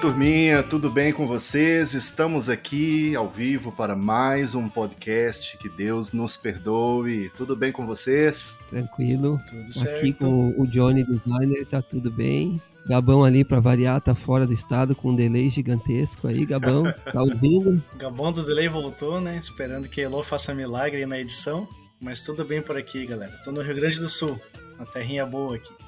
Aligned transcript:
turminha, 0.00 0.62
tudo 0.62 0.88
bem 0.88 1.12
com 1.12 1.26
vocês? 1.26 1.92
Estamos 1.92 2.48
aqui 2.48 3.14
ao 3.14 3.28
vivo 3.28 3.70
para 3.70 3.94
mais 3.94 4.54
um 4.54 4.66
podcast. 4.66 5.58
Que 5.58 5.68
Deus 5.68 6.14
nos 6.14 6.38
perdoe. 6.38 7.30
Tudo 7.36 7.54
bem 7.54 7.70
com 7.70 7.86
vocês? 7.86 8.58
Tranquilo. 8.70 9.38
Tudo 9.46 9.70
certo. 9.70 9.98
Aqui 9.98 10.14
com 10.14 10.54
o 10.56 10.66
Johnny 10.66 11.04
Designer, 11.04 11.66
tá 11.66 11.82
tudo 11.82 12.10
bem. 12.10 12.58
Gabão 12.86 13.22
ali 13.24 13.44
para 13.44 13.60
variar, 13.60 14.00
tá 14.00 14.14
fora 14.14 14.46
do 14.46 14.54
estado 14.54 14.96
com 14.96 15.10
um 15.10 15.14
delay 15.14 15.50
gigantesco 15.50 16.26
aí, 16.26 16.46
Gabão, 16.46 16.84
tá 17.12 17.20
ouvindo? 17.20 17.82
Gabão 17.98 18.32
do 18.32 18.42
delay 18.42 18.68
voltou, 18.68 19.20
né? 19.20 19.36
Esperando 19.36 19.86
que 19.86 20.00
Elo 20.00 20.22
faça 20.22 20.54
milagre 20.54 21.04
na 21.04 21.18
edição. 21.18 21.68
Mas 22.00 22.22
tudo 22.22 22.42
bem 22.42 22.62
por 22.62 22.74
aqui, 22.74 23.04
galera. 23.04 23.38
Tô 23.44 23.52
no 23.52 23.60
Rio 23.60 23.74
Grande 23.74 24.00
do 24.00 24.08
Sul, 24.08 24.40
uma 24.78 24.86
terrinha 24.86 25.26
boa 25.26 25.56
aqui. 25.56 25.79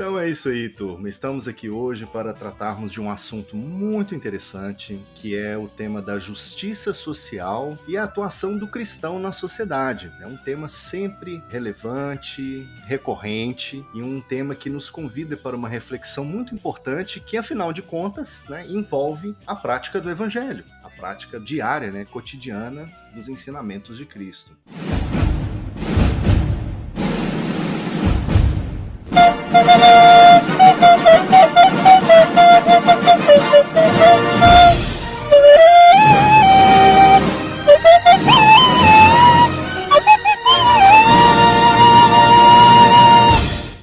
Então 0.00 0.18
é 0.18 0.30
isso 0.30 0.48
aí, 0.48 0.66
turma. 0.66 1.10
Estamos 1.10 1.46
aqui 1.46 1.68
hoje 1.68 2.06
para 2.06 2.32
tratarmos 2.32 2.90
de 2.90 2.98
um 3.02 3.10
assunto 3.10 3.54
muito 3.54 4.14
interessante, 4.14 4.98
que 5.14 5.36
é 5.36 5.58
o 5.58 5.68
tema 5.68 6.00
da 6.00 6.18
justiça 6.18 6.94
social 6.94 7.78
e 7.86 7.98
a 7.98 8.04
atuação 8.04 8.56
do 8.56 8.66
cristão 8.66 9.18
na 9.18 9.30
sociedade. 9.30 10.10
É 10.18 10.26
um 10.26 10.38
tema 10.38 10.70
sempre 10.70 11.44
relevante, 11.50 12.66
recorrente 12.86 13.84
e 13.94 14.00
um 14.00 14.22
tema 14.22 14.54
que 14.54 14.70
nos 14.70 14.88
convida 14.88 15.36
para 15.36 15.54
uma 15.54 15.68
reflexão 15.68 16.24
muito 16.24 16.54
importante, 16.54 17.20
que 17.20 17.36
afinal 17.36 17.70
de 17.70 17.82
contas 17.82 18.46
né, 18.48 18.64
envolve 18.66 19.36
a 19.46 19.54
prática 19.54 20.00
do 20.00 20.08
evangelho, 20.08 20.64
a 20.82 20.88
prática 20.88 21.38
diária, 21.38 21.90
né, 21.90 22.06
cotidiana 22.06 22.90
dos 23.14 23.28
ensinamentos 23.28 23.98
de 23.98 24.06
Cristo. 24.06 24.56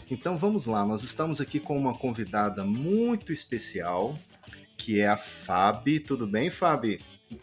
Então 0.09 0.38
vamos 0.38 0.66
lá, 0.66 0.86
nós 0.86 1.03
estamos 1.03 1.41
aqui 1.41 1.59
com 1.59 1.77
uma 1.77 1.94
convidada 1.94 2.63
muito 2.63 3.33
especial, 3.33 4.17
que 4.77 5.02
é 5.02 5.08
a 5.08 5.17
Fabi. 5.17 5.99
Tudo 5.99 6.25
bem, 6.25 6.49
Fabi? 6.49 7.02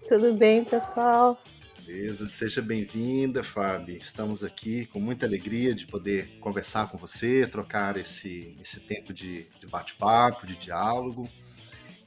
Tudo 0.09 0.33
bem, 0.33 0.65
pessoal. 0.65 1.39
Beleza, 1.85 2.27
seja 2.27 2.63
bem-vinda, 2.63 3.45
Fábio. 3.45 3.99
Estamos 3.99 4.43
aqui 4.43 4.87
com 4.87 4.99
muita 4.99 5.27
alegria 5.27 5.75
de 5.75 5.87
poder 5.87 6.39
conversar 6.41 6.89
com 6.91 6.97
você, 6.97 7.47
trocar 7.47 7.99
esse, 7.99 8.57
esse 8.63 8.81
tempo 8.81 9.13
de, 9.13 9.47
de 9.61 9.67
bate-papo, 9.67 10.47
de 10.47 10.57
diálogo. 10.57 11.29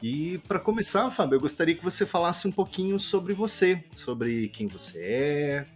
E 0.01 0.39
para 0.47 0.59
começar, 0.59 1.11
Fábio, 1.11 1.35
eu 1.35 1.39
gostaria 1.39 1.75
que 1.75 1.83
você 1.83 2.03
falasse 2.03 2.47
um 2.47 2.51
pouquinho 2.51 2.99
sobre 2.99 3.35
você, 3.35 3.83
sobre 3.93 4.49
quem 4.49 4.65
você 4.65 5.03
é, 5.03 5.67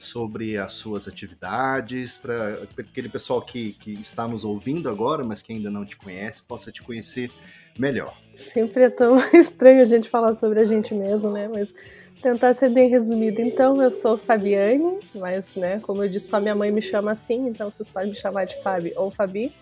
sobre 0.00 0.56
as 0.56 0.72
suas 0.72 1.06
atividades, 1.06 2.16
para 2.16 2.62
aquele 2.78 3.08
pessoal 3.08 3.42
que, 3.42 3.74
que 3.74 3.92
está 3.92 4.26
nos 4.26 4.44
ouvindo 4.44 4.88
agora, 4.88 5.22
mas 5.22 5.42
que 5.42 5.52
ainda 5.52 5.70
não 5.70 5.84
te 5.84 5.96
conhece, 5.96 6.42
possa 6.42 6.72
te 6.72 6.82
conhecer 6.82 7.30
melhor. 7.78 8.16
Sempre 8.34 8.84
é 8.84 8.90
tão 8.90 9.16
estranho 9.32 9.82
a 9.82 9.84
gente 9.84 10.08
falar 10.08 10.32
sobre 10.34 10.60
a 10.60 10.64
gente 10.64 10.94
mesmo, 10.94 11.30
né? 11.30 11.48
Mas 11.48 11.74
tentar 12.20 12.54
ser 12.54 12.70
bem 12.70 12.88
resumido. 12.88 13.40
Então, 13.40 13.80
eu 13.82 13.90
sou 13.90 14.16
Fabiane, 14.16 14.98
mas, 15.14 15.54
né, 15.54 15.80
como 15.80 16.02
eu 16.04 16.08
disse, 16.08 16.28
só 16.28 16.40
minha 16.40 16.54
mãe 16.54 16.70
me 16.70 16.82
chama 16.82 17.12
assim, 17.12 17.48
então 17.48 17.70
vocês 17.70 17.88
podem 17.88 18.10
me 18.10 18.16
chamar 18.16 18.44
de 18.44 18.60
Fabi 18.62 18.92
ou 18.96 19.10
Fabi. 19.10 19.52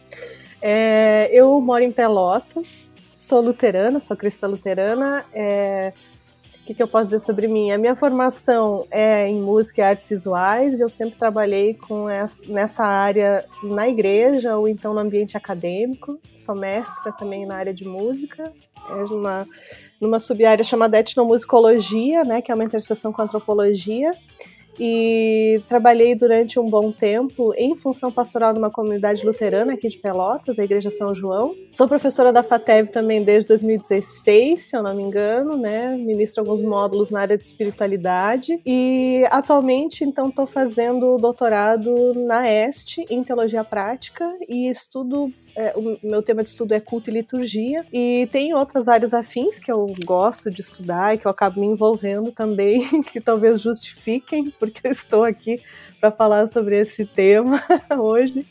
É, 0.61 1.29
eu 1.33 1.61
moro 1.61 1.85
em 1.85 1.93
Pelotas, 1.93 2.97
sou 3.15 3.41
luterana, 3.41 4.01
sou 4.01 4.17
cristã 4.17 4.49
luterana. 4.49 5.25
É, 5.33 5.93
que, 6.69 6.75
que, 6.75 6.83
eu 6.83 6.89
posso 6.89 7.07
dizer 7.07 7.21
sobre 7.21 7.49
mim? 7.49 7.71
A 7.71 7.79
minha 7.79 7.97
formação 7.97 8.87
é 8.91 9.27
em 9.27 9.41
música 9.41 9.81
e 9.81 9.85
artes 9.85 10.07
visuais, 10.07 10.79
e 10.79 10.83
eu 10.83 10.89
sempre 10.91 11.19
trabalhei 11.19 11.73
com 11.73 12.07
essa, 12.11 12.47
nessa 12.47 12.85
área 12.85 13.47
na 13.63 13.89
igreja 13.89 14.55
ou 14.55 14.69
então 14.69 14.93
no 14.93 15.01
ambiente 15.01 15.35
acadêmico. 15.35 16.21
Sou 16.35 16.55
mestra 16.55 17.11
também 17.13 17.47
na 17.47 17.57
área 17.57 17.73
de 17.73 17.87
música, 17.87 18.53
é 18.91 18.95
uma 19.05 19.47
numa 19.99 20.21
sub-área 20.21 20.63
chamada 20.63 20.99
etnomusicologia, 20.99 22.23
né, 22.23 22.41
que 22.41 22.53
é 22.53 22.55
uma 22.55 22.63
interseção 22.63 23.13
com 23.13 23.21
a 23.21 23.25
antropologia 23.25 24.13
e 24.79 25.61
trabalhei 25.69 26.15
durante 26.15 26.59
um 26.59 26.69
bom 26.69 26.93
tempo 26.93 27.53
em 27.57 27.75
função 27.77 28.11
pastoral 28.11 28.55
numa 28.55 28.71
comunidade 28.71 29.25
luterana 29.25 29.75
aqui 29.75 29.89
de 29.89 29.99
Pelotas, 29.99 30.59
a 30.59 30.65
Igreja 30.65 30.91
São 30.91 31.15
João. 31.15 31.55
Sou 31.71 31.89
professora 31.89 32.33
da 32.33 32.43
FATEV 32.43 32.91
também 32.91 33.23
desde 33.23 33.49
2016, 33.49 34.61
se 34.61 34.77
eu 34.77 34.83
não 34.83 34.95
me 34.95 35.03
engano, 35.03 35.57
né? 35.57 35.97
Ministro 35.97 36.43
alguns 36.43 36.63
módulos 36.63 37.11
na 37.11 37.21
área 37.21 37.37
de 37.37 37.45
espiritualidade 37.45 38.61
e 38.65 39.25
atualmente 39.31 40.05
então 40.05 40.29
estou 40.29 40.47
fazendo 40.47 41.17
doutorado 41.17 42.15
na 42.15 42.49
Este 42.49 43.05
em 43.11 43.23
teologia 43.23 43.65
prática 43.65 44.29
e 44.49 44.69
estudo 44.69 45.33
é, 45.59 45.73
o 45.77 45.99
meu 46.05 46.23
tema 46.23 46.45
de 46.45 46.51
estudo 46.51 46.73
é 46.73 46.79
culto 46.79 47.11
e 47.11 47.13
liturgia, 47.13 47.85
e 47.93 48.29
tem 48.31 48.55
outras 48.55 48.87
áreas 48.87 49.13
afins 49.13 49.59
que 49.59 49.73
eu 49.73 49.93
gosto 50.07 50.53
de 50.53 50.61
estudar 50.61 51.15
e 51.15 51.19
que 51.19 51.27
eu 51.27 51.31
acabo 51.33 51.61
me 51.61 51.67
envolvendo 51.67 52.31
também, 52.31 52.81
que 53.11 53.21
talvez 53.21 53.61
justifiquem, 53.61 54.53
porque 54.57 54.87
eu 54.87 54.93
estou 54.93 55.25
aqui 55.25 55.61
para 56.01 56.13
falar 56.13 56.47
sobre 56.47 56.79
esse 56.79 57.05
tema 57.05 57.61
hoje. 57.99 58.47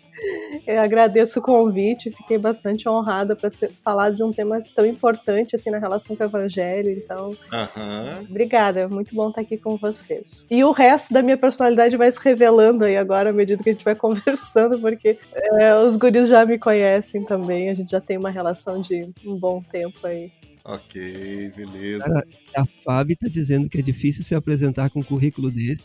Eu 0.66 0.82
agradeço 0.82 1.40
o 1.40 1.42
convite, 1.42 2.12
fiquei 2.12 2.38
bastante 2.38 2.88
honrada 2.90 3.36
para 3.36 3.50
falar 3.84 4.12
de 4.12 4.24
um 4.24 4.32
tema 4.32 4.62
tão 4.76 4.86
importante 4.86 5.56
assim 5.56 5.70
na 5.70 5.78
relação 5.78 6.16
com 6.16 6.24
o 6.24 6.28
Evangelho. 6.28 6.92
Então, 6.92 7.30
uhum. 7.30 8.26
obrigada, 8.30 8.82
é 8.82 8.88
muito 8.88 9.14
bom 9.14 9.30
estar 9.30 9.42
aqui 9.42 9.58
com 9.58 9.78
vocês. 9.78 10.46
E 10.50 10.64
o 10.64 10.72
resto 10.72 11.14
da 11.14 11.22
minha 11.22 11.38
personalidade 11.38 11.96
vai 11.98 12.12
se 12.12 12.20
revelando 12.24 12.84
aí 12.84 12.98
agora 12.98 13.30
à 13.30 13.34
medida 13.34 13.64
que 13.64 13.70
a 13.70 13.74
gente 13.74 13.86
vai 13.86 13.96
conversando, 13.96 14.80
porque 14.80 15.18
é, 15.34 15.76
os 15.76 15.96
guris 15.96 16.28
já 16.28 16.46
me 16.46 16.58
conhecem 16.58 17.24
também, 17.24 17.70
a 17.70 17.74
gente 17.74 17.92
já 17.92 18.02
tem 18.02 18.18
uma 18.18 18.30
relação 18.30 18.82
de 18.82 19.12
um 19.26 19.36
bom 19.36 19.62
tempo 19.62 20.06
aí. 20.06 20.32
Ok, 20.68 21.54
beleza. 21.56 22.04
Cara, 22.04 22.28
a 22.58 22.66
Fábio 22.84 23.16
tá 23.16 23.30
dizendo 23.30 23.70
que 23.70 23.78
é 23.78 23.82
difícil 23.82 24.22
se 24.22 24.36
apresentar 24.36 24.90
com 24.90 25.00
um 25.00 25.04
currículo 25.04 25.50
desse. 25.50 25.82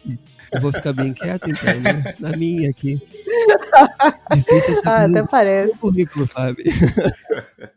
Eu 0.52 0.60
vou 0.60 0.72
ficar 0.72 0.92
bem 0.92 1.14
quieto, 1.14 1.48
então, 1.48 1.78
né? 1.80 2.16
Na 2.18 2.36
minha 2.36 2.68
aqui. 2.68 3.00
Difícil 4.34 4.74
se 4.74 4.88
ah, 4.88 5.04
até 5.04 5.22
parece. 5.24 5.78
com 5.78 5.86
um 5.86 5.90
currículo, 5.92 6.26
Fábio. 6.26 6.64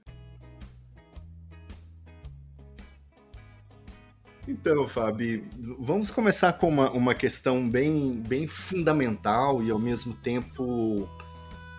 Então, 4.48 4.88
Fábio, 4.88 5.44
vamos 5.80 6.12
começar 6.12 6.54
com 6.54 6.70
uma, 6.70 6.92
uma 6.92 7.16
questão 7.16 7.68
bem, 7.68 8.22
bem 8.28 8.48
fundamental 8.48 9.64
e 9.64 9.72
ao 9.72 9.80
mesmo 9.80 10.14
tempo 10.14 11.10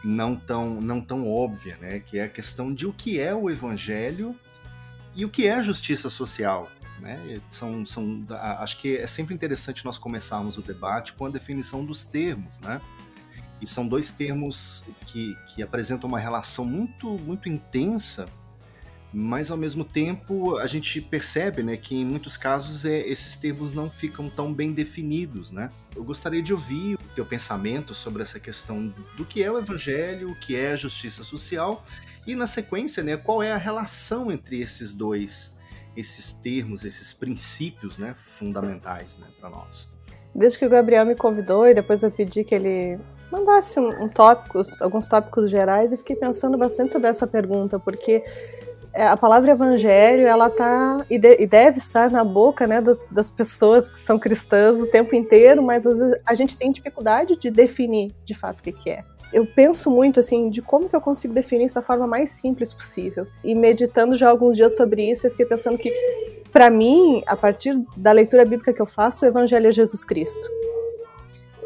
não 0.04 0.34
tão, 0.34 0.80
não 0.80 1.00
tão 1.00 1.30
óbvia, 1.30 1.76
né? 1.80 2.00
Que 2.00 2.18
é 2.18 2.24
a 2.24 2.28
questão 2.28 2.74
de 2.74 2.84
o 2.84 2.92
que 2.92 3.20
é 3.20 3.32
o 3.32 3.48
evangelho 3.48 4.36
e 5.16 5.24
o 5.24 5.30
que 5.30 5.48
é 5.48 5.60
justiça 5.62 6.10
social? 6.10 6.70
Né? 7.00 7.40
São, 7.50 7.84
são, 7.86 8.24
acho 8.58 8.78
que 8.78 8.96
é 8.96 9.06
sempre 9.06 9.34
interessante 9.34 9.84
nós 9.84 9.98
começarmos 9.98 10.58
o 10.58 10.62
debate 10.62 11.14
com 11.14 11.24
a 11.24 11.30
definição 11.30 11.84
dos 11.84 12.04
termos, 12.04 12.60
né? 12.60 12.80
E 13.60 13.66
são 13.66 13.88
dois 13.88 14.10
termos 14.10 14.84
que, 15.06 15.34
que 15.48 15.62
apresentam 15.62 16.08
uma 16.08 16.18
relação 16.18 16.64
muito, 16.64 17.08
muito 17.18 17.48
intensa, 17.48 18.28
mas 19.12 19.50
ao 19.50 19.56
mesmo 19.56 19.82
tempo 19.82 20.58
a 20.58 20.66
gente 20.66 21.00
percebe 21.00 21.62
né, 21.62 21.74
que 21.74 21.96
em 21.96 22.04
muitos 22.04 22.36
casos 22.36 22.84
é, 22.84 22.98
esses 23.08 23.36
termos 23.36 23.72
não 23.72 23.88
ficam 23.88 24.28
tão 24.28 24.52
bem 24.52 24.72
definidos. 24.72 25.50
Né? 25.52 25.70
Eu 25.94 26.04
gostaria 26.04 26.42
de 26.42 26.52
ouvir 26.52 26.96
o 26.96 27.14
teu 27.14 27.24
pensamento 27.24 27.94
sobre 27.94 28.22
essa 28.22 28.38
questão 28.38 28.92
do 29.16 29.24
que 29.24 29.42
é 29.42 29.50
o 29.50 29.56
evangelho, 29.56 30.30
o 30.30 30.36
que 30.36 30.54
é 30.54 30.72
a 30.72 30.76
justiça 30.76 31.24
social 31.24 31.82
e 32.26 32.34
na 32.34 32.46
sequência, 32.46 33.02
né, 33.02 33.16
qual 33.16 33.42
é 33.42 33.52
a 33.52 33.56
relação 33.56 34.32
entre 34.32 34.60
esses 34.60 34.92
dois, 34.92 35.56
esses 35.96 36.32
termos, 36.32 36.84
esses 36.84 37.12
princípios, 37.12 37.98
né, 37.98 38.14
fundamentais, 38.18 39.18
né, 39.18 39.26
para 39.40 39.48
nós? 39.48 39.88
Desde 40.34 40.58
que 40.58 40.66
o 40.66 40.68
Gabriel 40.68 41.06
me 41.06 41.14
convidou 41.14 41.66
e 41.66 41.74
depois 41.74 42.02
eu 42.02 42.10
pedi 42.10 42.44
que 42.44 42.54
ele 42.54 42.98
mandasse 43.30 43.80
um, 43.80 44.04
um 44.04 44.08
tópicos, 44.08 44.80
alguns 44.82 45.08
tópicos 45.08 45.50
gerais 45.50 45.92
e 45.92 45.96
fiquei 45.96 46.16
pensando 46.16 46.58
bastante 46.58 46.92
sobre 46.92 47.08
essa 47.08 47.26
pergunta, 47.26 47.78
porque 47.78 48.22
é, 48.92 49.06
a 49.06 49.16
palavra 49.16 49.52
evangelho 49.52 50.26
ela 50.26 50.48
tá 50.50 51.04
e, 51.10 51.18
de, 51.18 51.42
e 51.42 51.46
deve 51.46 51.78
estar 51.78 52.10
na 52.10 52.24
boca 52.24 52.66
né, 52.66 52.80
das, 52.80 53.06
das, 53.06 53.30
pessoas 53.30 53.88
que 53.88 54.00
são 54.00 54.18
cristãs 54.18 54.80
o 54.80 54.86
tempo 54.86 55.14
inteiro, 55.14 55.62
mas 55.62 55.86
às 55.86 55.98
vezes 55.98 56.20
a 56.24 56.34
gente 56.34 56.56
tem 56.56 56.72
dificuldade 56.72 57.36
de 57.36 57.50
definir 57.50 58.14
de 58.24 58.34
fato 58.34 58.60
o 58.60 58.62
que, 58.62 58.72
que 58.72 58.90
é 58.90 59.04
eu 59.32 59.46
penso 59.46 59.90
muito 59.90 60.20
assim 60.20 60.48
de 60.48 60.62
como 60.62 60.88
que 60.88 60.96
eu 60.96 61.00
consigo 61.00 61.34
definir 61.34 61.66
isso 61.66 61.74
da 61.74 61.82
forma 61.82 62.06
mais 62.06 62.30
simples 62.30 62.72
possível. 62.72 63.26
E 63.42 63.54
meditando 63.54 64.14
já 64.14 64.28
alguns 64.28 64.56
dias 64.56 64.76
sobre 64.76 65.10
isso, 65.10 65.26
eu 65.26 65.30
fiquei 65.30 65.46
pensando 65.46 65.76
que 65.78 65.92
para 66.52 66.70
mim, 66.70 67.22
a 67.26 67.36
partir 67.36 67.78
da 67.96 68.12
leitura 68.12 68.44
bíblica 68.44 68.72
que 68.72 68.80
eu 68.80 68.86
faço, 68.86 69.24
o 69.24 69.28
evangelho 69.28 69.68
é 69.68 69.72
Jesus 69.72 70.04
Cristo. 70.04 70.48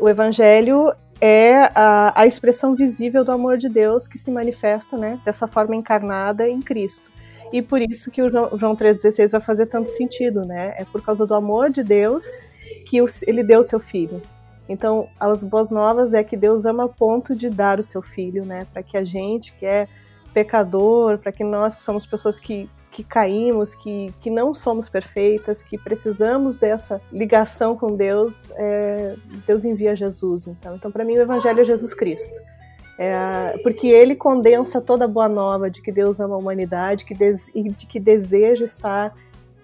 O 0.00 0.08
evangelho 0.08 0.92
é 1.20 1.70
a, 1.74 2.12
a 2.22 2.26
expressão 2.26 2.74
visível 2.74 3.22
do 3.22 3.30
amor 3.30 3.58
de 3.58 3.68
Deus 3.68 4.08
que 4.08 4.18
se 4.18 4.30
manifesta, 4.30 4.96
né, 4.96 5.20
dessa 5.24 5.46
forma 5.46 5.76
encarnada 5.76 6.48
em 6.48 6.60
Cristo. 6.60 7.10
E 7.52 7.60
por 7.60 7.80
isso 7.82 8.10
que 8.10 8.22
o 8.22 8.30
João 8.30 8.74
3,16 8.74 9.32
vai 9.32 9.40
fazer 9.40 9.66
tanto 9.66 9.88
sentido, 9.88 10.44
né? 10.44 10.72
É 10.76 10.84
por 10.84 11.02
causa 11.02 11.26
do 11.26 11.34
amor 11.34 11.68
de 11.68 11.82
Deus 11.82 12.24
que 12.86 12.98
ele 13.26 13.42
deu 13.42 13.60
o 13.60 13.64
seu 13.64 13.80
filho. 13.80 14.22
Então, 14.70 15.08
as 15.18 15.42
boas 15.42 15.68
novas 15.72 16.14
é 16.14 16.22
que 16.22 16.36
Deus 16.36 16.64
ama 16.64 16.84
a 16.84 16.88
ponto 16.88 17.34
de 17.34 17.50
dar 17.50 17.80
o 17.80 17.82
seu 17.82 18.00
filho, 18.00 18.44
né? 18.44 18.68
Para 18.72 18.84
que 18.84 18.96
a 18.96 19.02
gente 19.02 19.52
que 19.54 19.66
é 19.66 19.88
pecador, 20.32 21.18
para 21.18 21.32
que 21.32 21.42
nós 21.42 21.74
que 21.74 21.82
somos 21.82 22.06
pessoas 22.06 22.38
que, 22.38 22.70
que 22.92 23.02
caímos, 23.02 23.74
que, 23.74 24.14
que 24.20 24.30
não 24.30 24.54
somos 24.54 24.88
perfeitas, 24.88 25.60
que 25.60 25.76
precisamos 25.76 26.58
dessa 26.58 27.02
ligação 27.12 27.76
com 27.76 27.96
Deus, 27.96 28.52
é, 28.52 29.16
Deus 29.44 29.64
envia 29.64 29.96
Jesus. 29.96 30.46
Então, 30.46 30.76
então 30.76 30.92
para 30.92 31.04
mim, 31.04 31.18
o 31.18 31.22
Evangelho 31.22 31.60
é 31.60 31.64
Jesus 31.64 31.92
Cristo. 31.92 32.40
É, 32.96 33.58
porque 33.64 33.88
ele 33.88 34.14
condensa 34.14 34.80
toda 34.80 35.04
a 35.04 35.08
boa 35.08 35.28
nova 35.28 35.68
de 35.68 35.82
que 35.82 35.90
Deus 35.90 36.20
ama 36.20 36.36
a 36.36 36.38
humanidade 36.38 37.04
que 37.04 37.14
e 37.54 37.70
de 37.70 37.86
que 37.86 37.98
deseja 37.98 38.64
estar 38.64 39.12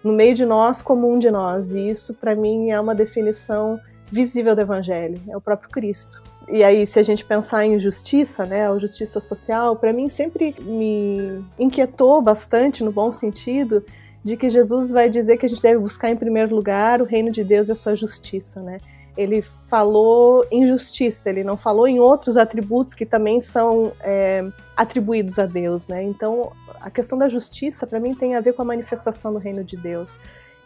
no 0.02 0.12
meio 0.12 0.34
de 0.34 0.44
nós 0.44 0.82
como 0.82 1.08
um 1.08 1.16
de 1.16 1.30
nós. 1.30 1.70
E 1.70 1.90
isso, 1.90 2.12
para 2.14 2.34
mim, 2.34 2.70
é 2.70 2.80
uma 2.80 2.94
definição 2.94 3.78
visível 4.10 4.54
do 4.54 4.60
evangelho, 4.60 5.20
é 5.28 5.36
o 5.36 5.40
próprio 5.40 5.70
Cristo. 5.70 6.22
E 6.48 6.62
aí, 6.62 6.86
se 6.86 6.98
a 6.98 7.02
gente 7.02 7.24
pensar 7.24 7.66
em 7.66 7.78
justiça, 7.78 8.46
né, 8.46 8.68
a 8.68 8.78
justiça 8.78 9.20
social, 9.20 9.74
para 9.74 9.92
mim 9.92 10.08
sempre 10.08 10.54
me 10.60 11.44
inquietou 11.58 12.22
bastante, 12.22 12.84
no 12.84 12.92
bom 12.92 13.10
sentido, 13.10 13.84
de 14.22 14.36
que 14.36 14.48
Jesus 14.48 14.90
vai 14.90 15.10
dizer 15.10 15.36
que 15.36 15.46
a 15.46 15.48
gente 15.48 15.62
deve 15.62 15.78
buscar 15.78 16.10
em 16.10 16.16
primeiro 16.16 16.54
lugar 16.54 17.00
o 17.00 17.04
reino 17.04 17.30
de 17.30 17.42
Deus 17.42 17.68
e 17.68 17.72
a 17.72 17.74
sua 17.74 17.96
justiça, 17.96 18.60
né? 18.60 18.78
Ele 19.16 19.40
falou 19.40 20.46
em 20.50 20.66
justiça, 20.68 21.30
ele 21.30 21.42
não 21.42 21.56
falou 21.56 21.88
em 21.88 21.98
outros 21.98 22.36
atributos 22.36 22.92
que 22.92 23.06
também 23.06 23.40
são 23.40 23.92
é, 24.00 24.44
atribuídos 24.76 25.38
a 25.38 25.46
Deus, 25.46 25.88
né? 25.88 26.02
Então, 26.02 26.52
a 26.80 26.90
questão 26.90 27.18
da 27.18 27.28
justiça, 27.28 27.86
para 27.86 27.98
mim, 27.98 28.14
tem 28.14 28.34
a 28.34 28.40
ver 28.40 28.52
com 28.52 28.62
a 28.62 28.64
manifestação 28.64 29.32
do 29.32 29.38
reino 29.38 29.64
de 29.64 29.76
Deus 29.76 30.18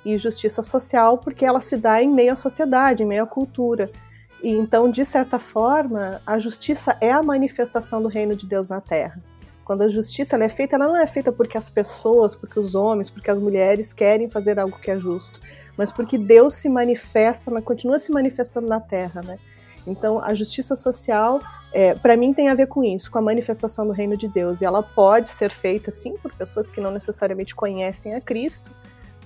e 0.04 0.16
justiça 0.18 0.62
social, 0.62 1.18
porque 1.18 1.44
ela 1.44 1.60
se 1.60 1.76
dá 1.76 2.02
em 2.02 2.10
meio 2.10 2.32
à 2.32 2.36
sociedade, 2.36 3.02
em 3.02 3.06
meio 3.06 3.24
à 3.24 3.26
cultura. 3.26 3.90
E 4.42 4.50
então, 4.50 4.90
de 4.90 5.04
certa 5.04 5.38
forma, 5.38 6.20
a 6.26 6.38
justiça 6.38 6.96
é 7.00 7.12
a 7.12 7.22
manifestação 7.22 8.02
do 8.02 8.08
reino 8.08 8.34
de 8.34 8.46
Deus 8.46 8.68
na 8.68 8.80
Terra. 8.80 9.20
Quando 9.64 9.82
a 9.82 9.88
justiça 9.88 10.36
é 10.36 10.48
feita, 10.48 10.76
ela 10.76 10.88
não 10.88 10.96
é 10.96 11.06
feita 11.06 11.30
porque 11.30 11.56
as 11.56 11.68
pessoas, 11.68 12.34
porque 12.34 12.58
os 12.58 12.74
homens, 12.74 13.10
porque 13.10 13.30
as 13.30 13.38
mulheres 13.38 13.92
querem 13.92 14.28
fazer 14.28 14.58
algo 14.58 14.78
que 14.78 14.90
é 14.90 14.98
justo, 14.98 15.40
mas 15.76 15.92
porque 15.92 16.18
Deus 16.18 16.54
se 16.54 16.68
manifesta, 16.68 17.50
continua 17.62 17.98
se 17.98 18.10
manifestando 18.10 18.66
na 18.66 18.80
Terra, 18.80 19.20
né? 19.22 19.38
Então, 19.86 20.22
a 20.22 20.34
justiça 20.34 20.76
social, 20.76 21.40
é, 21.72 21.94
para 21.94 22.16
mim, 22.16 22.32
tem 22.32 22.48
a 22.48 22.54
ver 22.54 22.66
com 22.66 22.82
isso, 22.82 23.10
com 23.10 23.18
a 23.18 23.22
manifestação 23.22 23.86
do 23.86 23.92
reino 23.92 24.16
de 24.16 24.28
Deus. 24.28 24.60
E 24.60 24.64
ela 24.64 24.82
pode 24.82 25.28
ser 25.28 25.50
feita, 25.50 25.90
sim, 25.90 26.16
por 26.18 26.32
pessoas 26.34 26.68
que 26.68 26.80
não 26.80 26.90
necessariamente 26.90 27.54
conhecem 27.54 28.14
a 28.14 28.20
Cristo, 28.20 28.70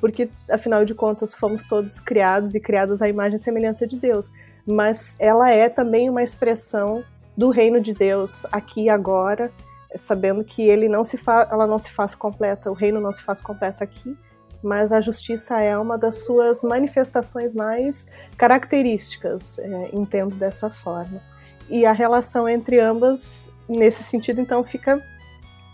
porque 0.04 0.28
afinal 0.50 0.84
de 0.84 0.94
contas 0.94 1.34
fomos 1.34 1.66
todos 1.66 1.98
criados 1.98 2.54
e 2.54 2.60
criados 2.60 3.00
à 3.00 3.08
imagem 3.08 3.36
e 3.36 3.38
semelhança 3.38 3.86
de 3.86 3.98
Deus. 3.98 4.30
Mas 4.66 5.16
ela 5.18 5.50
é 5.50 5.66
também 5.66 6.10
uma 6.10 6.22
expressão 6.22 7.02
do 7.34 7.48
reino 7.48 7.80
de 7.80 7.94
Deus 7.94 8.44
aqui 8.52 8.82
e 8.82 8.88
agora, 8.90 9.50
sabendo 9.96 10.44
que 10.44 10.60
ele 10.60 10.90
não 10.90 11.04
se 11.06 11.18
ela 11.50 11.66
não 11.66 11.78
se 11.78 11.90
faz 11.90 12.14
completa, 12.14 12.70
o 12.70 12.74
reino 12.74 13.00
não 13.00 13.12
se 13.12 13.22
faz 13.22 13.40
completa 13.40 13.82
aqui, 13.82 14.14
mas 14.62 14.92
a 14.92 15.00
justiça 15.00 15.58
é 15.58 15.78
uma 15.78 15.96
das 15.96 16.16
suas 16.16 16.62
manifestações 16.62 17.54
mais 17.54 18.06
características, 18.36 19.58
é, 19.58 19.88
entendo 19.90 20.36
dessa 20.36 20.68
forma. 20.68 21.18
E 21.66 21.86
a 21.86 21.92
relação 21.92 22.46
entre 22.46 22.78
ambas, 22.78 23.50
nesse 23.66 24.02
sentido, 24.02 24.38
então, 24.38 24.62
fica 24.64 25.02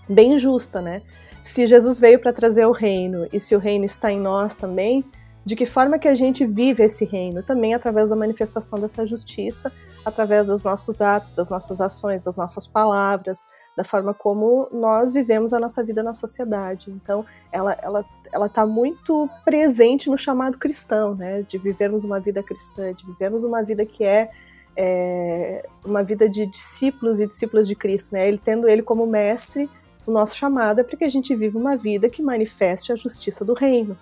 bem 0.09 0.39
justa, 0.39 0.81
né? 0.81 1.03
Se 1.43 1.67
Jesus 1.67 1.99
veio 1.99 2.19
para 2.19 2.33
trazer 2.33 2.67
o 2.67 2.73
reino 2.73 3.27
e 3.33 3.41
se 3.41 3.55
o 3.55 3.59
reino 3.59 3.85
está 3.85 4.13
em 4.13 4.21
nós 4.21 4.57
também, 4.57 5.05
de 5.45 5.57
que 5.57 5.65
forma 5.65 5.99
que 5.99 6.09
a 6.09 6.15
gente 6.15 6.45
vive 6.45 6.85
esse 6.85 7.05
reino? 7.05 7.43
Também 7.43 7.75
através 7.75 8.11
da 8.11 8.17
manifestação 8.17 8.79
dessa 8.79 9.07
justiça, 9.07 9.73
através 10.05 10.47
dos 10.47 10.65
nossos 10.65 11.01
atos, 11.01 11.33
das 11.33 11.49
nossas 11.49 11.81
ações, 11.81 12.25
das 12.25 12.37
nossas 12.37 12.67
palavras, 12.67 13.47
da 13.77 13.83
forma 13.83 14.13
como 14.13 14.69
nós 14.71 15.13
vivemos 15.13 15.53
a 15.53 15.59
nossa 15.59 15.83
vida 15.83 16.03
na 16.03 16.13
sociedade. 16.13 16.91
Então, 16.91 17.25
ela 17.51 17.77
ela 17.83 18.05
ela 18.33 18.47
está 18.47 18.65
muito 18.65 19.29
presente 19.45 20.09
no 20.09 20.17
chamado 20.17 20.59
cristão, 20.59 21.15
né? 21.15 21.43
De 21.43 21.59
vivermos 21.59 22.05
uma 22.05 22.21
vida 22.21 22.43
cristã, 22.43 22.93
de 22.93 23.05
vivermos 23.07 23.43
uma 23.43 23.63
vida 23.63 23.85
que 23.85 24.05
é, 24.05 24.31
é 24.77 25.67
uma 25.85 26.03
vida 26.03 26.29
de 26.29 26.47
discípulos 26.47 27.19
e 27.19 27.27
discípulas 27.27 27.67
de 27.67 27.75
Cristo, 27.75 28.13
né? 28.13 28.29
Ele 28.29 28.39
tendo 28.39 28.69
ele 28.69 28.83
como 28.83 29.07
mestre 29.07 29.69
o 30.07 30.11
nosso 30.11 30.37
chamado 30.37 30.81
é 30.81 30.85
para 30.85 30.97
que 30.97 31.05
a 31.05 31.09
gente 31.09 31.35
viva 31.35 31.59
uma 31.59 31.77
vida 31.77 32.09
que 32.09 32.23
manifeste 32.23 32.93
a 32.93 32.97
justiça 32.97 33.45
do 33.45 33.55
reino. 33.55 33.97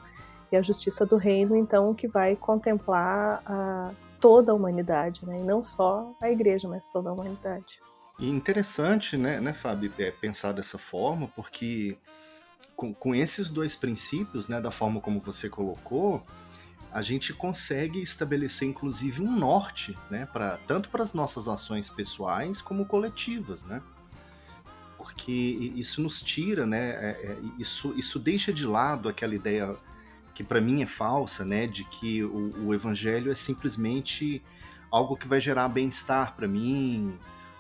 E 0.51 0.57
a 0.57 0.63
justiça 0.63 1.05
do 1.05 1.17
reino, 1.17 1.55
então, 1.55 1.95
que 1.95 2.09
vai 2.09 2.35
contemplar 2.35 3.43
a, 3.45 3.91
toda 4.19 4.53
a 4.53 4.55
humanidade, 4.55 5.27
né? 5.27 5.41
E 5.41 5.43
não 5.43 5.63
só 5.63 6.15
a 6.23 6.31
igreja, 6.31 6.67
mas 6.67 6.87
toda 6.87 7.11
a 7.11 7.13
humanidade. 7.13 7.81
E 8.19 8.29
interessante, 8.29 9.17
né, 9.17 9.41
né 9.41 9.53
Fábio, 9.53 9.93
é, 9.99 10.11
pensar 10.11 10.53
dessa 10.53 10.79
forma, 10.79 11.29
porque 11.37 11.97
com, 12.75 12.93
com 12.93 13.15
esses 13.15 13.51
dois 13.51 13.77
princípios, 13.77 14.49
né, 14.49 14.61
da 14.61 14.71
forma 14.71 15.01
como 15.01 15.21
você 15.21 15.49
colocou, 15.49 16.25
a 16.91 17.03
gente 17.03 17.33
consegue 17.33 18.03
estabelecer 18.03 18.67
inclusive 18.67 19.23
um 19.23 19.37
norte, 19.37 19.97
né, 20.11 20.27
para 20.33 20.57
tanto 20.67 20.89
para 20.89 21.03
as 21.03 21.13
nossas 21.13 21.47
ações 21.47 21.89
pessoais 21.91 22.61
como 22.63 22.87
coletivas, 22.87 23.65
né? 23.65 23.83
Porque 24.99 25.33
isso 25.77 26.03
nos 26.03 26.21
tira, 26.21 26.67
né? 26.67 26.91
É, 26.91 27.11
é, 27.23 27.37
isso, 27.59 27.95
isso 27.97 28.19
deixa 28.19 28.53
de 28.53 28.67
lado 28.67 29.09
aquela 29.09 29.35
ideia 29.35 29.77
que 30.35 30.43
para 30.43 30.61
mim 30.61 30.83
é 30.83 30.87
falsa, 30.87 31.45
né? 31.45 31.67
De 31.67 31.85
que 31.85 32.25
o, 32.25 32.67
o 32.67 32.75
evangelho 32.75 33.31
é 33.31 33.35
simplesmente 33.35 34.43
algo 34.91 35.17
que 35.17 35.29
vai 35.29 35.41
gerar 35.41 35.69
bem-estar 35.69 36.35
para 36.35 36.49
mim, 36.49 37.17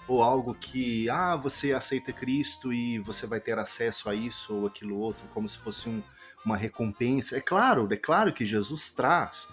ou 0.08 0.22
algo 0.22 0.54
que, 0.54 1.08
ah, 1.10 1.36
você 1.36 1.72
aceita 1.72 2.12
Cristo 2.12 2.72
e 2.72 2.98
você 2.98 3.26
vai 3.26 3.38
ter 3.38 3.58
acesso 3.58 4.08
a 4.08 4.14
isso 4.14 4.54
ou 4.54 4.66
aquilo 4.66 4.96
outro, 4.98 5.28
como 5.34 5.48
se 5.48 5.58
fosse 5.58 5.88
um, 5.88 6.02
uma 6.44 6.56
recompensa. 6.56 7.36
É 7.36 7.40
claro, 7.40 7.86
é 7.90 7.96
claro 7.96 8.32
que 8.32 8.44
Jesus 8.44 8.90
traz 8.90 9.48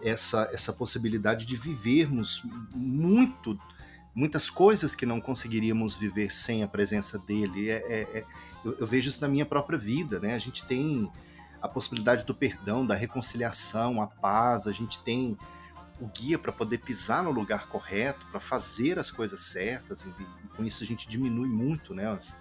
essa, 0.00 0.48
essa 0.52 0.72
possibilidade 0.72 1.44
de 1.44 1.56
vivermos 1.56 2.42
muito 2.72 3.58
muitas 4.14 4.50
coisas 4.50 4.94
que 4.94 5.06
não 5.06 5.20
conseguiríamos 5.20 5.96
viver 5.96 6.32
sem 6.32 6.62
a 6.62 6.68
presença 6.68 7.18
dele. 7.18 7.70
É, 7.70 7.76
é, 7.76 8.18
é, 8.18 8.24
eu, 8.64 8.76
eu, 8.80 8.86
vejo 8.86 9.08
isso 9.08 9.20
na 9.20 9.28
minha 9.28 9.46
própria 9.46 9.78
vida, 9.78 10.18
né? 10.18 10.34
A 10.34 10.38
gente 10.38 10.64
tem 10.64 11.10
a 11.60 11.68
possibilidade 11.68 12.24
do 12.24 12.34
perdão, 12.34 12.86
da 12.86 12.94
reconciliação, 12.94 14.00
a 14.00 14.06
paz, 14.06 14.66
a 14.66 14.72
gente 14.72 15.00
tem 15.02 15.36
o 16.00 16.06
guia 16.06 16.38
para 16.38 16.52
poder 16.52 16.78
pisar 16.78 17.24
no 17.24 17.30
lugar 17.30 17.66
correto, 17.68 18.26
para 18.30 18.40
fazer 18.40 18.98
as 18.98 19.10
coisas 19.10 19.40
certas, 19.40 20.04
e, 20.04 20.08
e, 20.08 20.48
com 20.56 20.64
isso 20.64 20.84
a 20.84 20.86
gente 20.86 21.08
diminui 21.08 21.48
muito 21.48 21.92
né, 21.92 22.06
as, 22.06 22.38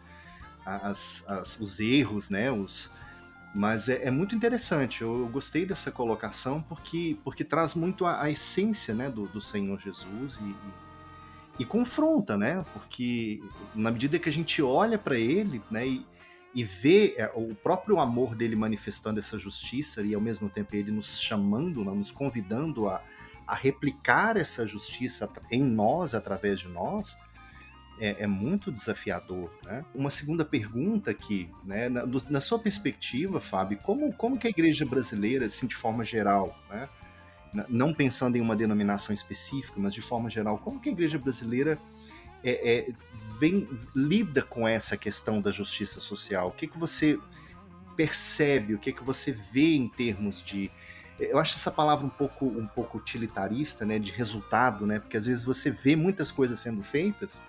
as, 0.63 1.23
as, 1.27 1.59
os 1.59 1.79
erros, 1.79 2.29
né, 2.29 2.51
os, 2.51 2.91
mas 3.55 3.89
é, 3.89 4.05
é 4.05 4.11
muito 4.11 4.35
interessante, 4.35 5.01
eu, 5.01 5.21
eu, 5.21 5.27
gostei 5.27 5.65
dessa 5.65 5.91
colocação 5.91 6.61
porque, 6.61 7.17
porque 7.23 7.43
traz 7.43 7.73
muito 7.73 8.05
a, 8.05 8.21
a 8.21 8.29
essência 8.29 8.93
né, 8.93 9.09
do, 9.09 9.27
do 9.27 9.41
Senhor 9.41 9.79
Jesus 9.79 10.37
e, 10.37 10.43
e 10.43 10.86
confronta, 11.65 12.37
né? 12.37 12.63
Porque 12.73 13.41
na 13.73 13.91
medida 13.91 14.19
que 14.19 14.29
a 14.29 14.31
gente 14.31 14.61
olha 14.61 14.97
para 14.97 15.17
ele, 15.17 15.61
né, 15.71 15.87
e, 15.87 16.05
e 16.53 16.63
vê 16.63 17.15
é, 17.17 17.31
o 17.35 17.55
próprio 17.55 17.99
amor 17.99 18.35
dele 18.35 18.55
manifestando 18.55 19.19
essa 19.19 19.37
justiça 19.37 20.01
e 20.01 20.13
ao 20.13 20.21
mesmo 20.21 20.49
tempo 20.49 20.75
ele 20.75 20.91
nos 20.91 21.19
chamando, 21.19 21.83
né, 21.83 21.91
nos 21.91 22.11
convidando 22.11 22.87
a, 22.87 23.01
a 23.45 23.55
replicar 23.55 24.37
essa 24.37 24.65
justiça 24.65 25.29
em 25.49 25.63
nós, 25.63 26.13
através 26.13 26.59
de 26.59 26.67
nós, 26.67 27.17
é, 27.99 28.23
é 28.23 28.27
muito 28.27 28.71
desafiador. 28.71 29.51
Né? 29.63 29.83
Uma 29.95 30.09
segunda 30.09 30.45
pergunta 30.45 31.11
aqui, 31.11 31.49
né, 31.63 31.89
na, 31.89 32.03
na, 32.29 32.41
sua 32.41 32.59
perspectiva, 32.59 33.39
Fábio, 33.41 33.79
como, 33.79 34.13
como 34.13 34.37
que 34.37 34.47
a 34.47 34.49
igreja 34.49 34.85
brasileira, 34.85 35.45
assim, 35.45 35.67
de 35.67 35.75
forma 35.75 36.03
geral, 36.03 36.57
né, 36.69 36.87
não 37.67 37.93
pensando 37.93 38.35
em 38.35 38.41
uma 38.41 38.55
denominação 38.55 39.13
específica, 39.13 39.73
mas 39.77 39.93
de 39.93 40.01
forma 40.01 40.29
geral, 40.29 40.57
como 40.57 40.79
que 40.79 40.89
a 40.89 40.91
igreja 40.91 41.17
brasileira 41.17 41.79
é, 42.43 42.51
é, 42.51 42.93
vem, 43.39 43.67
lida 43.95 44.41
com 44.41 44.67
essa 44.67 44.97
questão 44.97 45.41
da 45.41 45.51
justiça 45.51 45.99
social? 45.99 46.49
O 46.49 46.51
que, 46.51 46.67
que 46.67 46.77
você 46.77 47.19
percebe, 47.97 48.75
o 48.75 48.77
que, 48.77 48.93
que 48.93 49.03
você 49.03 49.31
vê 49.31 49.75
em 49.75 49.89
termos 49.89 50.41
de. 50.41 50.71
Eu 51.19 51.39
acho 51.39 51.55
essa 51.55 51.71
palavra 51.71 52.05
um 52.05 52.09
pouco, 52.09 52.45
um 52.45 52.67
pouco 52.67 52.99
utilitarista, 52.99 53.83
né, 53.83 53.97
de 53.97 54.11
resultado, 54.11 54.85
né, 54.85 54.99
porque 54.99 55.17
às 55.17 55.25
vezes 55.25 55.43
você 55.43 55.71
vê 55.71 55.95
muitas 55.95 56.31
coisas 56.31 56.59
sendo 56.59 56.83
feitas, 56.83 57.43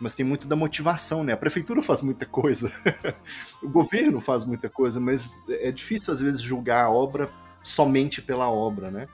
mas 0.00 0.14
tem 0.14 0.24
muito 0.24 0.48
da 0.48 0.56
motivação, 0.56 1.22
né? 1.22 1.34
A 1.34 1.36
prefeitura 1.36 1.82
faz 1.82 2.00
muita 2.00 2.24
coisa, 2.24 2.72
o 3.62 3.68
governo 3.68 4.18
faz 4.18 4.46
muita 4.46 4.70
coisa, 4.70 4.98
mas 4.98 5.30
é 5.48 5.70
difícil 5.70 6.12
às 6.12 6.20
vezes 6.20 6.40
julgar 6.40 6.84
a 6.84 6.90
obra 6.90 7.30
somente 7.62 8.22
pela 8.22 8.50
obra, 8.50 8.90
né? 8.90 9.08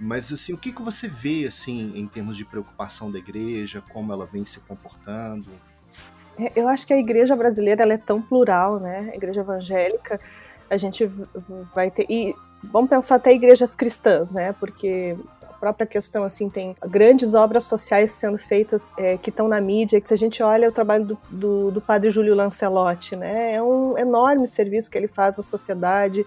Mas 0.00 0.32
assim, 0.32 0.54
o 0.54 0.58
que, 0.58 0.72
que 0.72 0.80
você 0.80 1.06
vê 1.06 1.44
assim 1.46 1.92
em 1.94 2.06
termos 2.06 2.34
de 2.34 2.44
preocupação 2.44 3.12
da 3.12 3.18
igreja, 3.18 3.84
como 3.92 4.10
ela 4.10 4.24
vem 4.24 4.46
se 4.46 4.58
comportando? 4.60 5.50
É, 6.38 6.52
eu 6.58 6.66
acho 6.68 6.86
que 6.86 6.94
a 6.94 6.96
igreja 6.96 7.36
brasileira 7.36 7.82
ela 7.82 7.92
é 7.92 7.98
tão 7.98 8.22
plural, 8.22 8.80
né? 8.80 9.10
A 9.12 9.16
igreja 9.16 9.42
evangélica, 9.42 10.18
a 10.70 10.76
gente 10.78 11.04
vai 11.74 11.90
ter. 11.90 12.06
E 12.08 12.34
vamos 12.72 12.88
pensar 12.88 13.16
até 13.16 13.34
igrejas 13.34 13.74
cristãs, 13.74 14.32
né? 14.32 14.54
Porque 14.54 15.18
a 15.42 15.52
própria 15.52 15.86
questão, 15.86 16.24
assim, 16.24 16.48
tem 16.48 16.74
grandes 16.86 17.34
obras 17.34 17.64
sociais 17.64 18.12
sendo 18.12 18.38
feitas 18.38 18.94
é, 18.96 19.18
que 19.18 19.28
estão 19.28 19.48
na 19.48 19.60
mídia, 19.60 20.00
que 20.00 20.08
se 20.08 20.14
a 20.14 20.16
gente 20.16 20.42
olha 20.42 20.66
o 20.68 20.72
trabalho 20.72 21.04
do, 21.04 21.18
do, 21.30 21.70
do 21.72 21.80
padre 21.82 22.10
Júlio 22.10 22.34
Lancelotti, 22.34 23.16
né? 23.16 23.52
É 23.52 23.62
um 23.62 23.98
enorme 23.98 24.46
serviço 24.46 24.90
que 24.90 24.96
ele 24.96 25.08
faz 25.08 25.38
à 25.38 25.42
sociedade, 25.42 26.24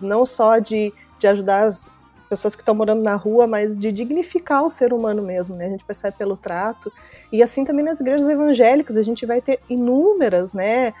não 0.00 0.24
só 0.24 0.58
de, 0.58 0.94
de 1.18 1.26
ajudar 1.26 1.64
as 1.64 1.90
pessoas 2.28 2.54
que 2.54 2.62
estão 2.62 2.74
morando 2.74 3.02
na 3.02 3.14
rua, 3.14 3.46
mas 3.46 3.78
de 3.78 3.90
dignificar 3.90 4.64
o 4.64 4.70
ser 4.70 4.92
humano 4.92 5.22
mesmo, 5.22 5.56
né? 5.56 5.66
A 5.66 5.70
gente 5.70 5.84
percebe 5.84 6.16
pelo 6.16 6.36
trato. 6.36 6.92
E 7.32 7.42
assim 7.42 7.64
também 7.64 7.84
nas 7.84 8.00
igrejas 8.00 8.28
evangélicas, 8.28 8.96
a 8.96 9.02
gente 9.02 9.24
vai 9.24 9.40
ter 9.40 9.60
inúmeras, 9.68 10.52
né? 10.52 10.92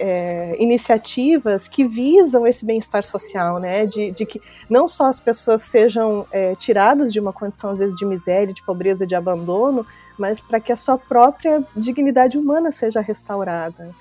É, 0.00 0.54
iniciativas 0.62 1.66
que 1.66 1.84
visam 1.84 2.46
esse 2.46 2.64
bem-estar 2.64 3.02
social, 3.02 3.58
né? 3.58 3.84
De, 3.84 4.12
de, 4.12 4.24
que 4.24 4.40
não 4.70 4.86
só 4.86 5.06
as 5.06 5.18
pessoas 5.18 5.62
sejam 5.62 6.26
é, 6.30 6.54
tiradas 6.54 7.12
de 7.12 7.18
uma 7.18 7.32
condição, 7.32 7.70
às 7.70 7.80
vezes, 7.80 7.96
de 7.96 8.06
miséria, 8.06 8.54
de 8.54 8.62
pobreza, 8.62 9.06
de 9.06 9.16
abandono, 9.16 9.84
mas 10.16 10.40
para 10.40 10.60
que 10.60 10.70
a 10.70 10.76
sua 10.76 10.96
própria 10.96 11.64
dignidade 11.76 12.38
humana 12.38 12.70
seja 12.70 13.00
restaurada 13.00 13.94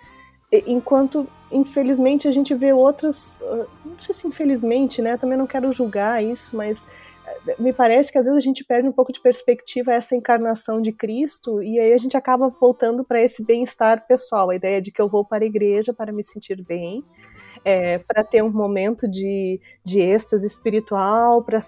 enquanto 0.52 1.28
infelizmente 1.52 2.28
a 2.28 2.32
gente 2.32 2.54
vê 2.54 2.74
outras, 2.74 3.42
ah, 3.44 3.66
não 3.86 4.00
sei 4.00 4.14
se 4.14 4.28
infelizmente, 4.28 5.02
né? 5.02 5.18
Também 5.18 5.38
não 5.38 5.48
quero 5.48 5.72
julgar 5.74 6.24
isso, 6.24 6.56
mas 6.56 6.86
eh, 7.26 7.56
me 7.60 7.74
parece 7.74 8.12
que 8.12 8.18
às 8.18 8.26
vezes 8.26 8.38
a 8.38 8.42
gente 8.42 8.64
perde 8.64 8.88
um 8.88 8.92
pouco 8.92 9.12
de 9.12 9.20
perspectiva 9.20 9.94
essa 9.94 10.16
encarnação 10.16 10.82
de 10.82 10.92
Cristo 10.92 11.62
e 11.62 11.80
aí 11.80 11.94
a 11.94 11.98
gente 11.98 12.16
acaba 12.16 12.50
voltando 12.50 13.04
para 13.04 13.22
esse 13.22 13.44
bem-estar 13.44 14.06
pessoal, 14.08 14.50
a 14.50 14.56
ideia 14.56 14.82
de 14.82 14.92
que 14.92 15.02
eu 15.02 15.10
vou 15.10 15.26
para 15.26 15.44
a 15.44 15.48
igreja 15.48 15.94
para 15.94 16.12
me 16.14 16.24
sentir 16.24 16.62
bem, 16.64 17.04
é, 17.66 17.98
para 18.00 18.24
ter 18.24 18.42
um 18.44 18.52
momento 18.52 19.10
de, 19.10 19.60
de 19.86 20.00
êxtase 20.00 20.48
espiritual, 20.48 21.44
para 21.44 21.60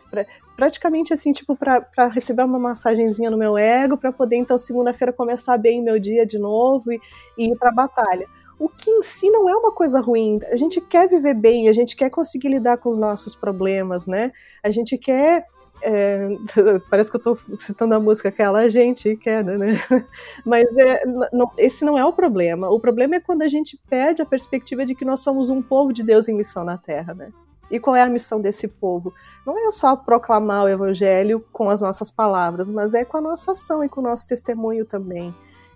praticamente 0.56 1.14
assim, 1.14 1.32
tipo, 1.32 1.56
para 1.56 2.08
receber 2.10 2.44
uma 2.44 2.60
massagenzinha 2.60 3.32
no 3.32 3.38
meu 3.38 3.58
ego, 3.58 3.98
para 3.98 4.12
poder 4.12 4.36
então 4.38 4.58
segunda-feira 4.58 5.14
começar 5.14 5.58
bem 5.58 5.82
meu 5.82 5.98
dia 6.00 6.26
de 6.26 6.38
novo 6.38 6.92
e, 6.92 7.00
e 7.38 7.52
ir 7.52 7.58
para 7.58 7.70
a 7.70 7.74
batalha 7.74 8.28
o 8.60 8.68
que 8.68 8.92
em 8.92 9.02
si 9.02 9.30
não 9.30 9.50
é 9.50 9.56
uma 9.56 9.72
coisa 9.72 10.02
ruim. 10.02 10.40
A 10.52 10.58
gente 10.58 10.82
quer 10.82 11.08
viver 11.08 11.34
bem, 11.34 11.70
a 11.70 11.72
gente 11.72 11.96
quer 11.96 12.10
conseguir 12.10 12.50
lidar 12.50 12.78
com 12.78 12.90
os 12.90 13.00
nossos 13.00 13.34
problemas, 13.34 14.06
né? 14.06 14.34
A 14.62 14.70
gente 14.70 14.98
quer. 14.98 15.46
É, 15.82 16.28
parece 16.92 17.10
que 17.10 17.16
eu 17.16 17.20
estou 17.20 17.38
citando 17.58 17.96
a 17.96 18.00
música 18.02 18.28
aquela, 18.28 18.60
a 18.60 18.70
gente 18.70 19.16
quer, 19.16 19.46
né? 19.46 19.80
Mas 20.46 20.66
é, 20.78 21.06
não, 21.32 21.50
esse 21.58 21.86
não 21.86 21.98
é 21.98 22.04
o 22.04 22.12
problema. 22.12 22.70
O 22.70 22.82
problema 22.82 23.16
é 23.16 23.20
quando 23.22 23.44
a 23.44 23.48
gente 23.48 23.80
perde 23.90 24.22
a 24.22 24.26
perspectiva 24.26 24.86
de 24.86 24.94
que 24.94 25.06
nós 25.06 25.22
somos 25.22 25.50
um 25.50 25.62
povo 25.62 25.94
de 25.94 26.04
Deus 26.04 26.28
em 26.28 26.36
missão 26.36 26.66
na 26.66 26.78
Terra, 26.78 27.14
né? 27.14 27.32
E 27.72 27.80
qual 27.80 27.96
é 27.96 28.02
a 28.02 28.10
missão 28.10 28.42
desse 28.42 28.68
povo? 28.68 29.14
Não 29.46 29.70
é 29.70 29.72
só 29.72 29.96
proclamar 29.96 30.66
o 30.66 30.68
evangelho 30.68 31.46
com 31.54 31.70
as 31.70 31.82
nossas 31.82 32.12
palavras, 32.12 32.70
mas 32.70 32.94
é 32.94 33.06
com 33.06 33.18
a 33.18 33.22
nossa 33.22 33.54
ação 33.54 33.84
e 33.84 33.88
com 33.88 34.02
o 34.02 34.04
nosso 34.04 34.28
testemunho 34.28 34.86
também. 34.86 35.34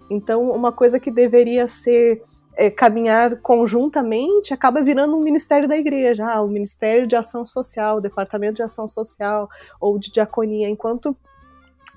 Então, 0.10 0.50
uma 0.50 0.72
coisa 0.72 1.00
que 1.00 1.12
deveria 1.12 1.68
ser 1.68 2.22
é, 2.56 2.70
caminhar 2.70 3.38
conjuntamente 3.38 4.54
acaba 4.54 4.82
virando 4.82 5.16
um 5.18 5.22
ministério 5.22 5.68
da 5.68 5.78
igreja, 5.78 6.26
ah, 6.26 6.42
o 6.42 6.48
Ministério 6.48 7.08
de 7.08 7.16
Ação 7.16 7.46
Social, 7.46 7.98
o 7.98 8.02
Departamento 8.02 8.56
de 8.56 8.64
Ação 8.64 8.88
Social 8.88 9.50
ou 9.80 9.98
de 9.98 10.12
Diaconia, 10.12 10.70
enquanto 10.70 11.16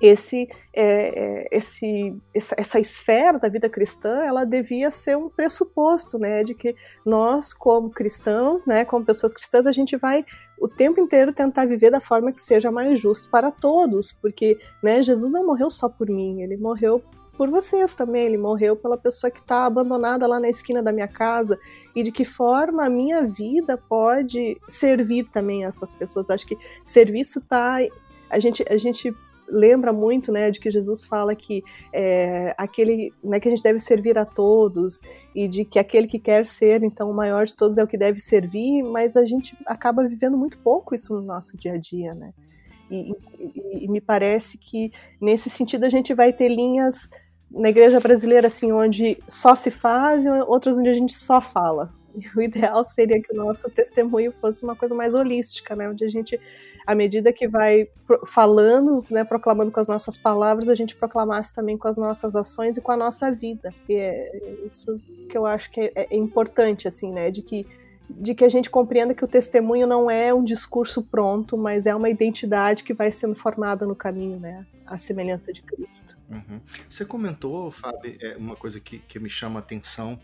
esse, 0.01 0.47
é, 0.75 1.45
é 1.45 1.49
esse, 1.57 2.15
essa, 2.35 2.55
essa, 2.59 2.79
esfera 2.79 3.39
da 3.39 3.49
vida 3.49 3.69
cristã, 3.69 4.23
ela 4.23 4.45
devia 4.45 4.91
ser 4.91 5.17
um 5.17 5.29
pressuposto, 5.29 6.19
né, 6.19 6.45
de 6.45 6.55
que 6.55 6.75
nós, 7.05 7.55
como 7.55 7.91
cristãos, 7.91 8.67
né, 8.67 8.85
como 8.85 9.07
pessoas 9.07 9.33
cristãs, 9.33 9.67
a 9.67 9.73
gente 9.73 9.97
vai 9.97 10.25
o 10.61 10.69
tempo 10.69 11.01
inteiro 11.01 11.33
tentar 11.33 11.67
viver 11.67 11.91
da 11.91 12.01
forma 12.01 12.33
que 12.33 12.41
seja 12.41 12.71
mais 12.71 13.01
justo 13.01 13.31
para 13.31 13.51
todos, 13.51 14.13
porque, 14.13 14.59
né, 14.83 15.03
Jesus 15.03 15.33
não 15.33 15.47
morreu 15.47 15.71
só 15.71 15.89
por 15.89 16.09
mim, 16.09 16.43
ele 16.43 16.57
morreu 16.57 17.03
por 17.37 17.51
vocês 17.51 17.95
também. 17.95 18.27
Ele 18.27 18.39
morreu 18.39 18.77
pela 18.77 18.97
pessoa 18.97 19.31
que 19.31 19.41
está 19.41 19.67
abandonada 19.67 20.27
lá 20.27 20.41
na 20.41 20.49
esquina 20.49 20.83
da 20.83 20.93
minha 20.93 21.09
casa. 21.09 21.59
E 21.95 22.03
de 22.03 22.11
que 22.11 22.25
forma 22.25 22.85
a 22.85 22.91
minha 22.91 23.23
vida 23.23 23.77
pode 23.77 24.57
servir 24.69 25.25
também 25.31 25.65
essas 25.65 25.93
pessoas. 25.93 26.31
Acho 26.31 26.47
que 26.47 26.57
serviço 26.83 27.39
está. 27.39 27.79
A 28.31 28.39
gente, 28.39 28.65
a 28.69 28.77
gente 28.77 29.15
lembra 29.49 29.93
muito, 29.93 30.33
né, 30.33 30.51
de 30.51 30.59
que 30.59 30.71
Jesus 30.71 31.05
fala 31.05 31.35
que 31.35 31.63
é, 31.93 32.55
aquele, 32.59 33.13
né, 33.23 33.39
que 33.39 33.49
a 33.49 33.51
gente 33.51 33.63
deve 33.63 33.79
servir 33.79 34.19
a 34.19 34.25
todos 34.25 35.01
e 35.35 35.47
de 35.47 35.65
que 35.65 35.79
aquele 35.79 36.07
que 36.07 36.19
quer 36.19 36.45
ser 36.45 36.83
então 36.83 37.11
o 37.11 37.15
maior 37.15 37.47
de 37.47 37.55
todos 37.55 37.79
é 37.79 37.85
o 37.85 37.87
que 37.87 37.97
deve 37.97 38.19
servir, 38.19 38.83
mas 38.83 39.17
a 39.17 39.25
gente 39.25 39.57
acaba 39.67 40.07
vivendo 40.07 40.37
muito 40.37 40.59
pouco 40.59 40.95
isso 40.95 41.15
no 41.15 41.23
nosso 41.23 41.57
dia 41.57 41.75
a 41.75 41.79
dia, 41.79 42.15
né? 42.15 42.33
E, 42.91 43.13
e, 43.39 43.85
e 43.85 43.89
me 43.89 44.01
parece 44.01 44.59
que 44.59 44.93
nesse 45.21 45.51
sentido 45.51 45.85
a 45.85 45.89
gente 45.89 46.15
vai 46.15 46.33
ter 46.33 46.49
linhas 46.49 47.11
na 47.51 47.69
igreja 47.69 48.01
brasileira, 48.01 48.49
assim, 48.49 48.73
onde 48.73 49.19
só 49.29 49.55
se 49.55 49.71
faz 49.71 50.27
e 50.27 50.31
outras 50.31 50.77
onde 50.77 50.89
a 50.89 50.95
gente 50.95 51.15
só 51.15 51.41
fala. 51.41 51.93
E 52.17 52.27
o 52.37 52.43
ideal 52.43 52.85
seria 52.85 53.21
que 53.21 53.33
o 53.33 53.37
nosso 53.37 53.71
testemunho 53.71 54.33
fosse 54.33 54.65
uma 54.65 54.75
coisa 54.75 54.95
mais 54.95 55.15
holística, 55.15 55.77
né? 55.77 55.89
Onde 55.89 56.05
a 56.05 56.09
gente, 56.09 56.41
à 56.87 56.95
medida 56.95 57.33
que 57.33 57.47
vai 57.47 57.89
falando, 58.27 59.05
né, 59.11 59.25
proclamando 59.25 59.71
com 59.71 59.81
as 59.81 59.89
nossas 59.89 60.17
palavras, 60.17 60.69
a 60.69 60.75
gente 60.75 60.97
proclamasse 60.97 61.55
também 61.55 61.77
com 61.77 61.89
as 61.89 61.97
nossas 61.97 62.35
ações 62.35 62.77
e 62.77 62.81
com 62.81 62.93
a 62.93 62.97
nossa 62.97 63.31
vida. 63.31 63.73
E 63.89 63.95
é 63.95 64.57
isso 64.67 64.99
que 65.29 65.37
eu 65.37 65.45
acho 65.45 65.71
que 65.71 65.81
é, 65.81 66.09
é 66.11 66.17
importante, 66.17 66.89
assim, 66.89 67.13
né? 67.13 67.31
De 67.31 67.43
que 67.43 67.67
de 68.09 68.35
que 68.35 68.45
a 68.45 68.49
gente 68.49 68.71
compreenda 68.71 69.15
que 69.15 69.25
o 69.25 69.29
testemunho 69.29 69.87
não 69.87 70.11
é 70.11 70.33
um 70.33 70.45
discurso 70.45 71.03
pronto, 71.03 71.57
mas 71.57 71.87
é 71.87 71.95
uma 71.95 72.09
identidade 72.09 72.85
que 72.85 72.95
vai 72.95 73.11
sendo 73.11 73.35
formada 73.35 73.87
no 73.87 73.95
caminho, 73.95 74.39
né? 74.39 74.67
A 74.87 74.97
semelhança 74.97 75.53
de 75.53 75.63
Cristo. 75.63 76.17
Uhum. 76.31 76.61
Você 76.89 77.05
comentou, 77.05 77.71
Fábio, 77.71 78.17
é 78.21 78.37
uma 78.37 78.55
coisa 78.55 78.79
que, 78.79 78.99
que 78.99 79.19
me 79.19 79.29
chama 79.29 79.59
a 79.59 79.63
atenção 79.63 80.19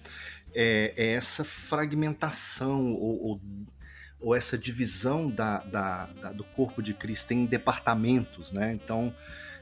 é, 0.54 0.94
é 0.96 1.12
essa 1.12 1.44
fragmentação 1.44 2.92
ou, 2.92 3.24
ou, 3.24 3.40
ou, 4.20 4.34
essa 4.34 4.56
divisão 4.56 5.28
da, 5.28 5.58
da, 5.58 6.06
da, 6.06 6.32
do 6.32 6.44
corpo 6.44 6.82
de 6.82 6.94
Cristo 6.94 7.32
em 7.32 7.44
departamentos, 7.44 8.52
né? 8.52 8.72
Então, 8.72 9.12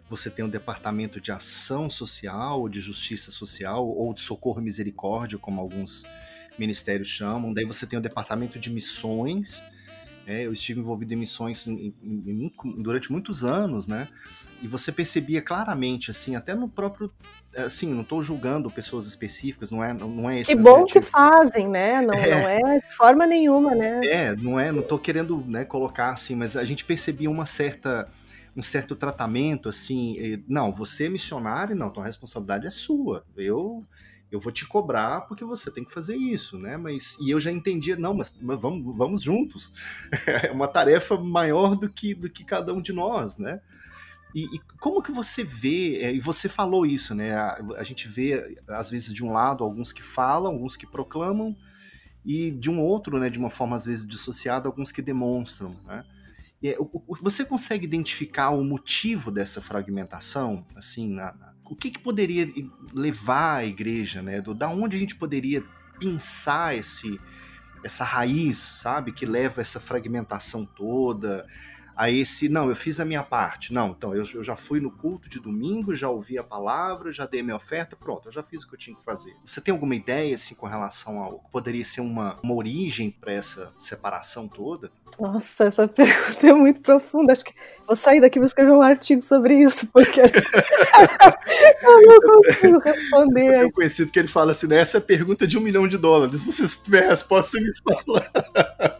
você 0.09 0.29
tem 0.29 0.45
um 0.45 0.49
departamento 0.49 1.21
de 1.21 1.31
ação 1.31 1.89
social, 1.89 2.69
de 2.69 2.81
justiça 2.81 3.31
social, 3.31 3.87
ou 3.87 4.13
de 4.13 4.21
socorro 4.21 4.61
e 4.61 4.65
misericórdia, 4.65 5.39
como 5.39 5.61
alguns 5.61 6.05
ministérios 6.61 7.09
chamam. 7.09 7.53
Daí 7.53 7.65
você 7.65 7.87
tem 7.87 7.99
o 7.99 8.03
departamento 8.03 8.59
de 8.59 8.71
missões. 8.71 9.63
É, 10.27 10.47
eu 10.47 10.53
estive 10.53 10.79
envolvido 10.79 11.15
em 11.15 11.17
missões 11.17 11.67
em, 11.67 11.95
em, 12.03 12.53
em, 12.65 12.83
durante 12.83 13.11
muitos 13.11 13.43
anos, 13.43 13.89
né? 13.89 14.07
E 14.63 14.69
você 14.69 14.93
percebia 14.93 15.41
claramente, 15.41 16.11
assim, 16.11 16.37
até 16.37 16.55
no 16.55 16.69
próprio. 16.69 17.11
Assim, 17.57 17.93
não 17.93 18.03
estou 18.03 18.23
julgando 18.23 18.71
pessoas 18.71 19.07
específicas, 19.07 19.71
não 19.71 19.83
é, 19.83 19.93
não 19.95 20.31
é 20.31 20.45
Que 20.45 20.55
bom 20.55 20.85
que 20.85 21.01
fazem, 21.01 21.67
né? 21.67 22.03
Não 22.03 22.15
é. 22.15 22.43
não 22.43 22.49
é 22.49 22.79
de 22.79 22.95
forma 22.95 23.27
nenhuma, 23.27 23.75
né? 23.75 24.01
É, 24.05 24.37
não 24.37 24.61
é, 24.61 24.71
não 24.71 24.81
estou 24.81 24.99
querendo 24.99 25.43
né, 25.49 25.65
colocar 25.65 26.11
assim, 26.11 26.37
mas 26.37 26.57
a 26.57 26.65
gente 26.65 26.85
percebia 26.85 27.31
uma 27.31 27.47
certa 27.47 28.07
um 28.55 28.63
certo 28.63 28.97
tratamento 28.97 29.69
assim, 29.69 30.43
não, 30.49 30.73
você 30.73 31.07
é 31.07 31.09
missionário, 31.09 31.75
não, 31.77 31.89
tua 31.89 32.05
responsabilidade 32.05 32.67
é 32.67 32.71
sua. 32.71 33.25
Eu 33.37 33.87
eu 34.31 34.39
vou 34.39 34.53
te 34.53 34.67
cobrar 34.67 35.23
porque 35.23 35.45
você 35.45 35.71
tem 35.71 35.85
que 35.85 35.93
fazer 35.93 36.17
isso, 36.17 36.59
né? 36.59 36.77
Mas 36.77 37.17
e 37.21 37.31
eu 37.31 37.41
já 37.41 37.51
entendia, 37.51 37.97
não, 37.97 38.15
mas, 38.15 38.37
mas 38.41 38.61
vamos, 38.61 38.97
vamos 38.97 39.23
juntos. 39.23 39.73
é 40.27 40.51
uma 40.53 40.69
tarefa 40.69 41.17
maior 41.17 41.75
do 41.75 41.89
que 41.89 42.15
do 42.15 42.31
que 42.31 42.45
cada 42.45 42.73
um 42.73 42.81
de 42.81 42.93
nós, 42.93 43.37
né? 43.39 43.61
E, 44.35 44.45
e 44.55 44.61
como 44.79 45.03
que 45.03 45.11
você 45.11 45.43
vê? 45.43 45.99
É, 46.03 46.15
e 46.15 46.21
você 46.21 46.49
falou 46.49 46.87
isso, 46.87 47.15
né? 47.15 47.35
A, 47.35 47.61
a, 47.79 47.83
gente 47.83 48.07
vê 48.07 48.59
às 48.69 48.89
vezes 48.89 49.13
de 49.13 49.25
um 49.25 49.33
lado 49.33 49.65
alguns 49.65 49.93
que 49.93 50.03
falam, 50.03 50.53
alguns 50.53 50.77
que 50.77 50.87
proclamam 50.87 51.57
e 52.25 52.51
de 52.53 52.71
um 52.71 52.81
outro, 52.81 53.19
né? 53.19 53.29
De 53.29 53.39
uma 53.39 53.51
forma 53.51 53.75
às 53.75 53.85
vezes 53.85 54.07
dissociada, 54.07 54.69
alguns 54.69 54.93
que 54.93 55.03
demonstram, 55.03 55.77
né? 55.85 56.05
É, 56.63 56.77
você 57.23 57.45
consegue 57.45 57.87
identificar 57.87 58.51
o 58.51 58.63
motivo 58.63 59.31
dessa 59.31 59.63
fragmentação, 59.63 60.67
assim, 60.77 61.09
na, 61.09 61.33
na 61.33 61.50
o 61.71 61.77
que, 61.77 61.89
que 61.89 62.01
poderia 62.01 62.53
levar 62.93 63.59
a 63.59 63.65
igreja, 63.65 64.21
né? 64.21 64.41
Do, 64.41 64.53
da 64.53 64.69
onde 64.69 64.97
a 64.97 65.01
gente 65.01 65.15
poderia 65.15 65.63
pensar 66.01 66.77
esse, 66.77 67.21
essa 67.85 68.03
raiz, 68.03 68.59
sabe? 68.59 69.13
Que 69.13 69.25
leva 69.25 69.61
essa 69.61 69.79
fragmentação 69.79 70.67
toda, 70.67 71.47
a 72.01 72.11
esse, 72.11 72.49
não, 72.49 72.71
eu 72.71 72.75
fiz 72.75 72.99
a 72.99 73.05
minha 73.05 73.23
parte. 73.23 73.75
Não, 73.75 73.89
então 73.89 74.15
eu, 74.15 74.25
eu, 74.33 74.43
já 74.43 74.57
fui 74.57 74.81
no 74.81 74.91
culto 74.91 75.29
de 75.29 75.39
domingo, 75.39 75.95
já 75.95 76.09
ouvi 76.09 76.39
a 76.39 76.43
palavra, 76.43 77.13
já 77.13 77.27
dei 77.27 77.43
minha 77.43 77.57
oferta, 77.57 77.95
pronto, 77.95 78.29
eu 78.29 78.33
já 78.33 78.43
fiz 78.43 78.63
o 78.63 78.69
que 78.69 78.75
eu 78.75 78.79
tinha 78.79 78.97
que 78.97 79.05
fazer. 79.05 79.37
Você 79.45 79.61
tem 79.61 79.71
alguma 79.71 79.95
ideia, 79.95 80.35
assim, 80.35 80.55
com 80.55 80.67
relação 80.67 81.23
ao 81.23 81.41
que 81.41 81.51
poderia 81.51 81.85
ser 81.85 82.01
uma, 82.01 82.39
uma 82.43 82.55
origem 82.55 83.11
para 83.11 83.35
essa 83.35 83.71
separação 83.79 84.49
toda? 84.49 84.91
Nossa, 85.21 85.65
essa 85.65 85.87
pergunta 85.89 86.47
é 86.47 86.55
muito 86.55 86.81
profunda. 86.81 87.33
Acho 87.33 87.45
que 87.45 87.53
vou 87.87 87.95
sair 87.95 88.23
daqui 88.23 88.39
e 88.39 88.41
vou 88.41 88.47
escrever 88.47 88.73
um 88.73 88.81
artigo 88.81 89.21
sobre 89.21 89.61
isso, 89.61 89.87
porque 89.89 90.23
eu 91.83 92.01
não 92.07 92.43
consigo 92.43 92.79
responder. 92.79 93.65
Eu 93.65 93.73
conhecido 93.73 94.11
que 94.11 94.19
ele 94.19 94.29
fala 94.29 94.53
assim, 94.53 94.67
né? 94.67 94.79
Essa 94.79 94.97
é 94.97 95.01
a 95.01 95.03
pergunta 95.03 95.47
de 95.47 95.59
um 95.59 95.61
milhão 95.61 95.87
de 95.87 95.99
dólares. 95.99 96.41
Se 96.41 96.67
você 96.67 96.83
tiver 96.83 97.05
a 97.05 97.11
resposta, 97.11 97.59
você 97.59 97.61
me 97.61 97.73
fala. 97.83 99.00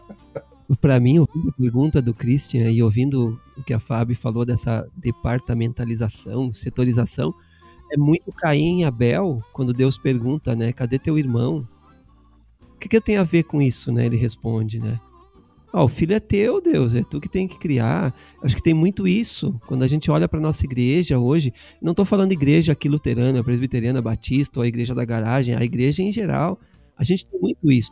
Para 0.79 0.99
mim, 0.99 1.19
ouvindo 1.19 1.49
a 1.49 1.51
pergunta 1.51 2.01
do 2.01 2.13
Christian 2.13 2.69
e 2.71 2.81
ouvindo 2.81 3.39
o 3.57 3.63
que 3.63 3.73
a 3.73 3.79
Fábio 3.79 4.15
falou 4.15 4.45
dessa 4.45 4.87
departamentalização, 4.95 6.53
setorização, 6.53 7.33
é 7.91 7.97
muito 7.97 8.31
Caim 8.31 8.81
e 8.81 8.83
Abel, 8.85 9.43
quando 9.51 9.73
Deus 9.73 9.97
pergunta, 9.97 10.55
né? 10.55 10.71
Cadê 10.71 10.97
teu 10.97 11.19
irmão? 11.19 11.67
O 12.73 12.77
que, 12.79 12.87
que 12.87 13.01
tem 13.01 13.17
a 13.17 13.23
ver 13.23 13.43
com 13.43 13.61
isso, 13.61 13.91
né? 13.91 14.05
Ele 14.05 14.15
responde, 14.15 14.79
né? 14.79 14.99
Ah, 15.73 15.83
o 15.83 15.87
filho 15.87 16.13
é 16.13 16.19
teu, 16.19 16.61
Deus, 16.61 16.93
é 16.95 17.03
tu 17.03 17.19
que 17.19 17.29
tem 17.29 17.47
que 17.47 17.57
criar. 17.57 18.13
Acho 18.43 18.55
que 18.55 18.61
tem 18.61 18.73
muito 18.73 19.07
isso. 19.07 19.59
Quando 19.67 19.83
a 19.83 19.87
gente 19.87 20.09
olha 20.11 20.27
para 20.27 20.39
nossa 20.39 20.65
igreja 20.65 21.19
hoje, 21.19 21.53
não 21.81 21.91
estou 21.91 22.05
falando 22.05 22.31
igreja 22.31 22.73
aqui 22.73 22.89
luterana, 22.89 23.43
presbiteriana, 23.43 24.01
batista, 24.01 24.59
ou 24.59 24.63
a 24.63 24.67
igreja 24.67 24.93
da 24.93 25.05
garagem, 25.05 25.55
a 25.55 25.63
igreja 25.63 26.01
em 26.01 26.11
geral. 26.11 26.59
A 26.97 27.03
gente 27.03 27.25
tem 27.25 27.39
muito 27.39 27.71
isso. 27.71 27.91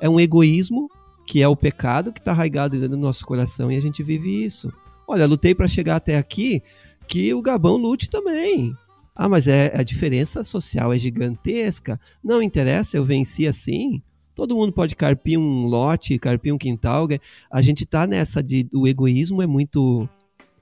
É 0.00 0.08
um 0.08 0.18
egoísmo 0.18 0.88
que 1.30 1.40
é 1.40 1.46
o 1.46 1.54
pecado 1.54 2.12
que 2.12 2.18
está 2.18 2.32
arraigado 2.32 2.72
dentro 2.72 2.96
do 2.96 2.96
nosso 2.96 3.24
coração 3.24 3.70
e 3.70 3.76
a 3.76 3.80
gente 3.80 4.02
vive 4.02 4.44
isso. 4.44 4.72
Olha, 5.06 5.28
lutei 5.28 5.54
para 5.54 5.68
chegar 5.68 5.94
até 5.94 6.18
aqui, 6.18 6.60
que 7.06 7.32
o 7.32 7.40
Gabão 7.40 7.76
lute 7.76 8.10
também. 8.10 8.74
Ah, 9.14 9.28
mas 9.28 9.46
é 9.46 9.70
a 9.76 9.84
diferença 9.84 10.42
social 10.42 10.92
é 10.92 10.98
gigantesca. 10.98 12.00
Não 12.20 12.42
interessa, 12.42 12.96
eu 12.96 13.04
venci 13.04 13.46
assim. 13.46 14.02
Todo 14.34 14.56
mundo 14.56 14.72
pode 14.72 14.96
carpir 14.96 15.38
um 15.38 15.66
lote, 15.66 16.18
carpir 16.18 16.52
um 16.52 16.58
quintal. 16.58 17.06
A 17.48 17.62
gente 17.62 17.86
tá 17.86 18.08
nessa 18.08 18.42
de 18.42 18.68
o 18.74 18.88
egoísmo 18.88 19.40
é 19.40 19.46
muito 19.46 20.08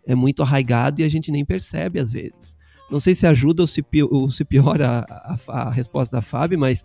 é 0.07 0.15
muito 0.15 0.43
arraigado 0.43 1.01
e 1.01 1.05
a 1.05 1.09
gente 1.09 1.33
nem 1.33 1.47
percebe 1.47 1.99
às 1.99 2.13
vezes. 2.13 2.59
Não 2.91 3.01
sei 3.01 3.15
se 3.15 3.27
ajuda 3.27 3.63
ou 3.63 4.31
se, 4.31 4.45
piora 4.45 5.07
a, 5.09 5.39
a, 5.49 5.63
a 5.63 5.71
resposta 5.71 6.17
da 6.17 6.23
Fábio, 6.23 6.59
mas 6.59 6.85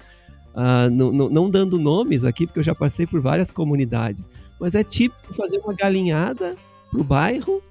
uh, 0.54 0.90
não, 0.90 1.50
dando 1.50 1.80
nomes 1.80 2.24
aqui, 2.24 2.46
porque 2.46 2.60
eu 2.60 2.64
já 2.64 2.76
passei 2.76 3.06
por 3.06 3.22
várias 3.22 3.52
comunidades. 3.52 4.30
Mas 4.60 4.76
é 4.76 4.84
tipo 4.84 5.16
fazer 5.34 5.60
uma 5.60 5.74
galinhada 5.74 6.56
pro 6.90 7.04
bairro 7.04 7.62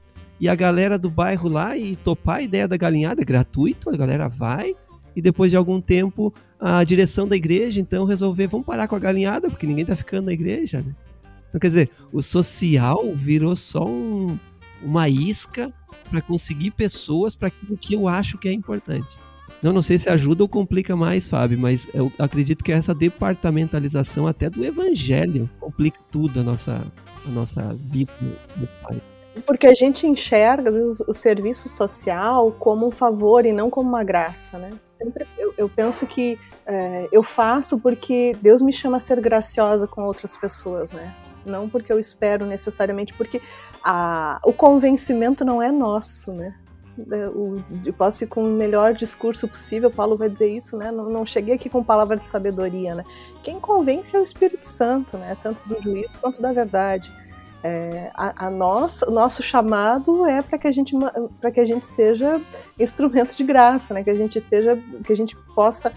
e 0.41 0.49
a 0.49 0.55
galera 0.55 0.99
do 0.99 1.11
bairro 1.11 1.49
lá 1.49 1.77
e 1.77 1.97
topar 1.97 2.37
a 2.37 2.43
ideia 2.43 2.67
da 2.67 2.77
galinhada, 2.77 3.23
é 3.23 3.25
gratuito, 3.25 3.91
a 3.91 3.97
galera 3.97 4.29
vai, 4.29 4.75
e 5.15 5.23
depois 5.23 5.51
de 5.51 5.57
algum 5.57 5.81
tempo 5.81 6.35
a 6.59 6.83
direção 6.85 7.27
da 7.27 7.37
igreja 7.37 7.81
então 7.81 8.05
resolver, 8.05 8.47
vamos 8.47 8.67
parar 8.67 8.89
com 8.89 8.97
a 8.97 8.99
galinhada, 8.99 9.49
porque 9.49 9.67
ninguém 9.67 9.85
tá 9.85 9.97
ficando 9.97 10.27
na 10.27 10.33
igreja, 10.33 10.81
né? 10.81 10.95
Então, 11.49 11.61
quer 11.61 11.69
dizer, 11.69 11.91
o 12.11 12.23
social 12.23 13.13
virou 13.15 13.55
só 13.55 13.87
um, 13.87 14.39
uma 14.83 15.07
isca 15.09 15.71
para 16.09 16.23
conseguir 16.23 16.71
pessoas 16.71 17.35
para 17.35 17.49
aquilo 17.49 17.77
que 17.77 17.95
eu 17.95 18.09
acho 18.09 18.39
que 18.39 18.49
é 18.49 18.53
importante. 18.53 19.19
Não, 19.63 19.73
não 19.73 19.83
sei 19.83 19.99
se 19.99 20.09
ajuda 20.09 20.43
ou 20.43 20.49
complica 20.49 20.97
mais, 20.97 21.29
Fábio, 21.29 21.59
mas 21.59 21.89
eu 21.95 22.11
acredito 22.19 22.65
que 22.65 22.73
essa 22.73 22.95
departamentalização 22.95 24.27
até 24.27 24.51
do 24.51 24.65
evangelho 24.65 25.49
complica 25.61 26.01
tudo 26.11 26.41
a 26.41 26.43
nossa, 26.43 26.85
a 27.25 27.31
nossa 27.31 27.75
vida 27.75 28.13
no 28.57 28.67
pai. 28.83 29.01
Porque 29.47 29.67
a 29.67 29.75
gente 29.75 30.07
enxerga, 30.07 30.69
às 30.69 30.77
vezes, 30.77 31.01
o 31.01 31.15
serviço 31.15 31.69
social 31.69 32.53
como 32.59 32.87
um 32.87 32.91
favor 32.91 33.47
e 33.47 33.53
não 33.53 33.71
como 33.71 33.89
uma 33.89 34.05
graça, 34.05 34.59
né? 34.59 34.73
Sempre 34.91 35.27
eu, 35.39 35.55
eu 35.57 35.69
penso 35.69 36.07
que 36.07 36.39
é, 36.67 37.09
eu 37.11 37.23
faço 37.23 37.79
porque 37.79 38.37
Deus 38.43 38.61
me 38.61 38.73
chama 38.73 38.99
a 38.99 39.01
ser 39.01 39.21
graciosa 39.21 39.87
com 39.87 40.03
outras 40.03 40.37
pessoas, 40.37 40.93
né? 40.93 41.15
Não 41.47 41.69
porque 41.69 41.93
eu 41.93 41.99
espero 41.99 42.45
necessariamente, 42.45 43.15
porque 43.15 43.41
a, 43.83 44.39
o 44.45 44.53
convencimento 44.53 45.45
não 45.45 45.63
é 45.63 45.73
nosso, 45.73 46.31
né? 46.33 46.49
É, 47.11 47.25
eu 47.87 47.93
posso 47.97 48.25
ir 48.25 48.27
com 48.27 48.45
o 48.45 48.49
melhor 48.49 48.93
discurso 48.93 49.49
possível, 49.49 49.91
Paulo 49.91 50.17
vai 50.17 50.29
dizer 50.29 50.51
isso, 50.51 50.77
né? 50.77 50.91
Não, 50.91 51.09
não, 51.09 51.25
cheguei 51.25 51.55
aqui 51.55 51.69
com 51.69 51.83
palavra 51.83 52.17
de 52.17 52.27
sabedoria, 52.27 52.95
né? 52.95 53.05
Quem 53.43 53.59
convence 53.59 54.15
é 54.15 54.19
o 54.19 54.23
Espírito 54.23 54.67
Santo, 54.67 55.17
né? 55.17 55.37
Tanto 55.43 55.67
do 55.67 55.81
juízo 55.81 56.17
quanto 56.21 56.41
da 56.41 56.53
verdade. 56.53 57.13
É, 57.65 58.11
a, 58.15 58.47
a 58.47 58.51
nossa, 58.51 59.09
o 59.09 59.13
nosso 59.13 59.43
chamado 59.43 60.27
é 60.27 60.43
para 60.43 60.59
que 60.59 60.67
a 60.67 60.73
gente 60.73 60.95
para 61.41 61.51
que 61.51 61.61
a 61.61 61.65
gente 61.65 61.87
seja 61.87 62.41
instrumento 62.79 63.35
de 63.37 63.45
graça, 63.45 63.95
né? 63.95 64.03
Que 64.03 64.11
a 64.11 64.15
gente 64.15 64.41
seja 64.41 64.77
que 65.05 65.13
a 65.13 65.17
gente 65.17 65.37
possa 65.55 65.93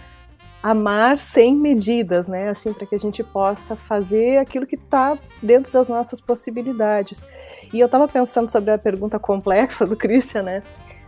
amar 0.66 1.18
sem 1.18 1.56
medidas, 1.56 2.28
né? 2.28 2.50
Assim, 2.50 2.72
para 2.72 2.88
que 2.88 2.96
a 2.96 3.00
gente 3.00 3.24
possa 3.24 3.76
fazer 3.76 4.38
aquilo 4.38 4.66
que 4.66 4.76
está 4.76 5.18
dentro 5.42 5.72
das 5.72 5.90
nossas 5.90 6.22
possibilidades. 6.22 7.24
E 7.72 7.80
eu 7.80 7.86
estava 7.86 8.08
pensando 8.08 8.50
sobre 8.50 8.72
a 8.72 8.78
pergunta 8.78 9.20
complexa 9.20 9.86
do 9.86 9.96
Christian, 9.96 10.44
né? 10.44 10.64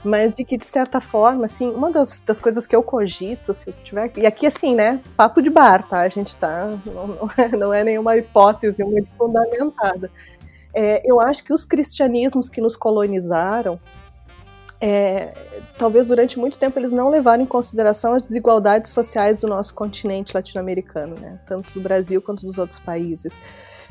Mas 0.07 0.33
de 0.33 0.45
que, 0.45 0.57
de 0.57 0.65
certa 0.65 1.01
forma, 1.01 1.45
assim, 1.45 1.69
uma 1.69 1.91
das, 1.91 2.21
das 2.21 2.39
coisas 2.39 2.65
que 2.65 2.75
eu 2.75 2.81
cogito, 2.81 3.53
se 3.53 3.69
eu 3.69 3.73
tiver. 3.83 4.11
E 4.15 4.25
aqui, 4.25 4.47
assim, 4.47 4.73
né? 4.75 5.01
Papo 5.15 5.41
de 5.41 5.49
bar, 5.49 5.87
tá? 5.87 6.01
A 6.01 6.09
gente 6.09 6.37
tá. 6.37 6.77
Não, 6.85 7.07
não, 7.07 7.29
é, 7.37 7.47
não 7.57 7.73
é 7.73 7.83
nenhuma 7.83 8.15
hipótese 8.15 8.83
muito 8.83 9.09
fundamentada 9.17 10.09
é, 10.77 11.01
eu 11.03 11.19
acho 11.19 11.43
que 11.43 11.51
os 11.51 11.65
cristianismos 11.65 12.51
que 12.51 12.61
nos 12.61 12.75
colonizaram, 12.75 13.79
é, 14.79 15.33
talvez 15.75 16.09
durante 16.09 16.37
muito 16.37 16.59
tempo 16.59 16.77
eles 16.77 16.91
não 16.91 17.09
levaram 17.09 17.41
em 17.41 17.47
consideração 17.47 18.13
as 18.13 18.21
desigualdades 18.21 18.91
sociais 18.91 19.41
do 19.41 19.47
nosso 19.47 19.73
continente 19.73 20.35
latino-americano, 20.35 21.15
né? 21.19 21.39
tanto 21.47 21.73
do 21.73 21.81
Brasil 21.81 22.21
quanto 22.21 22.45
dos 22.45 22.59
outros 22.59 22.77
países. 22.77 23.39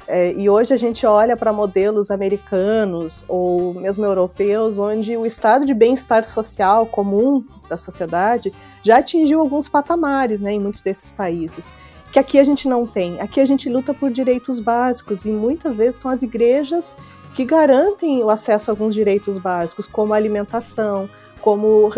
É, 0.09 0.33
e 0.33 0.49
hoje 0.49 0.73
a 0.73 0.77
gente 0.77 1.05
olha 1.05 1.37
para 1.37 1.53
modelos 1.53 2.11
americanos 2.11 3.25
ou 3.27 3.75
mesmo 3.75 4.05
europeus, 4.05 4.79
onde 4.79 5.17
o 5.17 5.27
estado 5.27 5.65
de 5.65 5.75
bem-estar 5.75 6.25
social 6.25 6.87
comum 6.87 7.45
da 7.69 7.77
sociedade 7.77 8.53
já 8.85 8.99
atingiu 8.99 9.41
alguns 9.41 9.69
patamares 9.69 10.41
né, 10.41 10.53
em 10.53 10.61
muitos 10.61 10.83
desses 10.83 11.11
países 11.11 11.73
que 12.17 12.21
aqui 12.21 12.39
a 12.39 12.45
gente 12.45 12.67
não 12.67 12.87
tem. 12.87 13.21
Aqui 13.21 13.41
a 13.41 13.45
gente 13.45 13.69
luta 13.69 13.93
por 13.93 14.11
direitos 14.11 14.59
básicos 14.59 15.27
e 15.27 15.31
muitas 15.31 15.77
vezes 15.77 15.97
são 15.97 16.11
as 16.11 16.23
igrejas 16.23 16.97
que 17.35 17.45
garantem 17.45 18.25
o 18.25 18.31
acesso 18.31 18.71
a 18.71 18.73
alguns 18.73 18.95
direitos 18.95 19.37
básicos, 19.37 19.87
como 19.87 20.15
alimentação, 20.15 21.11
como 21.47 21.93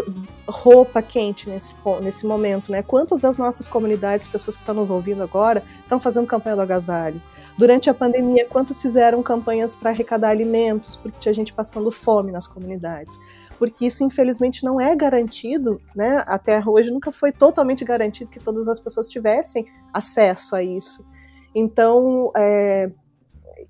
roupa 0.47 1.01
quente 1.01 1.49
nesse, 1.49 1.75
nesse 2.03 2.27
momento, 2.27 2.71
né? 2.71 2.83
Quantas 2.83 3.21
das 3.21 3.39
nossas 3.39 3.67
comunidades, 3.67 4.29
pessoas 4.29 4.57
que 4.57 4.63
estão 4.63 4.75
nos 4.75 4.91
ouvindo 4.91 5.23
agora, 5.23 5.65
estão 5.81 5.99
fazendo 5.99 6.27
campanha 6.27 6.55
do 6.55 6.61
agasalho? 6.61 7.23
Durante 7.57 7.89
a 7.89 7.95
pandemia, 7.95 8.45
quantas 8.45 8.83
fizeram 8.83 9.23
campanhas 9.23 9.75
para 9.75 9.89
arrecadar 9.89 10.29
alimentos, 10.29 10.99
porque 10.99 11.19
tinha 11.19 11.33
gente 11.33 11.55
passando 11.55 11.91
fome 11.91 12.31
nas 12.31 12.47
comunidades? 12.47 13.19
porque 13.59 13.87
isso 13.87 14.05
infelizmente 14.05 14.63
não 14.63 14.81
é 14.81 14.95
garantido, 14.95 15.81
né? 15.97 16.23
Até 16.29 16.63
hoje 16.65 16.93
nunca 16.93 17.11
foi 17.11 17.33
totalmente 17.33 17.85
garantido 17.85 18.31
que 18.31 18.39
todas 18.39 18.69
as 18.69 18.79
pessoas 18.79 19.09
tivessem 19.09 19.67
acesso 19.93 20.55
a 20.55 20.63
isso. 20.63 21.05
Então, 21.53 22.31
é, 22.37 22.89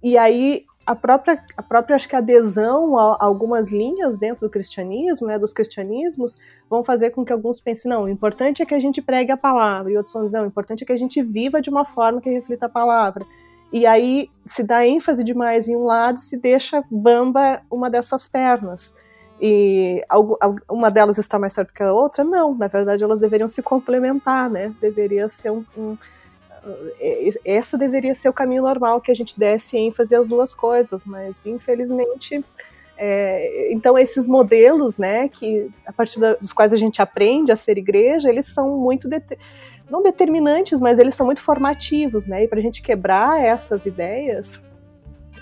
e 0.03 0.19
aí 0.19 0.67
a 0.89 0.97
própria, 0.97 1.45
a 1.55 1.63
própria 1.63 1.97
acho 1.97 2.09
que 2.09 2.17
adesão 2.17 2.97
a, 2.97 3.19
algumas 3.21 3.71
linhas 3.71 4.19
dentro 4.19 4.47
do 4.47 4.51
cristianismo, 4.51 5.27
né, 5.27 5.39
dos 5.39 5.53
cristianismos, 5.53 6.35
vão 6.69 6.83
fazer 6.83 7.11
com 7.11 7.27
que 7.27 7.33
alguns 7.33 7.61
pensem, 7.61 7.91
não, 7.91 8.05
o 8.05 8.09
importante 8.09 8.63
é 8.63 8.67
que 8.67 8.73
a 8.73 8.79
gente 8.79 9.03
pregue 9.03 9.31
a 9.31 9.37
palavra, 9.37 9.93
e 9.93 9.97
outros 9.99 10.15
vão 10.15 10.25
dizer, 10.25 10.39
não, 10.39 10.45
o 10.45 10.49
importante 10.49 10.83
é 10.83 10.87
que 10.87 10.93
a 10.93 10.97
gente 10.97 11.23
viva 11.23 11.61
de 11.61 11.69
uma 11.69 11.85
forma 11.85 12.23
que 12.23 12.31
reflita 12.31 12.65
a 12.65 12.69
palavra. 12.71 13.27
E 13.71 13.85
aí 13.85 14.31
se 14.47 14.65
dá 14.65 14.87
ênfase 14.87 15.23
demais 15.23 15.69
em 15.69 15.77
um 15.77 15.85
lado, 15.85 16.19
se 16.19 16.39
deixa 16.39 16.83
bamba 16.91 17.61
uma 17.71 17.91
dessas 17.91 18.27
pernas 18.27 18.95
e 19.39 20.03
uma 20.71 20.91
delas 20.91 21.19
está 21.19 21.39
mais 21.39 21.53
certo 21.53 21.75
que 21.75 21.83
a 21.83 21.93
outra? 21.93 22.25
Não, 22.25 22.55
na 22.55 22.67
verdade 22.67 23.05
elas 23.05 23.21
deveriam 23.21 23.47
se 23.47 23.61
complementar, 23.63 24.49
né? 24.49 24.75
Deveria 24.81 25.29
ser 25.29 25.51
um, 25.51 25.63
um 25.77 25.99
essa 27.45 27.77
deveria 27.77 28.15
ser 28.15 28.29
o 28.29 28.33
caminho 28.33 28.63
normal 28.63 29.01
que 29.01 29.11
a 29.11 29.15
gente 29.15 29.39
desse 29.39 29.77
ênfase 29.77 30.15
às 30.15 30.27
duas 30.27 30.55
coisas, 30.55 31.05
mas 31.05 31.47
infelizmente 31.47 32.45
é, 32.97 33.73
então 33.73 33.97
esses 33.97 34.27
modelos, 34.27 34.99
né, 34.99 35.29
que 35.29 35.71
a 35.87 35.93
partir 35.93 36.19
dos 36.19 36.53
quais 36.53 36.73
a 36.73 36.77
gente 36.77 37.01
aprende 37.01 37.53
a 37.53 37.57
ser 37.57 37.79
igreja, 37.79 38.29
eles 38.29 38.47
são 38.47 38.77
muito 38.77 39.09
de, 39.09 39.23
não 39.91 40.03
determinantes, 40.03 40.81
mas 40.81 40.99
eles 40.99 41.15
são 41.15 41.27
muito 41.27 41.41
formativos, 41.41 42.27
né? 42.27 42.45
E 42.45 42.49
para 42.49 42.59
a 42.59 42.63
gente 42.63 42.83
quebrar 42.83 43.43
essas 43.43 43.87
ideias, 43.87 44.61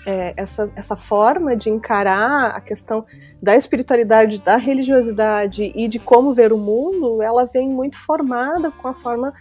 é, 0.05 0.33
essa, 0.37 0.71
essa 0.75 0.95
forma 0.95 1.55
de 1.55 1.69
encarar 1.69 2.51
a 2.51 2.61
questão 2.61 3.05
da 3.41 3.55
espiritualidade, 3.55 4.41
da 4.41 4.55
religiosidade 4.55 5.71
e 5.75 5.87
de 5.87 5.99
como 5.99 6.33
ver 6.33 6.53
o 6.53 6.57
mundo, 6.57 7.21
ela 7.21 7.45
vem 7.45 7.69
muito 7.69 7.97
formada 7.97 8.71
com 8.71 8.87
a 8.87 8.93
forma, 8.93 9.33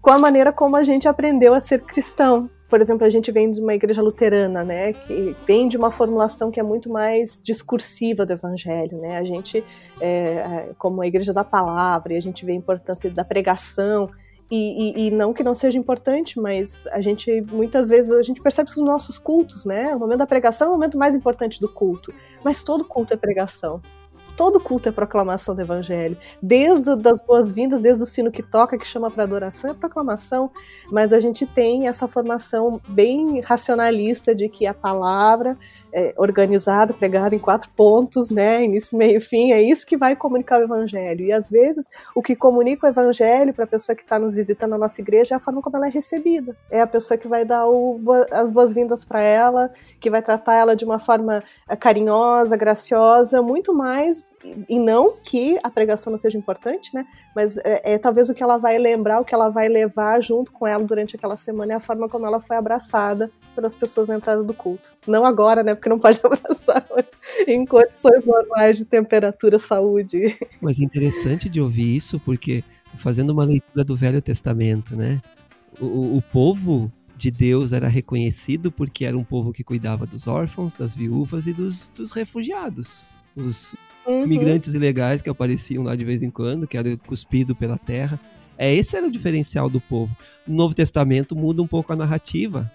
com 0.00 0.10
a 0.10 0.18
maneira 0.18 0.52
como 0.52 0.76
a 0.76 0.82
gente 0.82 1.08
aprendeu 1.08 1.54
a 1.54 1.60
ser 1.60 1.82
cristão, 1.82 2.48
por 2.68 2.80
exemplo, 2.80 3.06
a 3.06 3.10
gente 3.10 3.32
vem 3.32 3.50
de 3.50 3.60
uma 3.60 3.74
igreja 3.74 4.02
luterana, 4.02 4.62
né, 4.62 4.92
que 4.92 5.34
vem 5.46 5.68
de 5.68 5.76
uma 5.76 5.90
formulação 5.90 6.50
que 6.50 6.60
é 6.60 6.62
muito 6.62 6.90
mais 6.90 7.40
discursiva 7.42 8.26
do 8.26 8.32
evangelho, 8.34 8.98
né? 8.98 9.16
A 9.16 9.24
gente, 9.24 9.64
é, 10.00 10.08
é 10.08 10.70
como 10.76 11.00
a 11.00 11.06
igreja 11.06 11.32
da 11.32 11.42
palavra, 11.42 12.12
e 12.12 12.16
a 12.16 12.20
gente 12.20 12.44
vê 12.44 12.52
a 12.52 12.56
importância 12.56 13.10
da 13.10 13.24
pregação, 13.24 14.10
e, 14.50 14.56
e, 14.56 15.06
e, 15.06 15.10
não 15.10 15.34
que 15.34 15.42
não 15.42 15.54
seja 15.54 15.78
importante, 15.78 16.40
mas 16.40 16.86
a 16.88 17.02
gente 17.02 17.42
muitas 17.52 17.86
vezes 17.88 18.10
a 18.10 18.22
gente 18.22 18.40
percebe 18.40 18.70
que 18.70 18.78
os 18.78 18.84
nossos 18.84 19.18
cultos, 19.18 19.66
né? 19.66 19.94
O 19.94 19.98
momento 19.98 20.18
da 20.18 20.26
pregação 20.26 20.68
é 20.68 20.70
o 20.70 20.72
momento 20.74 20.96
mais 20.96 21.14
importante 21.14 21.60
do 21.60 21.68
culto, 21.68 22.14
mas 22.42 22.62
todo 22.62 22.84
culto 22.84 23.12
é 23.12 23.16
pregação 23.16 23.80
todo 24.38 24.60
culto 24.60 24.88
é 24.88 24.92
proclamação 24.92 25.52
do 25.52 25.60
evangelho. 25.60 26.16
Desde 26.40 26.94
das 26.94 27.20
boas-vindas, 27.20 27.82
desde 27.82 28.04
o 28.04 28.06
sino 28.06 28.30
que 28.30 28.40
toca, 28.40 28.78
que 28.78 28.86
chama 28.86 29.10
para 29.10 29.24
adoração, 29.24 29.72
é 29.72 29.74
proclamação. 29.74 30.52
Mas 30.92 31.12
a 31.12 31.18
gente 31.18 31.44
tem 31.44 31.88
essa 31.88 32.06
formação 32.06 32.80
bem 32.88 33.40
racionalista 33.40 34.32
de 34.32 34.48
que 34.48 34.64
a 34.64 34.72
palavra 34.72 35.58
é, 35.92 36.14
organizado, 36.16 36.94
pregado 36.94 37.34
em 37.34 37.38
quatro 37.38 37.70
pontos, 37.70 38.30
né, 38.30 38.64
início, 38.64 38.96
meio 38.96 39.20
fim, 39.20 39.52
é 39.52 39.62
isso 39.62 39.86
que 39.86 39.96
vai 39.96 40.14
comunicar 40.14 40.60
o 40.60 40.64
evangelho. 40.64 41.24
E 41.24 41.32
às 41.32 41.50
vezes 41.50 41.88
o 42.14 42.22
que 42.22 42.36
comunica 42.36 42.86
o 42.86 42.90
evangelho 42.90 43.54
para 43.54 43.64
a 43.64 43.68
pessoa 43.68 43.96
que 43.96 44.02
está 44.02 44.18
nos 44.18 44.34
visitando 44.34 44.70
na 44.70 44.78
nossa 44.78 45.00
igreja 45.00 45.34
é 45.34 45.36
a 45.36 45.40
forma 45.40 45.62
como 45.62 45.76
ela 45.76 45.86
é 45.86 45.90
recebida. 45.90 46.56
É 46.70 46.80
a 46.80 46.86
pessoa 46.86 47.16
que 47.16 47.28
vai 47.28 47.44
dar 47.44 47.66
o, 47.66 48.00
as 48.30 48.50
boas-vindas 48.50 49.04
para 49.04 49.22
ela, 49.22 49.70
que 50.00 50.10
vai 50.10 50.22
tratar 50.22 50.54
ela 50.54 50.76
de 50.76 50.84
uma 50.84 50.98
forma 50.98 51.42
é, 51.68 51.76
carinhosa, 51.76 52.56
graciosa, 52.56 53.42
muito 53.42 53.74
mais 53.74 54.28
e 54.68 54.78
não 54.78 55.14
que 55.22 55.58
a 55.62 55.70
pregação 55.70 56.10
não 56.10 56.18
seja 56.18 56.38
importante, 56.38 56.94
né? 56.94 57.06
Mas 57.34 57.58
é, 57.58 57.94
é, 57.94 57.98
talvez 57.98 58.28
o 58.28 58.34
que 58.34 58.42
ela 58.42 58.56
vai 58.56 58.78
lembrar, 58.78 59.20
o 59.20 59.24
que 59.24 59.34
ela 59.34 59.48
vai 59.48 59.68
levar 59.68 60.22
junto 60.22 60.52
com 60.52 60.66
ela 60.66 60.84
durante 60.84 61.16
aquela 61.16 61.36
semana 61.36 61.72
é 61.72 61.76
a 61.76 61.80
forma 61.80 62.08
como 62.08 62.26
ela 62.26 62.40
foi 62.40 62.56
abraçada 62.56 63.30
pelas 63.54 63.74
pessoas 63.74 64.08
na 64.08 64.16
entrada 64.16 64.42
do 64.42 64.54
culto. 64.54 64.90
Não 65.06 65.24
agora, 65.24 65.62
né? 65.62 65.74
Porque 65.74 65.88
não 65.88 65.98
pode 65.98 66.20
abraçar 66.24 66.86
em 67.46 67.64
condições 67.64 68.24
normais 68.24 68.78
de 68.78 68.84
temperatura, 68.84 69.58
saúde. 69.58 70.38
Mas 70.60 70.80
é 70.80 70.84
interessante 70.84 71.48
de 71.48 71.60
ouvir 71.60 71.96
isso, 71.96 72.20
porque 72.20 72.62
fazendo 72.96 73.30
uma 73.30 73.44
leitura 73.44 73.84
do 73.84 73.96
Velho 73.96 74.22
Testamento, 74.22 74.96
né? 74.96 75.20
O, 75.80 76.16
o 76.16 76.22
povo 76.22 76.90
de 77.18 77.30
Deus 77.32 77.72
era 77.72 77.88
reconhecido 77.88 78.70
porque 78.70 79.04
era 79.04 79.18
um 79.18 79.24
povo 79.24 79.52
que 79.52 79.64
cuidava 79.64 80.06
dos 80.06 80.28
órfãos, 80.28 80.74
das 80.74 80.96
viúvas 80.96 81.48
e 81.48 81.52
dos, 81.52 81.90
dos 81.90 82.12
refugiados. 82.12 83.08
Os 83.38 83.74
uhum. 84.06 84.24
imigrantes 84.24 84.74
ilegais 84.74 85.22
que 85.22 85.30
apareciam 85.30 85.84
lá 85.84 85.94
de 85.94 86.04
vez 86.04 86.22
em 86.22 86.30
quando, 86.30 86.66
que 86.66 86.76
era 86.76 86.96
cuspido 86.96 87.54
pela 87.54 87.78
terra. 87.78 88.20
É, 88.56 88.74
esse 88.74 88.96
era 88.96 89.06
o 89.06 89.10
diferencial 89.10 89.70
do 89.70 89.80
povo. 89.80 90.16
No 90.46 90.56
Novo 90.56 90.74
Testamento 90.74 91.36
muda 91.36 91.62
um 91.62 91.66
pouco 91.66 91.92
a 91.92 91.96
narrativa 91.96 92.70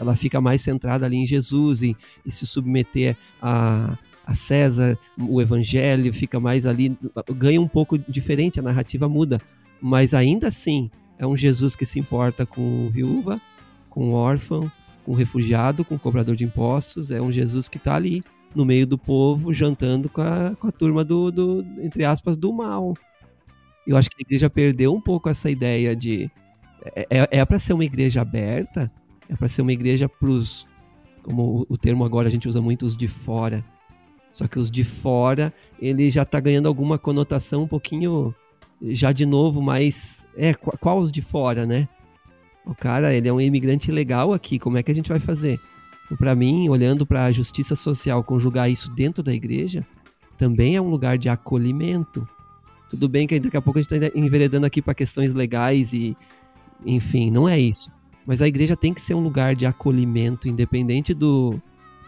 ela 0.00 0.16
fica 0.16 0.40
mais 0.40 0.62
centrada 0.62 1.04
ali 1.04 1.18
em 1.18 1.26
Jesus 1.26 1.82
e, 1.82 1.94
e 2.24 2.32
se 2.32 2.46
submeter 2.46 3.14
a, 3.40 3.98
a 4.26 4.32
César, 4.32 4.98
o 5.18 5.42
evangelho 5.42 6.10
fica 6.10 6.40
mais 6.40 6.64
ali, 6.64 6.96
ganha 7.36 7.60
um 7.60 7.68
pouco 7.68 7.98
diferente, 7.98 8.58
a 8.58 8.62
narrativa 8.62 9.06
muda, 9.08 9.38
mas 9.80 10.14
ainda 10.14 10.48
assim 10.48 10.90
é 11.18 11.26
um 11.26 11.36
Jesus 11.36 11.76
que 11.76 11.84
se 11.84 12.00
importa 12.00 12.46
com 12.46 12.88
viúva, 12.88 13.38
com 13.90 14.12
órfão, 14.12 14.72
com 15.04 15.12
refugiado, 15.12 15.84
com 15.84 15.98
cobrador 15.98 16.34
de 16.34 16.44
impostos, 16.44 17.10
é 17.10 17.20
um 17.20 17.30
Jesus 17.30 17.68
que 17.68 17.76
está 17.76 17.94
ali 17.94 18.24
no 18.54 18.64
meio 18.64 18.86
do 18.86 18.98
povo, 18.98 19.52
jantando 19.54 20.08
com 20.08 20.20
a, 20.20 20.56
com 20.58 20.66
a 20.66 20.72
turma 20.72 21.04
do, 21.04 21.30
do, 21.30 21.64
entre 21.80 22.04
aspas, 22.04 22.36
do 22.36 22.52
mal. 22.52 22.94
Eu 23.86 23.96
acho 23.96 24.10
que 24.10 24.16
a 24.18 24.24
igreja 24.26 24.50
perdeu 24.50 24.94
um 24.94 25.00
pouco 25.00 25.28
essa 25.28 25.50
ideia 25.50 25.94
de. 25.94 26.30
É, 26.94 27.06
é, 27.10 27.28
é 27.38 27.44
para 27.44 27.58
ser 27.58 27.72
uma 27.72 27.84
igreja 27.84 28.20
aberta, 28.20 28.90
é 29.28 29.36
para 29.36 29.48
ser 29.48 29.62
uma 29.62 29.72
igreja 29.72 30.08
para 30.08 30.28
os, 30.28 30.66
como 31.22 31.66
o 31.68 31.76
termo 31.76 32.04
agora 32.04 32.28
a 32.28 32.30
gente 32.30 32.48
usa 32.48 32.60
muito, 32.60 32.86
os 32.86 32.96
de 32.96 33.08
fora. 33.08 33.64
Só 34.32 34.46
que 34.46 34.58
os 34.58 34.70
de 34.70 34.84
fora, 34.84 35.52
ele 35.80 36.08
já 36.08 36.22
está 36.22 36.38
ganhando 36.38 36.68
alguma 36.68 36.98
conotação 36.98 37.64
um 37.64 37.68
pouquinho, 37.68 38.34
já 38.80 39.12
de 39.12 39.26
novo, 39.26 39.60
mais. 39.60 40.26
É, 40.36 40.54
qual 40.54 40.98
os 40.98 41.10
de 41.10 41.20
fora, 41.20 41.66
né? 41.66 41.88
O 42.64 42.74
cara, 42.74 43.12
ele 43.14 43.28
é 43.28 43.32
um 43.32 43.40
imigrante 43.40 43.90
legal 43.90 44.32
aqui, 44.32 44.58
como 44.58 44.78
é 44.78 44.82
que 44.82 44.92
a 44.92 44.94
gente 44.94 45.08
vai 45.08 45.18
fazer? 45.18 45.60
Para 46.16 46.34
mim, 46.34 46.68
olhando 46.68 47.06
para 47.06 47.24
a 47.24 47.32
justiça 47.32 47.76
social, 47.76 48.22
conjugar 48.24 48.70
isso 48.70 48.90
dentro 48.90 49.22
da 49.22 49.32
igreja, 49.32 49.86
também 50.36 50.76
é 50.76 50.80
um 50.80 50.88
lugar 50.88 51.18
de 51.18 51.28
acolhimento. 51.28 52.26
Tudo 52.88 53.08
bem 53.08 53.26
que 53.26 53.38
daqui 53.38 53.56
a 53.56 53.62
pouco 53.62 53.78
a 53.78 53.82
gente 53.82 53.94
está 53.94 54.18
enveredando 54.18 54.66
aqui 54.66 54.82
para 54.82 54.94
questões 54.94 55.32
legais 55.32 55.92
e, 55.92 56.16
enfim, 56.84 57.30
não 57.30 57.48
é 57.48 57.58
isso. 57.58 57.90
Mas 58.26 58.42
a 58.42 58.48
igreja 58.48 58.76
tem 58.76 58.92
que 58.92 59.00
ser 59.00 59.14
um 59.14 59.20
lugar 59.20 59.54
de 59.54 59.66
acolhimento, 59.66 60.48
independente 60.48 61.14
do, 61.14 61.60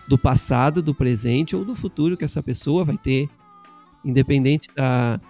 do 0.09 0.19
passado, 0.19 0.83
do 0.83 0.95
presente 0.95 1.55
ou 1.55 1.65
do 1.65 1.75
futuro 1.75 2.17
que 2.17 2.25
essa 2.25 2.43
pessoa 2.43 2.85
vai 2.85 2.97
ter. 2.97 3.29
Independente 4.05 4.69
da 4.75 5.21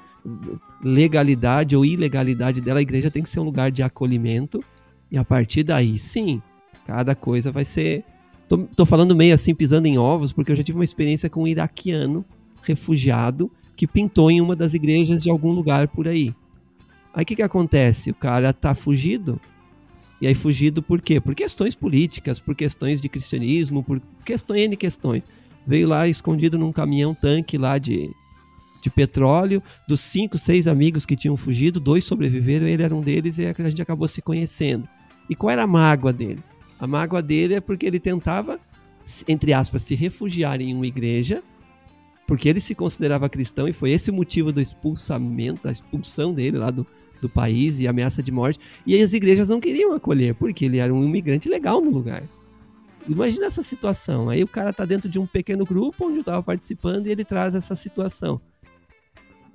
legalidade 0.83 1.77
ou 1.77 1.85
ilegalidade 1.85 2.61
dela, 2.61 2.79
a 2.79 2.83
igreja 2.83 3.11
tem 3.11 3.23
que 3.23 3.29
ser 3.29 3.41
um 3.41 3.45
lugar 3.45 3.71
de 3.71 3.83
acolhimento. 3.83 4.63
E 5.11 5.19
a 5.19 5.25
partir 5.25 5.63
daí, 5.63 5.99
sim, 5.99 6.41
cada 6.87 7.15
coisa 7.15 7.53
vai 7.53 7.65
ser. 7.65 8.05
Tô, 8.53 8.59
tô 8.77 8.85
falando 8.85 9.17
meio 9.17 9.35
assim, 9.35 9.55
pisando 9.55 9.89
em 9.89 9.97
ovos, 9.97 10.31
porque 10.31 10.53
eu 10.53 10.57
já 10.57 10.63
tive 10.63 10.77
uma 10.77 10.85
experiência 10.85 11.31
com 11.31 11.45
um 11.45 11.47
iraquiano 11.47 12.23
refugiado 12.61 13.51
que 13.75 13.87
pintou 13.87 14.31
em 14.31 14.43
uma 14.43 14.55
das 14.55 14.75
igrejas 14.75 15.23
de 15.23 15.31
algum 15.31 15.53
lugar 15.53 15.89
por 15.89 16.07
aí. 16.07 16.35
Aí 17.15 17.23
o 17.23 17.27
que, 17.27 17.37
que 17.37 17.43
acontece? 17.43 18.11
O 18.11 18.15
cara 18.15 18.53
tá 18.53 18.75
fugido, 18.75 19.41
e 20.21 20.27
aí 20.27 20.35
fugido 20.35 20.83
por 20.83 21.01
quê? 21.01 21.19
Por 21.19 21.35
questões 21.35 21.75
políticas, 21.75 22.41
por 22.41 22.55
questões 22.55 23.01
de 23.01 23.09
cristianismo, 23.09 23.83
por 23.83 24.03
questões, 24.23 24.61
N 24.61 24.77
questões. 24.77 25.27
Veio 25.67 25.89
lá 25.89 26.07
escondido 26.07 26.59
num 26.59 26.73
caminhão 26.73 27.15
tanque 27.15 27.57
lá 27.57 27.79
de, 27.79 28.11
de 28.83 28.91
petróleo. 28.91 29.63
Dos 29.89 30.01
cinco, 30.01 30.37
seis 30.37 30.69
amigos 30.69 31.07
que 31.07 31.17
tinham 31.17 31.39
fugido, 31.39 31.81
dois 31.81 32.05
sobreviveram, 32.05 32.67
ele 32.67 32.83
era 32.83 32.95
um 32.95 33.01
deles 33.01 33.39
e 33.39 33.47
a 33.47 33.55
gente 33.71 33.81
acabou 33.81 34.07
se 34.07 34.21
conhecendo. 34.21 34.87
E 35.31 35.35
qual 35.35 35.49
era 35.49 35.63
a 35.63 35.67
mágoa 35.67 36.13
dele? 36.13 36.45
A 36.83 36.87
mágoa 36.89 37.23
dele 37.23 37.55
é 37.55 37.61
porque 37.61 37.87
ele 37.87 38.01
tentava, 38.01 38.59
entre 39.29 39.53
aspas, 39.53 39.83
se 39.83 39.95
refugiar 39.95 40.61
em 40.61 40.75
uma 40.75 40.85
igreja, 40.85 41.41
porque 42.27 42.49
ele 42.49 42.59
se 42.59 42.75
considerava 42.75 43.29
cristão 43.29 43.69
e 43.69 43.73
foi 43.73 43.93
esse 43.93 44.11
o 44.11 44.13
motivo 44.13 44.51
do 44.51 44.61
expulsamento, 44.61 45.63
da 45.63 45.71
expulsão 45.71 46.35
dele 46.35 46.59
lá 46.59 46.73
do, 46.73 46.85
do 47.21 47.29
país 47.29 47.79
e 47.79 47.87
ameaça 47.87 48.21
de 48.21 48.33
morte. 48.33 48.59
E 48.85 49.01
as 49.01 49.13
igrejas 49.13 49.49
não 49.49 49.61
queriam 49.61 49.95
acolher, 49.95 50.35
porque 50.35 50.65
ele 50.65 50.79
era 50.79 50.93
um 50.93 51.05
imigrante 51.05 51.49
legal 51.49 51.81
no 51.81 51.89
lugar. 51.89 52.25
Imagina 53.09 53.47
essa 53.47 53.63
situação. 53.63 54.29
Aí 54.29 54.43
o 54.43 54.49
cara 54.49 54.73
tá 54.73 54.85
dentro 54.85 55.09
de 55.09 55.21
um 55.21 55.27
pequeno 55.27 55.65
grupo 55.65 56.09
onde 56.09 56.19
eu 56.19 56.25
tava 56.25 56.43
participando 56.43 57.07
e 57.07 57.13
ele 57.13 57.25
traz 57.25 57.55
essa 57.55 57.77
situação. 57.77 58.41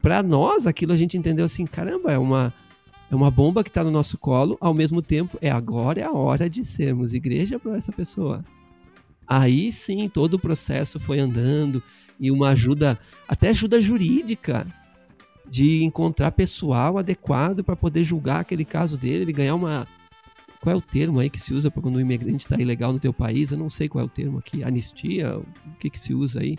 Para 0.02 0.24
nós, 0.24 0.66
aquilo 0.66 0.94
a 0.94 0.96
gente 0.96 1.18
entendeu 1.18 1.44
assim, 1.44 1.66
caramba, 1.66 2.10
é 2.10 2.18
uma 2.18 2.54
é 3.10 3.16
uma 3.16 3.32
bomba 3.32 3.64
que 3.64 3.70
está 3.70 3.84
no 3.84 3.92
nosso 3.92 4.18
colo, 4.18 4.58
ao 4.60 4.74
mesmo 4.74 5.02
tempo 5.02 5.38
é 5.42 5.50
agora 5.50 6.02
é 6.02 6.04
a 6.04 6.12
hora 6.12 6.50
de 6.50 6.64
sermos 6.66 7.14
igreja 7.14 7.58
para 7.58 7.78
essa 7.78 7.92
pessoa. 7.92 8.44
Aí 9.26 9.72
sim, 9.72 10.08
todo 10.10 10.36
o 10.36 10.40
processo 10.40 11.00
foi 11.00 11.20
andando 11.20 11.82
e 12.20 12.32
uma 12.32 12.50
ajuda, 12.50 13.00
até 13.28 13.50
ajuda 13.50 13.82
jurídica 13.82 14.68
de 15.50 15.84
encontrar 15.84 16.32
pessoal 16.32 16.98
adequado 16.98 17.64
para 17.64 17.76
poder 17.76 18.04
julgar 18.04 18.42
aquele 18.42 18.66
caso 18.66 18.98
dele, 18.98 19.24
ele 19.24 19.34
ganhar 19.34 19.56
uma. 19.56 19.88
Qual 20.60 20.74
é 20.74 20.78
o 20.78 20.82
termo 20.82 21.20
aí 21.20 21.30
que 21.30 21.40
se 21.40 21.54
usa 21.54 21.70
para 21.70 21.82
quando 21.82 21.98
um 21.98 22.02
imigrante 22.02 22.46
está 22.46 22.60
ilegal 22.60 22.92
no 22.92 23.00
teu 23.00 23.14
país? 23.14 23.52
Eu 23.52 23.58
não 23.58 23.70
sei 23.70 23.88
qual 23.88 24.04
é 24.04 24.06
o 24.06 24.10
termo 24.10 24.40
aqui. 24.40 24.64
Anistia? 24.64 25.38
O 25.38 25.46
que, 25.80 25.90
que 25.90 26.00
se 26.00 26.14
usa 26.14 26.42
aí? 26.42 26.58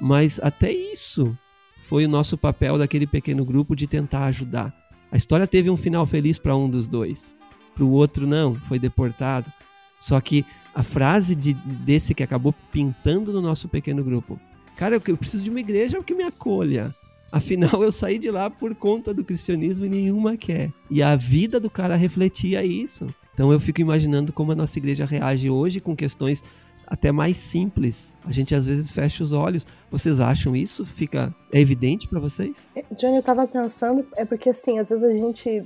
Mas 0.00 0.40
até 0.42 0.70
isso 0.72 1.36
foi 1.80 2.04
o 2.04 2.08
nosso 2.08 2.36
papel 2.36 2.76
daquele 2.76 3.06
pequeno 3.06 3.44
grupo 3.44 3.76
de 3.76 3.86
tentar 3.86 4.24
ajudar. 4.26 4.74
A 5.10 5.16
história 5.16 5.46
teve 5.46 5.70
um 5.70 5.76
final 5.76 6.04
feliz 6.06 6.38
para 6.38 6.56
um 6.56 6.68
dos 6.68 6.86
dois, 6.86 7.34
para 7.74 7.84
o 7.84 7.90
outro 7.90 8.26
não, 8.26 8.54
foi 8.54 8.78
deportado. 8.78 9.52
Só 9.98 10.20
que 10.20 10.44
a 10.74 10.82
frase 10.82 11.34
de, 11.34 11.54
desse 11.54 12.14
que 12.14 12.22
acabou 12.22 12.54
pintando 12.72 13.32
no 13.32 13.40
nosso 13.40 13.68
pequeno 13.68 14.02
grupo, 14.02 14.38
cara, 14.76 15.00
eu 15.06 15.16
preciso 15.16 15.44
de 15.44 15.50
uma 15.50 15.60
igreja 15.60 16.02
que 16.02 16.14
me 16.14 16.24
acolha. 16.24 16.94
Afinal, 17.30 17.82
eu 17.82 17.90
saí 17.90 18.18
de 18.18 18.30
lá 18.30 18.48
por 18.48 18.74
conta 18.74 19.12
do 19.12 19.24
cristianismo 19.24 19.86
e 19.86 19.88
nenhuma 19.88 20.36
quer. 20.36 20.72
E 20.90 21.02
a 21.02 21.16
vida 21.16 21.58
do 21.58 21.68
cara 21.68 21.96
refletia 21.96 22.64
isso. 22.64 23.06
Então 23.32 23.52
eu 23.52 23.58
fico 23.58 23.80
imaginando 23.80 24.32
como 24.32 24.52
a 24.52 24.54
nossa 24.54 24.78
igreja 24.78 25.04
reage 25.04 25.50
hoje 25.50 25.80
com 25.80 25.96
questões 25.96 26.44
até 26.86 27.12
mais 27.12 27.36
simples. 27.36 28.16
A 28.24 28.32
gente 28.32 28.54
às 28.54 28.66
vezes 28.66 28.92
fecha 28.92 29.22
os 29.22 29.32
olhos. 29.32 29.66
Vocês 29.90 30.20
acham 30.20 30.54
isso? 30.54 30.84
Fica 30.84 31.34
é 31.52 31.60
evidente 31.60 32.08
para 32.08 32.20
vocês? 32.20 32.70
É, 32.74 32.84
Johnny, 32.94 33.16
eu 33.16 33.22
tava 33.22 33.46
pensando, 33.46 34.06
é 34.16 34.24
porque 34.24 34.50
assim, 34.50 34.78
às 34.78 34.90
vezes 34.90 35.04
a 35.04 35.12
gente 35.12 35.64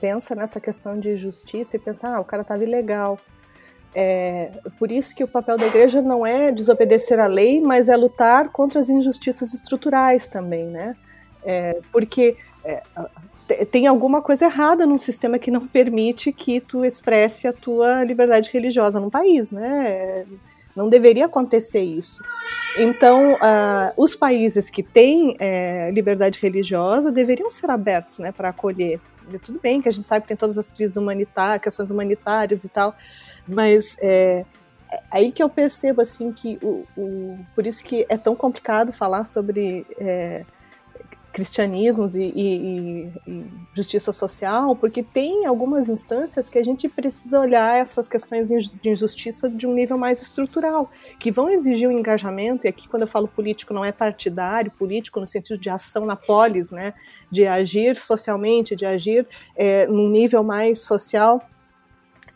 pensa 0.00 0.34
nessa 0.34 0.60
questão 0.60 0.98
de 0.98 1.16
justiça 1.16 1.76
e 1.76 1.78
pensa, 1.78 2.08
ah, 2.08 2.20
o 2.20 2.24
cara 2.24 2.44
tava 2.44 2.64
ilegal. 2.64 3.18
É, 3.94 4.52
por 4.78 4.92
isso 4.92 5.14
que 5.14 5.24
o 5.24 5.28
papel 5.28 5.56
da 5.56 5.66
igreja 5.66 6.02
não 6.02 6.24
é 6.24 6.52
desobedecer 6.52 7.18
à 7.18 7.26
lei, 7.26 7.60
mas 7.60 7.88
é 7.88 7.96
lutar 7.96 8.50
contra 8.50 8.80
as 8.80 8.88
injustiças 8.88 9.54
estruturais 9.54 10.28
também, 10.28 10.66
né? 10.66 10.94
É, 11.44 11.80
porque 11.90 12.36
é, 12.64 12.82
tem 13.70 13.86
alguma 13.86 14.20
coisa 14.20 14.44
errada 14.44 14.86
num 14.86 14.98
sistema 14.98 15.38
que 15.38 15.50
não 15.50 15.66
permite 15.66 16.32
que 16.32 16.60
tu 16.60 16.84
expresse 16.84 17.46
a 17.46 17.52
tua 17.52 18.04
liberdade 18.04 18.50
religiosa 18.52 19.00
num 19.00 19.10
país, 19.10 19.50
né? 19.50 20.26
Não 20.78 20.88
deveria 20.88 21.26
acontecer 21.26 21.82
isso. 21.82 22.22
Então, 22.78 23.32
uh, 23.32 23.92
os 23.96 24.14
países 24.14 24.70
que 24.70 24.80
têm 24.80 25.34
é, 25.40 25.90
liberdade 25.90 26.38
religiosa 26.40 27.10
deveriam 27.10 27.50
ser 27.50 27.68
abertos 27.68 28.20
né, 28.20 28.30
para 28.30 28.50
acolher. 28.50 29.00
Tudo 29.42 29.58
bem 29.58 29.82
que 29.82 29.88
a 29.88 29.92
gente 29.92 30.06
sabe 30.06 30.22
que 30.22 30.28
tem 30.28 30.36
todas 30.36 30.56
as 30.56 30.70
crises 30.70 30.96
humanitárias, 30.96 31.64
questões 31.64 31.90
humanitárias 31.90 32.62
e 32.62 32.68
tal, 32.68 32.94
mas 33.46 33.96
é, 34.00 34.46
é 34.88 35.00
aí 35.10 35.32
que 35.32 35.42
eu 35.42 35.48
percebo 35.48 36.00
assim 36.00 36.30
que 36.32 36.60
o, 36.62 36.86
o, 36.96 37.38
por 37.56 37.66
isso 37.66 37.82
que 37.82 38.06
é 38.08 38.16
tão 38.16 38.36
complicado 38.36 38.92
falar 38.92 39.24
sobre 39.24 39.84
é, 39.98 40.44
cristianismos 41.38 42.16
e, 42.16 42.32
e, 42.34 43.12
e, 43.28 43.44
justiça 43.72 44.10
social, 44.10 44.74
porque 44.74 45.04
tem 45.04 45.46
algumas 45.46 45.88
instâncias 45.88 46.50
que 46.50 46.58
a 46.58 46.64
gente 46.64 46.88
precisa 46.88 47.38
olhar 47.38 47.78
essas 47.78 48.08
questões 48.08 48.48
de 48.48 48.90
injustiça 48.90 49.48
de 49.48 49.64
um 49.64 49.72
nível 49.72 49.96
mais 49.96 50.20
estrutural, 50.20 50.90
que 51.16 51.30
vão 51.30 51.48
exigir 51.48 51.88
um 51.88 51.92
engajamento, 51.92 52.66
e 52.66 52.68
aqui 52.68 52.88
quando 52.88 53.02
eu 53.02 53.06
falo 53.06 53.28
político 53.28 53.72
não 53.72 53.84
é 53.84 53.92
partidário, 53.92 54.72
político 54.72 55.20
no 55.20 55.28
sentido 55.28 55.60
de 55.60 55.70
ação 55.70 56.04
na 56.04 56.16
polis, 56.16 56.72
né, 56.72 56.92
de 57.30 57.46
agir 57.46 57.94
socialmente, 57.94 58.74
de 58.74 58.84
agir 58.84 59.24
é, 59.54 59.86
num 59.86 60.08
nível 60.08 60.42
mais 60.42 60.80
social, 60.80 61.40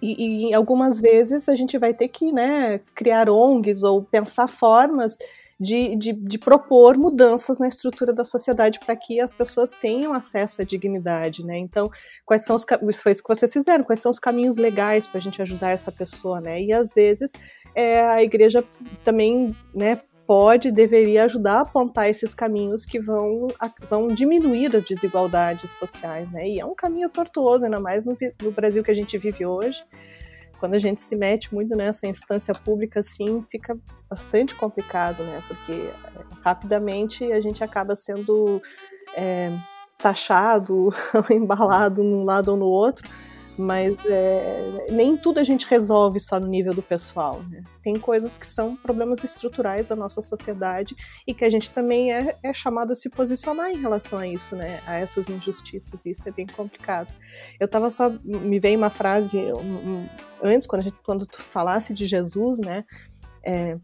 e, 0.01 0.49
e 0.49 0.55
algumas 0.55 1.01
vezes 1.01 1.49
a 1.49 1.57
gente 1.57 1.77
vai 1.77 1.93
ter 1.93 2.07
que 2.07 2.31
né, 2.31 2.79
criar 2.95 3.29
ONGs 3.29 3.83
ou 3.83 4.01
pensar 4.01 4.47
formas 4.47 5.19
de, 5.63 5.95
de, 5.97 6.13
de 6.13 6.39
propor 6.39 6.99
mudanças 6.99 7.59
na 7.61 7.69
estrutura 7.69 8.13
da 8.13 8.25
sociedade 8.25 8.81
para 8.81 8.97
que 8.97 9.21
as 9.21 9.33
pessoas 9.33 9.77
tenham 9.77 10.13
acesso 10.13 10.61
à 10.61 10.65
dignidade, 10.65 11.45
né? 11.47 11.57
Então, 11.57 11.89
quais 12.27 12.45
são 12.45 12.57
os 12.57 12.67
isso 12.89 13.03
foi 13.03 13.13
isso 13.13 13.23
que 13.23 13.35
vocês 13.35 13.53
fizeram? 13.53 13.85
Quais 13.85 14.01
são 14.01 14.11
os 14.11 14.19
caminhos 14.19 14.57
legais 14.57 15.07
para 15.07 15.19
a 15.19 15.23
gente 15.23 15.41
ajudar 15.41 15.71
essa 15.71 15.93
pessoa, 15.93 16.41
né? 16.41 16.61
E 16.61 16.73
às 16.73 16.93
vezes 16.93 17.33
é, 17.77 18.01
a 18.01 18.23
igreja 18.23 18.65
também, 19.05 19.55
né? 19.73 20.01
Pode, 20.25 20.71
deveria 20.71 21.25
ajudar 21.25 21.59
a 21.59 21.61
apontar 21.61 22.09
esses 22.09 22.33
caminhos 22.33 22.87
que 22.87 22.99
vão, 22.99 23.49
vão 23.91 24.09
diminuir 24.09 24.75
as 24.75 24.83
desigualdades 24.83 25.71
sociais, 25.71 26.31
né? 26.31 26.49
E 26.49 26.61
é 26.61 26.65
um 26.65 26.75
caminho 26.75 27.11
tortuoso, 27.11 27.65
ainda 27.65 27.81
mais 27.81 28.07
no, 28.07 28.17
no 28.41 28.51
Brasil 28.51 28.83
que 28.83 28.91
a 28.91 28.95
gente 28.95 29.19
vive 29.19 29.45
hoje 29.45 29.85
quando 30.63 30.75
a 30.75 30.79
gente 30.79 31.03
se 31.03 31.17
mete 31.17 31.53
muito 31.53 31.75
nessa 31.75 32.07
instância 32.07 32.55
pública, 32.55 33.01
assim, 33.01 33.45
fica 33.51 33.77
bastante 34.09 34.55
complicado, 34.55 35.21
né? 35.25 35.43
Porque 35.49 35.73
é, 35.73 35.91
rapidamente 36.45 37.33
a 37.33 37.41
gente 37.41 37.65
acaba 37.65 37.97
sendo 37.97 38.63
é, 39.17 39.51
taxado, 39.99 40.91
embalado 41.29 42.05
num 42.05 42.23
lado 42.23 42.53
ou 42.53 42.57
no 42.57 42.67
outro, 42.67 43.11
mas 43.57 44.05
é, 44.07 44.87
nem 44.91 45.17
tudo 45.17 45.39
a 45.39 45.45
gente 45.45 45.67
resolve 45.67 46.19
só 46.19 46.41
no 46.41 46.47
nível 46.47 46.73
do 46.73 46.83
pessoal. 46.83 47.43
Né? 47.51 47.63
Tem 47.83 47.99
coisas 47.99 48.37
que 48.37 48.47
são 48.47 48.75
problemas 48.77 49.23
estruturais 49.23 49.89
da 49.89 49.97
nossa 49.97 50.23
sociedade 50.23 50.97
e 51.27 51.35
que 51.35 51.45
a 51.45 51.51
gente 51.51 51.71
também 51.71 52.13
é, 52.13 52.37
é, 52.43 52.53
chamado 52.53 52.93
a 52.93 52.95
se 52.95 53.11
posicionar 53.11 53.71
em 53.71 53.81
relação 53.81 54.19
a 54.19 54.27
isso, 54.27 54.57
né? 54.57 54.81
a 54.87 54.95
essas 54.95 55.29
injustiças, 55.29 56.07
e 56.07 56.11
isso 56.11 56.29
é 56.29 56.33
bem 56.33 56.47
complicado. 56.47 57.15
Eu 57.61 57.67
estava 57.67 57.91
só. 57.91 58.11
Me 58.25 58.59
veio 58.59 58.79
uma 58.79 58.91
frase 58.91 59.39
um, 59.39 59.59
um, 59.59 60.09
antes, 60.43 60.67
quando, 60.67 60.81
a 60.81 60.85
gente, 60.85 60.97
quando 61.05 61.27
tu 61.27 61.41
falasse 61.41 61.93
de 61.93 62.07
Jesus, 62.07 62.59
né? 62.59 62.85
É, 63.45 63.77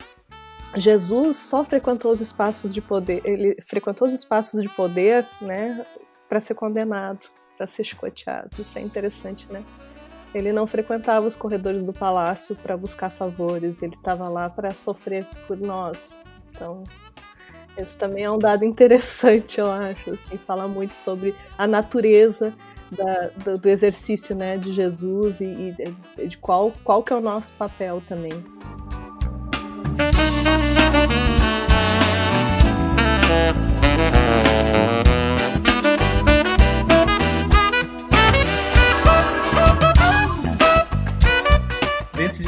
Jesus 0.76 1.36
só 1.36 1.64
frequentou 1.64 2.12
os 2.12 2.20
espaços 2.20 2.72
de 2.72 2.80
poder, 2.80 3.22
ele 3.24 3.56
frequentou 3.66 4.06
os 4.06 4.12
espaços 4.12 4.62
de 4.62 4.68
poder, 4.68 5.26
né, 5.40 5.84
para 6.28 6.40
ser 6.40 6.54
condenado 6.54 7.26
para 7.58 7.66
ser 7.66 7.82
escoteado. 7.82 8.50
Isso 8.58 8.78
é 8.78 8.80
interessante, 8.80 9.46
né? 9.52 9.64
Ele 10.32 10.52
não 10.52 10.66
frequentava 10.66 11.26
os 11.26 11.34
corredores 11.34 11.84
do 11.84 11.92
palácio 11.92 12.54
para 12.54 12.76
buscar 12.76 13.10
favores, 13.10 13.82
ele 13.82 13.94
estava 13.94 14.28
lá 14.28 14.48
para 14.48 14.72
sofrer 14.72 15.26
por 15.46 15.58
nós. 15.58 16.10
Então, 16.50 16.84
esse 17.76 17.96
também 17.98 18.24
é 18.24 18.30
um 18.30 18.38
dado 18.38 18.64
interessante, 18.64 19.58
eu 19.58 19.70
acho. 19.70 20.12
Assim, 20.12 20.38
fala 20.38 20.68
muito 20.68 20.94
sobre 20.94 21.34
a 21.56 21.66
natureza 21.66 22.54
da, 22.92 23.30
do, 23.44 23.58
do, 23.58 23.68
exercício 23.68 24.36
né, 24.36 24.56
de 24.56 24.72
Jesus 24.72 25.40
e, 25.40 25.74
e 26.18 26.26
de 26.26 26.38
qual, 26.38 26.72
qual 26.84 27.02
que 27.02 27.12
é 27.12 27.16
o 27.16 27.20
nosso 27.20 27.52
papel 27.54 28.02
também. 28.06 28.32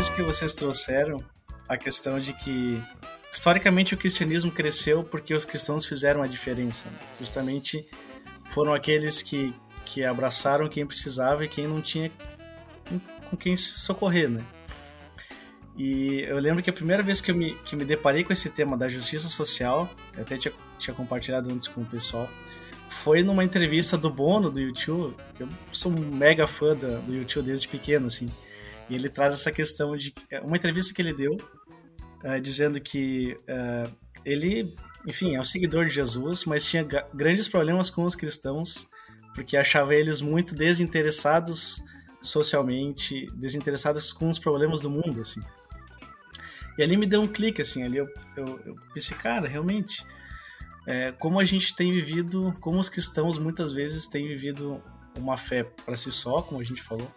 Disso 0.00 0.14
que 0.14 0.22
vocês 0.22 0.54
trouxeram, 0.54 1.22
a 1.68 1.76
questão 1.76 2.18
de 2.18 2.32
que 2.32 2.82
historicamente 3.30 3.92
o 3.92 3.98
cristianismo 3.98 4.50
cresceu 4.50 5.04
porque 5.04 5.34
os 5.34 5.44
cristãos 5.44 5.84
fizeram 5.84 6.22
a 6.22 6.26
diferença. 6.26 6.88
Né? 6.88 6.96
Justamente 7.18 7.86
foram 8.48 8.72
aqueles 8.72 9.20
que, 9.20 9.54
que 9.84 10.02
abraçaram 10.02 10.66
quem 10.70 10.86
precisava 10.86 11.44
e 11.44 11.48
quem 11.48 11.66
não 11.66 11.82
tinha 11.82 12.10
com 13.28 13.36
quem 13.36 13.54
se 13.54 13.78
socorrer, 13.78 14.30
né? 14.30 14.42
E 15.76 16.22
eu 16.22 16.38
lembro 16.38 16.62
que 16.62 16.70
a 16.70 16.72
primeira 16.72 17.02
vez 17.02 17.20
que 17.20 17.30
eu 17.30 17.34
me, 17.34 17.54
que 17.56 17.76
me 17.76 17.84
deparei 17.84 18.24
com 18.24 18.32
esse 18.32 18.48
tema 18.48 18.78
da 18.78 18.88
justiça 18.88 19.28
social, 19.28 19.86
eu 20.16 20.22
até 20.22 20.38
tinha, 20.38 20.54
tinha 20.78 20.94
compartilhado 20.94 21.52
antes 21.52 21.68
com 21.68 21.82
o 21.82 21.86
pessoal, 21.86 22.26
foi 22.88 23.22
numa 23.22 23.44
entrevista 23.44 23.98
do 23.98 24.08
Bono 24.08 24.50
do 24.50 24.58
YouTube. 24.58 25.14
Eu 25.38 25.46
sou 25.70 25.92
um 25.92 26.00
mega 26.00 26.46
fã 26.46 26.74
do, 26.74 27.02
do 27.02 27.14
YouTube 27.14 27.44
desde 27.44 27.68
pequeno, 27.68 28.06
assim. 28.06 28.30
E 28.90 28.96
ele 28.96 29.08
traz 29.08 29.32
essa 29.32 29.52
questão 29.52 29.96
de 29.96 30.12
uma 30.42 30.56
entrevista 30.56 30.92
que 30.92 31.00
ele 31.00 31.14
deu, 31.14 31.36
uh, 32.24 32.40
dizendo 32.42 32.80
que 32.80 33.36
uh, 33.42 33.90
ele, 34.24 34.74
enfim, 35.06 35.36
é 35.36 35.40
um 35.40 35.44
seguidor 35.44 35.86
de 35.86 35.94
Jesus, 35.94 36.44
mas 36.44 36.68
tinha 36.68 36.84
grandes 37.14 37.46
problemas 37.46 37.88
com 37.88 38.02
os 38.02 38.16
cristãos, 38.16 38.88
porque 39.32 39.56
achava 39.56 39.94
eles 39.94 40.20
muito 40.20 40.56
desinteressados 40.56 41.80
socialmente, 42.20 43.30
desinteressados 43.36 44.12
com 44.12 44.28
os 44.28 44.40
problemas 44.40 44.82
do 44.82 44.90
mundo, 44.90 45.20
assim. 45.20 45.40
E 46.76 46.82
ali 46.82 46.96
me 46.96 47.06
deu 47.06 47.22
um 47.22 47.28
clique, 47.28 47.62
assim, 47.62 47.84
ali 47.84 47.98
eu, 47.98 48.08
eu, 48.36 48.60
eu 48.66 48.76
pensei, 48.92 49.16
cara, 49.16 49.46
realmente, 49.46 50.04
é, 50.84 51.12
como 51.12 51.38
a 51.38 51.44
gente 51.44 51.76
tem 51.76 51.92
vivido, 51.92 52.52
como 52.60 52.80
os 52.80 52.88
cristãos 52.88 53.38
muitas 53.38 53.72
vezes 53.72 54.08
têm 54.08 54.26
vivido 54.26 54.82
uma 55.16 55.36
fé 55.36 55.62
para 55.62 55.94
si 55.94 56.10
só, 56.10 56.42
como 56.42 56.60
a 56.60 56.64
gente 56.64 56.82
falou, 56.82 57.10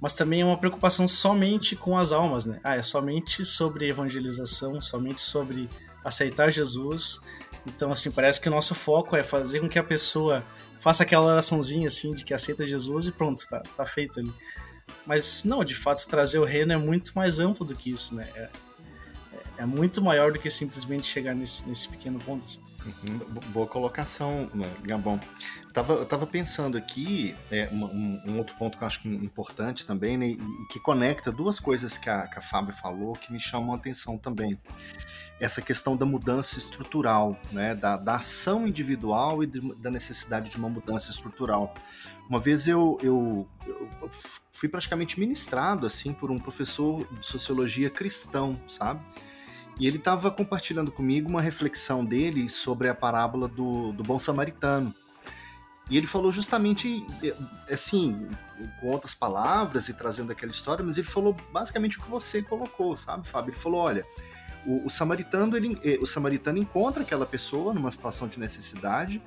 mas 0.00 0.14
também 0.14 0.40
é 0.40 0.44
uma 0.44 0.56
preocupação 0.56 1.06
somente 1.06 1.76
com 1.76 1.98
as 1.98 2.10
almas, 2.12 2.46
né? 2.46 2.58
Ah, 2.64 2.76
é 2.76 2.82
somente 2.82 3.44
sobre 3.44 3.88
evangelização, 3.88 4.80
somente 4.80 5.22
sobre 5.22 5.68
aceitar 6.04 6.50
Jesus. 6.50 7.20
Então, 7.66 7.92
assim, 7.92 8.10
parece 8.10 8.40
que 8.40 8.48
o 8.48 8.50
nosso 8.50 8.74
foco 8.74 9.14
é 9.14 9.22
fazer 9.22 9.60
com 9.60 9.68
que 9.68 9.78
a 9.78 9.84
pessoa 9.84 10.42
faça 10.78 11.02
aquela 11.02 11.26
oraçãozinha, 11.26 11.88
assim, 11.88 12.14
de 12.14 12.24
que 12.24 12.32
aceita 12.32 12.66
Jesus 12.66 13.06
e 13.06 13.12
pronto, 13.12 13.46
tá, 13.46 13.60
tá 13.60 13.84
feito 13.84 14.18
ali. 14.18 14.32
Mas, 15.06 15.44
não, 15.44 15.62
de 15.62 15.74
fato, 15.74 16.06
trazer 16.08 16.38
o 16.38 16.44
reino 16.44 16.72
é 16.72 16.76
muito 16.76 17.12
mais 17.14 17.38
amplo 17.38 17.66
do 17.66 17.76
que 17.76 17.90
isso, 17.90 18.14
né? 18.14 18.26
É, 18.34 18.50
é 19.58 19.66
muito 19.66 20.02
maior 20.02 20.32
do 20.32 20.38
que 20.38 20.48
simplesmente 20.48 21.06
chegar 21.06 21.34
nesse, 21.34 21.68
nesse 21.68 21.86
pequeno 21.88 22.18
ponto. 22.18 22.44
Assim. 22.46 22.60
Uhum, 22.86 23.18
boa 23.52 23.66
colocação, 23.66 24.48
né, 24.54 24.70
Gabão. 24.82 25.20
Tava, 25.72 25.94
eu 25.94 26.06
tava 26.06 26.26
pensando 26.26 26.76
aqui, 26.76 27.34
é, 27.50 27.68
um, 27.70 28.20
um, 28.26 28.38
outro 28.38 28.56
ponto 28.56 28.76
que 28.76 28.82
eu 28.82 28.86
acho 28.86 29.06
importante 29.06 29.86
também, 29.86 30.16
né, 30.16 30.26
e 30.26 30.66
que 30.68 30.80
conecta 30.80 31.30
duas 31.30 31.60
coisas 31.60 31.96
que 31.96 32.10
a, 32.10 32.26
que 32.26 32.38
a 32.38 32.42
Fábio 32.42 32.74
falou 32.74 33.12
que 33.12 33.32
me 33.32 33.38
chamam 33.38 33.72
a 33.72 33.76
atenção 33.76 34.18
também. 34.18 34.58
Essa 35.38 35.62
questão 35.62 35.96
da 35.96 36.04
mudança 36.04 36.58
estrutural, 36.58 37.40
né, 37.52 37.74
da, 37.74 37.96
da 37.96 38.16
ação 38.16 38.66
individual 38.66 39.44
e 39.44 39.46
de, 39.46 39.74
da 39.76 39.90
necessidade 39.90 40.50
de 40.50 40.56
uma 40.56 40.68
mudança 40.68 41.10
estrutural. 41.12 41.72
Uma 42.28 42.40
vez 42.40 42.66
eu, 42.66 42.98
eu, 43.02 43.48
eu 43.66 44.10
fui 44.52 44.68
praticamente 44.68 45.18
ministrado 45.18 45.86
assim 45.86 46.12
por 46.12 46.30
um 46.30 46.38
professor 46.38 47.06
de 47.18 47.26
sociologia 47.26 47.88
cristão, 47.88 48.60
sabe? 48.68 49.00
E 49.80 49.86
ele 49.86 49.96
estava 49.96 50.30
compartilhando 50.30 50.92
comigo 50.92 51.28
uma 51.28 51.40
reflexão 51.40 52.04
dele 52.04 52.48
sobre 52.50 52.88
a 52.88 52.94
parábola 52.94 53.48
do, 53.48 53.92
do 53.92 54.02
bom 54.02 54.18
samaritano. 54.18 54.94
E 55.90 55.96
ele 55.96 56.06
falou 56.06 56.30
justamente, 56.30 57.04
eh, 57.22 57.34
assim, 57.68 58.28
com 58.80 58.86
outras 58.86 59.12
palavras 59.12 59.88
e 59.88 59.94
trazendo 59.94 60.30
aquela 60.30 60.52
história, 60.52 60.84
mas 60.84 60.96
ele 60.96 61.08
falou 61.08 61.36
basicamente 61.52 61.98
o 61.98 62.02
que 62.02 62.08
você 62.08 62.40
colocou, 62.40 62.96
sabe, 62.96 63.26
Fábio? 63.26 63.50
Ele 63.50 63.60
falou: 63.60 63.80
olha, 63.80 64.06
o, 64.64 64.86
o, 64.86 64.90
samaritano, 64.90 65.56
ele, 65.56 65.78
eh, 65.82 65.98
o 66.00 66.06
samaritano 66.06 66.58
encontra 66.58 67.02
aquela 67.02 67.26
pessoa 67.26 67.74
numa 67.74 67.90
situação 67.90 68.28
de 68.28 68.38
necessidade 68.38 69.20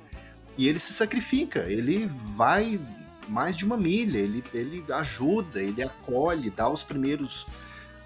e 0.56 0.66
ele 0.66 0.78
se 0.78 0.94
sacrifica, 0.94 1.60
ele 1.60 2.10
vai 2.34 2.80
mais 3.28 3.56
de 3.56 3.64
uma 3.64 3.76
milha, 3.76 4.18
ele, 4.18 4.42
ele 4.52 4.84
ajuda, 4.92 5.60
ele 5.60 5.82
acolhe, 5.82 6.50
dá 6.50 6.68
os 6.68 6.82
primeiros 6.82 7.46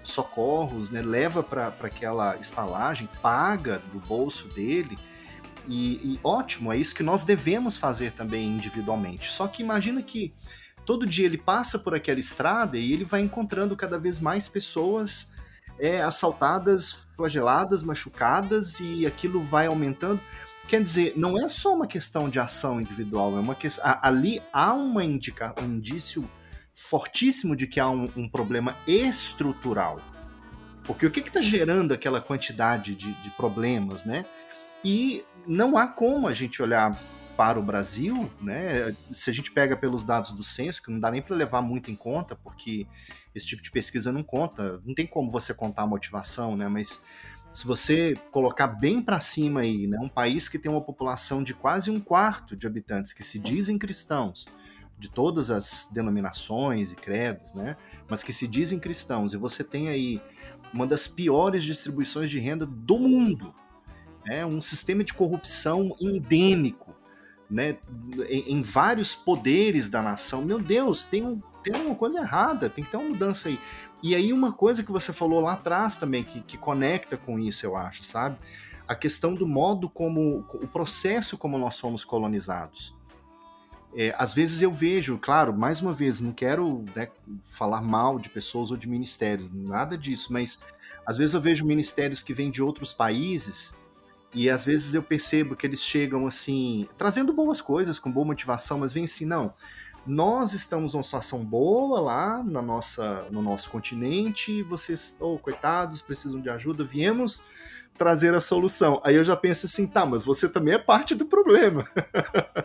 socorros, 0.03 0.89
né, 0.89 1.01
leva 1.01 1.43
para 1.43 1.67
aquela 1.81 2.35
estalagem, 2.37 3.07
paga 3.21 3.81
do 3.91 3.99
bolso 3.99 4.47
dele. 4.47 4.97
E, 5.69 6.15
e 6.15 6.19
ótimo, 6.23 6.73
é 6.73 6.77
isso 6.77 6.95
que 6.95 7.03
nós 7.03 7.23
devemos 7.23 7.77
fazer 7.77 8.11
também 8.11 8.47
individualmente. 8.47 9.29
Só 9.29 9.47
que 9.47 9.61
imagina 9.61 10.01
que 10.01 10.33
todo 10.83 11.05
dia 11.05 11.25
ele 11.25 11.37
passa 11.37 11.77
por 11.77 11.93
aquela 11.93 12.19
estrada 12.19 12.75
e 12.75 12.91
ele 12.91 13.05
vai 13.05 13.21
encontrando 13.21 13.77
cada 13.77 13.99
vez 13.99 14.19
mais 14.19 14.47
pessoas 14.47 15.29
é, 15.77 16.01
assaltadas, 16.01 16.97
flageladas, 17.15 17.83
machucadas 17.83 18.79
e 18.79 19.05
aquilo 19.05 19.43
vai 19.43 19.67
aumentando. 19.67 20.19
Quer 20.67 20.81
dizer, 20.81 21.13
não 21.15 21.39
é 21.39 21.47
só 21.47 21.75
uma 21.75 21.85
questão 21.85 22.27
de 22.27 22.39
ação 22.39 22.81
individual, 22.81 23.37
é 23.37 23.39
uma 23.39 23.55
questão. 23.55 23.85
Ali 24.01 24.41
há 24.51 24.73
uma 24.73 25.03
indica, 25.03 25.53
um 25.61 25.65
indício 25.65 26.27
fortíssimo 26.73 27.55
de 27.55 27.67
que 27.67 27.79
há 27.79 27.89
um, 27.89 28.09
um 28.15 28.27
problema 28.27 28.75
estrutural. 28.87 29.99
Porque 30.83 31.05
o 31.05 31.11
que 31.11 31.19
está 31.19 31.41
gerando 31.41 31.93
aquela 31.93 32.19
quantidade 32.19 32.95
de, 32.95 33.13
de 33.21 33.29
problemas, 33.31 34.05
né? 34.05 34.25
E 34.83 35.23
não 35.47 35.77
há 35.77 35.87
como 35.87 36.27
a 36.27 36.33
gente 36.33 36.61
olhar 36.61 36.97
para 37.35 37.57
o 37.57 37.63
Brasil, 37.63 38.29
né? 38.41 38.93
Se 39.11 39.29
a 39.29 39.33
gente 39.33 39.51
pega 39.51 39.77
pelos 39.77 40.03
dados 40.03 40.31
do 40.31 40.43
censo, 40.43 40.83
que 40.83 40.91
não 40.91 40.99
dá 40.99 41.09
nem 41.09 41.21
para 41.21 41.35
levar 41.35 41.61
muito 41.61 41.89
em 41.89 41.95
conta, 41.95 42.35
porque 42.35 42.85
esse 43.33 43.47
tipo 43.47 43.63
de 43.63 43.71
pesquisa 43.71 44.11
não 44.11 44.23
conta, 44.23 44.81
não 44.85 44.93
tem 44.93 45.07
como 45.07 45.31
você 45.31 45.53
contar 45.53 45.83
a 45.83 45.87
motivação, 45.87 46.57
né? 46.57 46.67
Mas 46.67 47.03
se 47.53 47.65
você 47.65 48.15
colocar 48.31 48.67
bem 48.67 49.01
para 49.01 49.19
cima 49.19 49.61
aí, 49.61 49.87
né, 49.87 49.97
um 49.99 50.09
país 50.09 50.47
que 50.47 50.59
tem 50.59 50.71
uma 50.71 50.81
população 50.81 51.43
de 51.43 51.53
quase 51.53 51.89
um 51.89 51.99
quarto 51.99 52.55
de 52.55 52.67
habitantes 52.67 53.13
que 53.13 53.23
se 53.23 53.39
dizem 53.39 53.77
cristãos, 53.77 54.47
de 54.97 55.09
todas 55.09 55.49
as 55.49 55.87
denominações 55.91 56.91
e 56.91 56.95
credos, 56.95 57.53
né, 57.53 57.77
mas 58.07 58.21
que 58.21 58.33
se 58.33 58.47
dizem 58.47 58.79
cristãos, 58.79 59.33
e 59.33 59.37
você 59.37 59.63
tem 59.63 59.87
aí 59.87 60.21
uma 60.73 60.85
das 60.85 61.07
piores 61.07 61.63
distribuições 61.63 62.29
de 62.29 62.37
renda 62.37 62.65
do 62.65 62.99
mundo, 62.99 63.53
né, 64.25 64.45
um 64.45 64.61
sistema 64.61 65.03
de 65.03 65.13
corrupção 65.13 65.95
endêmico, 65.99 66.95
né, 67.49 67.77
em, 68.27 68.57
em 68.57 68.61
vários 68.61 69.15
poderes 69.15 69.89
da 69.89 70.01
nação. 70.01 70.43
Meu 70.43 70.59
Deus, 70.59 71.05
tem 71.05 71.25
um 71.25 71.41
tem 71.63 71.75
uma 71.75 71.95
coisa 71.95 72.19
errada, 72.19 72.69
tem 72.69 72.83
que 72.83 72.91
ter 72.91 72.97
uma 72.97 73.09
mudança 73.09 73.49
aí. 73.49 73.59
E 74.01 74.15
aí, 74.15 74.31
uma 74.31 74.53
coisa 74.53 74.83
que 74.83 74.91
você 74.91 75.11
falou 75.11 75.41
lá 75.41 75.53
atrás 75.53 75.97
também, 75.97 76.23
que, 76.23 76.41
que 76.41 76.57
conecta 76.57 77.17
com 77.17 77.37
isso, 77.37 77.65
eu 77.65 77.75
acho, 77.75 78.03
sabe? 78.03 78.37
A 78.87 78.95
questão 78.95 79.35
do 79.35 79.45
modo 79.45 79.89
como, 79.89 80.45
o 80.53 80.67
processo 80.67 81.37
como 81.37 81.57
nós 81.57 81.77
fomos 81.77 82.05
colonizados. 82.05 82.95
É, 83.95 84.13
às 84.17 84.31
vezes 84.31 84.61
eu 84.61 84.71
vejo, 84.71 85.17
claro, 85.17 85.53
mais 85.53 85.81
uma 85.81 85.93
vez, 85.93 86.21
não 86.21 86.31
quero 86.31 86.85
né, 86.95 87.09
falar 87.47 87.81
mal 87.81 88.19
de 88.19 88.29
pessoas 88.29 88.71
ou 88.71 88.77
de 88.77 88.87
ministérios, 88.87 89.49
nada 89.51 89.97
disso, 89.97 90.31
mas 90.31 90.59
às 91.05 91.17
vezes 91.17 91.33
eu 91.33 91.41
vejo 91.41 91.65
ministérios 91.65 92.21
que 92.21 92.33
vêm 92.33 92.51
de 92.51 92.61
outros 92.61 92.93
países 92.93 93.75
e 94.33 94.49
às 94.49 94.63
vezes 94.63 94.93
eu 94.93 95.01
percebo 95.01 95.55
que 95.55 95.65
eles 95.65 95.81
chegam 95.81 96.27
assim, 96.27 96.87
trazendo 96.97 97.33
boas 97.33 97.61
coisas, 97.61 97.99
com 97.99 98.11
boa 98.11 98.25
motivação, 98.25 98.79
mas 98.79 98.93
vem 98.93 99.05
assim, 99.05 99.25
não, 99.25 99.53
nós 100.05 100.53
estamos 100.53 100.93
numa 100.93 101.03
situação 101.03 101.43
boa 101.43 101.99
lá 101.99 102.43
na 102.43 102.61
nossa, 102.61 103.27
no 103.31 103.41
nosso 103.41 103.69
continente, 103.69 104.63
vocês, 104.63 105.15
oh, 105.19 105.37
coitados, 105.37 106.01
precisam 106.01 106.41
de 106.41 106.49
ajuda, 106.49 106.83
viemos 106.83 107.43
trazer 107.97 108.33
a 108.33 108.39
solução. 108.39 109.01
Aí 109.03 109.15
eu 109.15 109.23
já 109.23 109.35
penso 109.35 109.65
assim, 109.65 109.85
tá, 109.85 110.05
mas 110.05 110.23
você 110.23 110.47
também 110.47 110.73
é 110.73 110.79
parte 110.79 111.13
do 111.13 111.25
problema. 111.25 111.87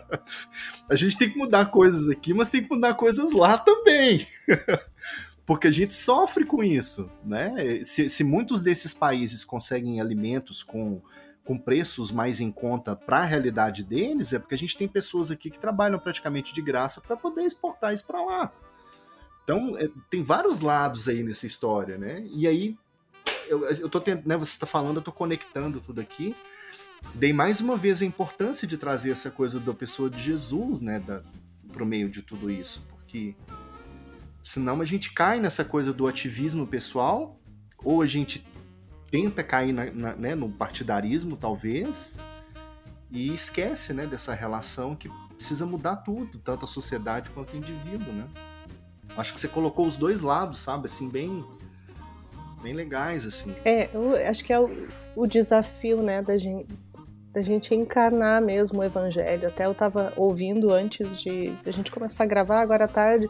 a 0.89 0.95
gente 0.95 1.17
tem 1.17 1.29
que 1.29 1.37
mudar 1.37 1.65
coisas 1.65 2.09
aqui, 2.09 2.33
mas 2.33 2.49
tem 2.49 2.63
que 2.63 2.73
mudar 2.73 2.93
coisas 2.93 3.33
lá 3.33 3.57
também. 3.57 4.25
Porque 5.45 5.67
a 5.67 5.71
gente 5.71 5.93
sofre 5.93 6.45
com 6.45 6.63
isso, 6.63 7.11
né? 7.23 7.79
Se, 7.83 8.09
se 8.09 8.23
muitos 8.23 8.61
desses 8.61 8.93
países 8.95 9.45
conseguem 9.45 10.01
alimentos 10.01 10.63
com 10.63 11.01
com 11.45 11.57
preços 11.59 12.11
mais 12.11 12.41
em 12.41 12.51
conta 12.51 12.95
para 12.95 13.19
a 13.19 13.23
realidade 13.23 13.83
deles, 13.83 14.33
é 14.33 14.39
porque 14.39 14.55
a 14.55 14.57
gente 14.57 14.75
tem 14.75 14.87
pessoas 14.87 15.29
aqui 15.29 15.51
que 15.51 15.59
trabalham 15.59 15.99
praticamente 15.99 16.53
de 16.53 16.61
graça 16.61 16.99
para 16.99 17.15
poder 17.15 17.43
exportar 17.43 17.93
isso 17.93 18.05
para 18.05 18.21
lá. 18.25 18.51
Então, 19.43 19.77
é, 19.77 19.87
tem 20.09 20.23
vários 20.23 20.59
lados 20.59 21.07
aí 21.07 21.21
nessa 21.21 21.45
história, 21.45 21.99
né? 21.99 22.27
E 22.33 22.47
aí, 22.47 22.75
eu, 23.47 23.63
eu 23.63 23.87
tô 23.87 24.01
tentando, 24.01 24.27
né, 24.27 24.35
você 24.35 24.53
está 24.53 24.65
falando, 24.65 24.95
eu 24.95 24.99
estou 24.99 25.13
conectando 25.13 25.79
tudo 25.79 26.01
aqui. 26.01 26.35
Dei 27.13 27.31
mais 27.31 27.61
uma 27.61 27.77
vez 27.77 28.01
a 28.01 28.05
importância 28.05 28.67
de 28.67 28.75
trazer 28.75 29.11
essa 29.11 29.29
coisa 29.29 29.59
da 29.59 29.73
pessoa 29.73 30.09
de 30.09 30.17
Jesus, 30.17 30.81
né, 30.81 30.99
para 31.71 31.83
o 31.83 31.85
meio 31.85 32.09
de 32.09 32.23
tudo 32.23 32.49
isso, 32.49 32.83
porque 32.89 33.35
senão 34.41 34.81
a 34.81 34.85
gente 34.85 35.13
cai 35.13 35.39
nessa 35.39 35.63
coisa 35.63 35.93
do 35.93 36.07
ativismo 36.07 36.65
pessoal, 36.65 37.39
ou 37.83 38.01
a 38.01 38.05
gente 38.07 38.43
tenta 39.15 39.41
cair 39.41 39.71
na, 39.71 39.85
na, 39.85 40.13
né, 40.13 40.35
no 40.35 40.49
partidarismo, 40.49 41.37
talvez, 41.37 42.17
e 43.09 43.33
esquece 43.33 43.93
né, 43.93 44.05
dessa 44.05 44.33
relação 44.33 44.93
que 44.93 45.09
precisa 45.33 45.65
mudar 45.65 45.95
tudo, 45.97 46.37
tanto 46.39 46.65
a 46.65 46.67
sociedade 46.67 47.29
quanto 47.29 47.53
o 47.53 47.55
indivíduo, 47.55 48.11
né? 48.11 48.27
Acho 49.15 49.33
que 49.33 49.39
você 49.39 49.47
colocou 49.47 49.87
os 49.87 49.95
dois 49.95 50.19
lados, 50.19 50.59
sabe? 50.59 50.87
Assim, 50.87 51.07
bem, 51.07 51.45
bem 52.61 52.73
legais, 52.73 53.25
assim. 53.25 53.55
É, 53.63 53.89
eu 53.93 54.15
acho 54.29 54.43
que 54.43 54.51
é 54.51 54.59
o, 54.59 54.69
o 55.15 55.25
desafio, 55.25 56.03
né, 56.03 56.21
da 56.21 56.37
gente, 56.37 56.67
da 57.31 57.41
gente 57.41 57.73
encarnar 57.73 58.41
mesmo 58.41 58.81
o 58.81 58.83
evangelho. 58.83 59.47
Até 59.47 59.65
eu 59.65 59.71
estava 59.71 60.11
ouvindo 60.17 60.73
antes 60.73 61.15
de, 61.15 61.57
a 61.65 61.71
gente 61.71 61.89
começar 61.89 62.25
a 62.25 62.27
gravar 62.27 62.59
agora 62.59 62.83
à 62.83 62.89
tarde, 62.89 63.29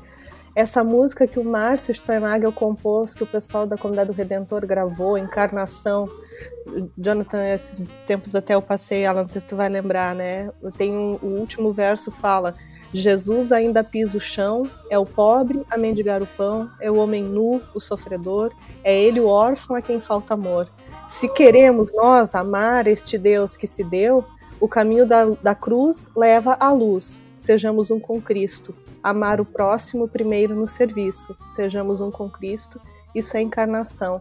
essa 0.56 0.86
música 0.86 1.28
que 1.28 1.38
o 1.38 1.44
Márcio 1.44 1.94
Steinagel 1.94 2.52
compôs, 2.52 3.14
que 3.14 3.24
o 3.24 3.28
pessoal 3.28 3.68
da 3.68 3.78
Comunidade 3.78 4.10
do 4.10 4.16
Redentor 4.16 4.66
gravou, 4.66 5.18
Encarnação. 5.18 6.10
Jonathan, 6.98 7.46
esses 7.54 7.86
tempos 8.06 8.34
até 8.36 8.56
eu 8.56 8.62
passei, 8.62 9.06
Alan, 9.06 9.22
não 9.22 9.28
sei 9.28 9.42
se 9.42 9.48
tu 9.48 9.56
vai 9.58 9.68
lembrar, 9.68 10.16
né? 10.16 10.50
Tem 10.78 10.94
um, 10.94 11.20
o 11.22 11.28
último 11.40 11.74
verso 11.74 12.10
fala: 12.10 12.56
Jesus 12.94 13.52
ainda 13.52 13.84
pisa 13.84 14.18
o 14.18 14.22
chão, 14.22 14.70
é 14.90 14.98
o 14.98 15.06
pobre 15.06 15.66
a 15.70 15.78
mendigar 15.78 16.24
o 16.24 16.28
pão, 16.38 16.70
é 16.80 16.90
o 16.90 16.96
homem 16.96 17.22
nu, 17.22 17.62
o 17.74 17.80
sofredor, 17.80 18.54
é 18.82 18.98
ele 18.98 19.20
o 19.20 19.28
órfão 19.28 19.76
a 19.76 19.82
quem 19.82 20.00
falta 20.00 20.36
amor. 20.36 20.72
Se 21.06 21.28
queremos 21.28 21.94
nós 21.94 22.34
amar 22.34 22.88
este 22.88 23.18
Deus 23.18 23.58
que 23.58 23.68
se 23.68 23.84
deu, 23.84 24.24
o 24.60 24.70
caminho 24.70 25.06
da, 25.06 25.26
da 25.26 25.54
cruz 25.54 26.10
leva 26.16 26.56
à 26.60 26.72
luz. 26.72 27.22
Sejamos 27.36 27.92
um 27.92 28.00
com 28.00 28.22
Cristo 28.22 28.74
amar 29.06 29.40
o 29.40 29.46
próximo 29.46 30.08
primeiro 30.08 30.56
no 30.56 30.66
serviço. 30.66 31.38
Sejamos 31.44 32.02
um 32.02 32.10
com 32.10 32.28
Cristo. 32.28 32.82
Isso 33.14 33.38
é 33.38 33.42
encarnação. 33.42 34.20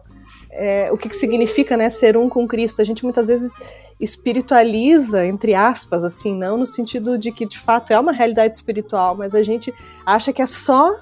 É, 0.51 0.91
o 0.91 0.97
que, 0.97 1.09
que 1.09 1.15
significa 1.15 1.75
né, 1.75 1.89
ser 1.89 2.15
um 2.15 2.29
com 2.29 2.47
Cristo? 2.47 2.83
A 2.83 2.85
gente 2.85 3.03
muitas 3.03 3.27
vezes 3.27 3.53
espiritualiza, 3.99 5.25
entre 5.25 5.55
aspas, 5.55 6.03
assim, 6.03 6.35
não 6.35 6.55
no 6.55 6.67
sentido 6.67 7.17
de 7.17 7.31
que 7.31 7.47
de 7.47 7.57
fato 7.57 7.91
é 7.91 7.99
uma 7.99 8.11
realidade 8.11 8.55
espiritual, 8.55 9.15
mas 9.15 9.33
a 9.33 9.41
gente 9.41 9.73
acha 10.05 10.31
que 10.31 10.41
é 10.41 10.45
só 10.45 10.95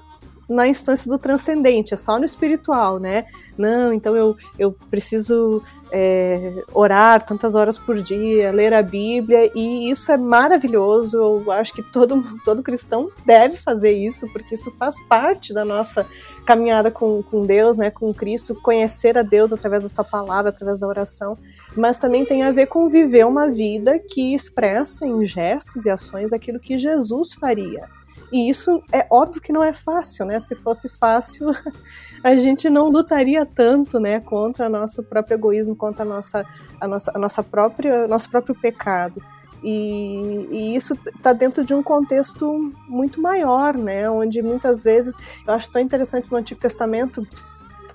na 0.54 0.68
instância 0.68 1.10
do 1.10 1.18
transcendente, 1.18 1.94
é 1.94 1.98
só 1.98 2.18
no 2.18 2.26
espiritual, 2.26 3.00
né? 3.00 3.26
Não, 3.58 3.94
então 3.94 4.16
eu, 4.16 4.36
eu 4.58 4.72
preciso 4.89 5.62
é, 5.92 6.63
orar 6.74 7.24
tantas 7.24 7.54
horas 7.54 7.78
por 7.78 8.02
dia, 8.02 8.52
ler 8.52 8.74
a 8.74 8.82
Bíblia, 8.82 9.52
e 9.54 9.89
isso 9.92 10.12
é 10.12 10.18
maravilhoso. 10.18 11.18
Eu 11.18 11.52
acho 11.52 11.74
que 11.74 11.84
todo, 11.84 12.24
todo 12.44 12.63
cristão 12.63 13.12
deve 13.26 13.58
fazer 13.58 13.92
isso, 13.92 14.28
porque 14.34 14.56
isso 14.56 14.72
faz 14.72 15.00
parte 15.04 15.54
da 15.54 15.63
nossa 15.63 16.06
caminhada 16.46 16.89
com, 16.89 17.22
com 17.22 17.46
Deus, 17.46 17.78
né, 17.78 17.92
com 17.92 18.13
Cristo, 18.13 18.56
conhecer 18.56 19.18
a 19.18 19.22
Deus 19.22 19.54
através 19.54 19.84
da 19.84 19.89
Sua 19.89 20.04
palavra, 20.04 20.50
através 20.50 20.80
da 20.80 20.88
oração. 20.88 21.38
Mas 21.76 22.00
também 22.00 22.26
tem 22.26 22.44
a 22.44 22.52
ver 22.52 22.68
com 22.68 22.89
viver 22.89 23.26
uma 23.26 23.50
vida 23.50 24.00
que 24.00 24.34
expressa 24.34 25.06
em 25.06 25.26
gestos 25.26 25.86
e 25.86 25.89
ações 25.89 26.34
aquilo 26.34 26.60
que 26.60 26.78
Jesus 26.78 27.34
faria. 27.34 27.88
E 28.34 28.50
isso 28.50 28.82
é 28.91 29.06
óbvio 29.12 29.39
que 29.39 29.54
não 29.54 29.63
é 29.63 29.72
fácil, 29.72 30.26
né? 30.26 30.39
Se 30.39 30.56
fosse 30.56 30.89
fácil, 30.89 31.52
a 32.24 32.36
gente 32.36 32.67
não 32.67 32.89
lutaria 32.89 33.46
tanto, 33.46 34.00
né, 34.00 34.19
contra 34.19 34.67
nosso 34.67 35.04
próprio 35.04 35.36
egoísmo, 35.36 35.76
contra 35.76 36.02
a 36.02 36.06
nossa, 36.06 36.43
a 36.82 36.88
nossa, 36.88 37.12
a 37.13 37.19
nossa 37.19 37.43
própria, 37.43 38.08
nosso 38.08 38.32
próprio 38.32 38.56
pecado. 38.56 39.22
E, 39.63 40.48
e, 40.52 40.76
isso 40.76 40.98
está 41.15 41.32
dentro 41.32 41.63
de 41.63 41.76
um 41.76 41.84
contexto 41.84 42.74
muito 42.88 43.22
maior, 43.22 43.78
né? 43.78 44.10
Onde 44.10 44.41
muitas 44.41 44.84
vezes 44.84 45.15
eu 45.46 45.54
acho 45.54 45.72
tão 45.72 45.82
interessante 45.82 46.30
no 46.32 46.38
Antigo 46.38 46.60
Testamento 46.60 47.26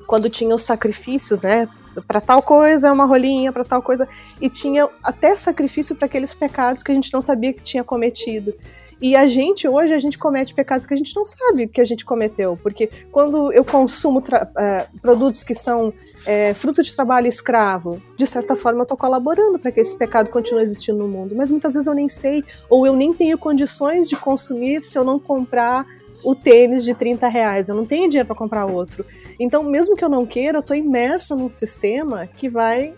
quando 0.06 0.30
tinha 0.30 0.54
os 0.54 0.62
sacrifícios, 0.62 1.40
né? 1.40 1.68
Para 2.06 2.20
tal 2.20 2.40
coisa 2.42 2.92
uma 2.92 3.06
rolinha, 3.06 3.52
para 3.52 3.64
tal 3.64 3.82
coisa 3.82 4.08
e 4.40 4.48
tinha 4.48 4.88
até 5.02 5.36
sacrifício 5.36 5.96
para 5.96 6.06
aqueles 6.06 6.32
pecados 6.32 6.84
que 6.84 6.92
a 6.92 6.94
gente 6.94 7.12
não 7.12 7.20
sabia 7.20 7.52
que 7.52 7.62
tinha 7.62 7.82
cometido. 7.82 8.54
E 9.00 9.14
a 9.14 9.26
gente, 9.26 9.68
hoje, 9.68 9.94
a 9.94 9.98
gente 9.98 10.18
comete 10.18 10.52
pecados 10.52 10.84
que 10.84 10.92
a 10.92 10.96
gente 10.96 11.14
não 11.14 11.24
sabe 11.24 11.68
que 11.68 11.80
a 11.80 11.84
gente 11.84 12.04
cometeu. 12.04 12.58
Porque 12.60 12.90
quando 13.12 13.52
eu 13.52 13.64
consumo 13.64 14.18
uh, 14.18 15.00
produtos 15.00 15.44
que 15.44 15.54
são 15.54 15.88
uh, 15.88 16.54
fruto 16.54 16.82
de 16.82 16.92
trabalho 16.94 17.28
escravo, 17.28 18.02
de 18.16 18.26
certa 18.26 18.56
forma 18.56 18.80
eu 18.80 18.82
estou 18.82 18.96
colaborando 18.96 19.58
para 19.58 19.70
que 19.70 19.80
esse 19.80 19.96
pecado 19.96 20.30
continue 20.30 20.62
existindo 20.62 20.98
no 20.98 21.08
mundo. 21.08 21.34
Mas 21.36 21.50
muitas 21.50 21.74
vezes 21.74 21.86
eu 21.86 21.94
nem 21.94 22.08
sei, 22.08 22.42
ou 22.68 22.86
eu 22.86 22.94
nem 22.94 23.14
tenho 23.14 23.38
condições 23.38 24.08
de 24.08 24.16
consumir 24.16 24.82
se 24.82 24.98
eu 24.98 25.04
não 25.04 25.18
comprar 25.18 25.86
o 26.24 26.34
tênis 26.34 26.82
de 26.82 26.92
30 26.92 27.28
reais. 27.28 27.68
Eu 27.68 27.76
não 27.76 27.86
tenho 27.86 28.08
dinheiro 28.08 28.26
para 28.26 28.36
comprar 28.36 28.66
outro. 28.66 29.06
Então, 29.38 29.62
mesmo 29.62 29.94
que 29.94 30.04
eu 30.04 30.08
não 30.08 30.26
queira, 30.26 30.58
eu 30.58 30.60
estou 30.60 30.76
imersa 30.76 31.36
num 31.36 31.48
sistema 31.48 32.26
que 32.26 32.48
vai, 32.48 32.94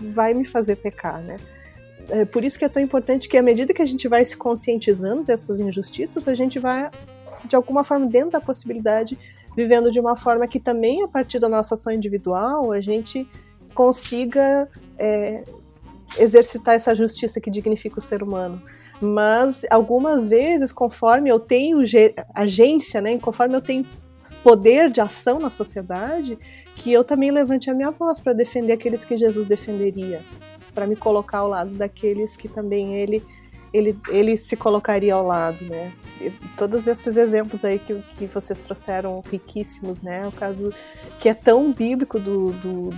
vai 0.00 0.32
me 0.32 0.46
fazer 0.46 0.76
pecar, 0.76 1.20
né? 1.20 1.36
É 2.08 2.24
por 2.24 2.44
isso 2.44 2.58
que 2.58 2.64
é 2.64 2.68
tão 2.68 2.82
importante 2.82 3.28
que 3.28 3.36
à 3.36 3.42
medida 3.42 3.72
que 3.72 3.82
a 3.82 3.86
gente 3.86 4.08
vai 4.08 4.24
se 4.24 4.36
conscientizando 4.36 5.22
dessas 5.22 5.60
injustiças, 5.60 6.28
a 6.28 6.34
gente 6.34 6.58
vai 6.58 6.90
de 7.46 7.56
alguma 7.56 7.84
forma 7.84 8.06
dentro 8.06 8.30
da 8.30 8.40
possibilidade 8.40 9.18
vivendo 9.56 9.90
de 9.90 10.00
uma 10.00 10.16
forma 10.16 10.46
que 10.48 10.58
também 10.58 11.02
a 11.02 11.08
partir 11.08 11.38
da 11.38 11.48
nossa 11.48 11.74
ação 11.74 11.92
individual 11.92 12.72
a 12.72 12.80
gente 12.80 13.28
consiga 13.74 14.68
é, 14.98 15.44
exercitar 16.18 16.74
essa 16.74 16.94
justiça 16.94 17.40
que 17.40 17.50
dignifica 17.50 17.98
o 17.98 18.02
ser 18.02 18.22
humano. 18.22 18.62
Mas 19.00 19.66
algumas 19.70 20.28
vezes, 20.28 20.72
conforme 20.72 21.28
eu 21.28 21.40
tenho 21.40 21.78
agência, 22.34 23.00
né, 23.00 23.18
conforme 23.18 23.56
eu 23.56 23.60
tenho 23.60 23.84
poder 24.42 24.90
de 24.90 25.00
ação 25.00 25.38
na 25.38 25.50
sociedade, 25.50 26.38
que 26.76 26.92
eu 26.92 27.02
também 27.02 27.30
levante 27.30 27.70
a 27.70 27.74
minha 27.74 27.90
voz 27.90 28.20
para 28.20 28.32
defender 28.32 28.74
aqueles 28.74 29.04
que 29.04 29.16
Jesus 29.16 29.48
defenderia, 29.48 30.22
para 30.74 30.86
me 30.86 30.96
colocar 30.96 31.38
ao 31.38 31.48
lado 31.48 31.70
daqueles 31.70 32.36
que 32.36 32.48
também 32.48 32.96
ele 32.96 33.22
ele, 33.74 33.98
ele 34.08 34.36
se 34.36 34.56
colocaria 34.56 35.12
ao 35.12 35.26
lado, 35.26 35.64
né? 35.64 35.92
E 36.20 36.30
todos 36.56 36.86
esses 36.86 37.16
exemplos 37.16 37.64
aí 37.64 37.80
que, 37.80 38.00
que 38.16 38.26
vocês 38.26 38.60
trouxeram 38.60 39.20
riquíssimos, 39.28 40.00
né? 40.00 40.28
O 40.28 40.30
caso 40.30 40.72
que 41.18 41.28
é 41.28 41.34
tão 41.34 41.72
bíblico 41.72 42.20
do, 42.20 42.52
do, 42.52 42.90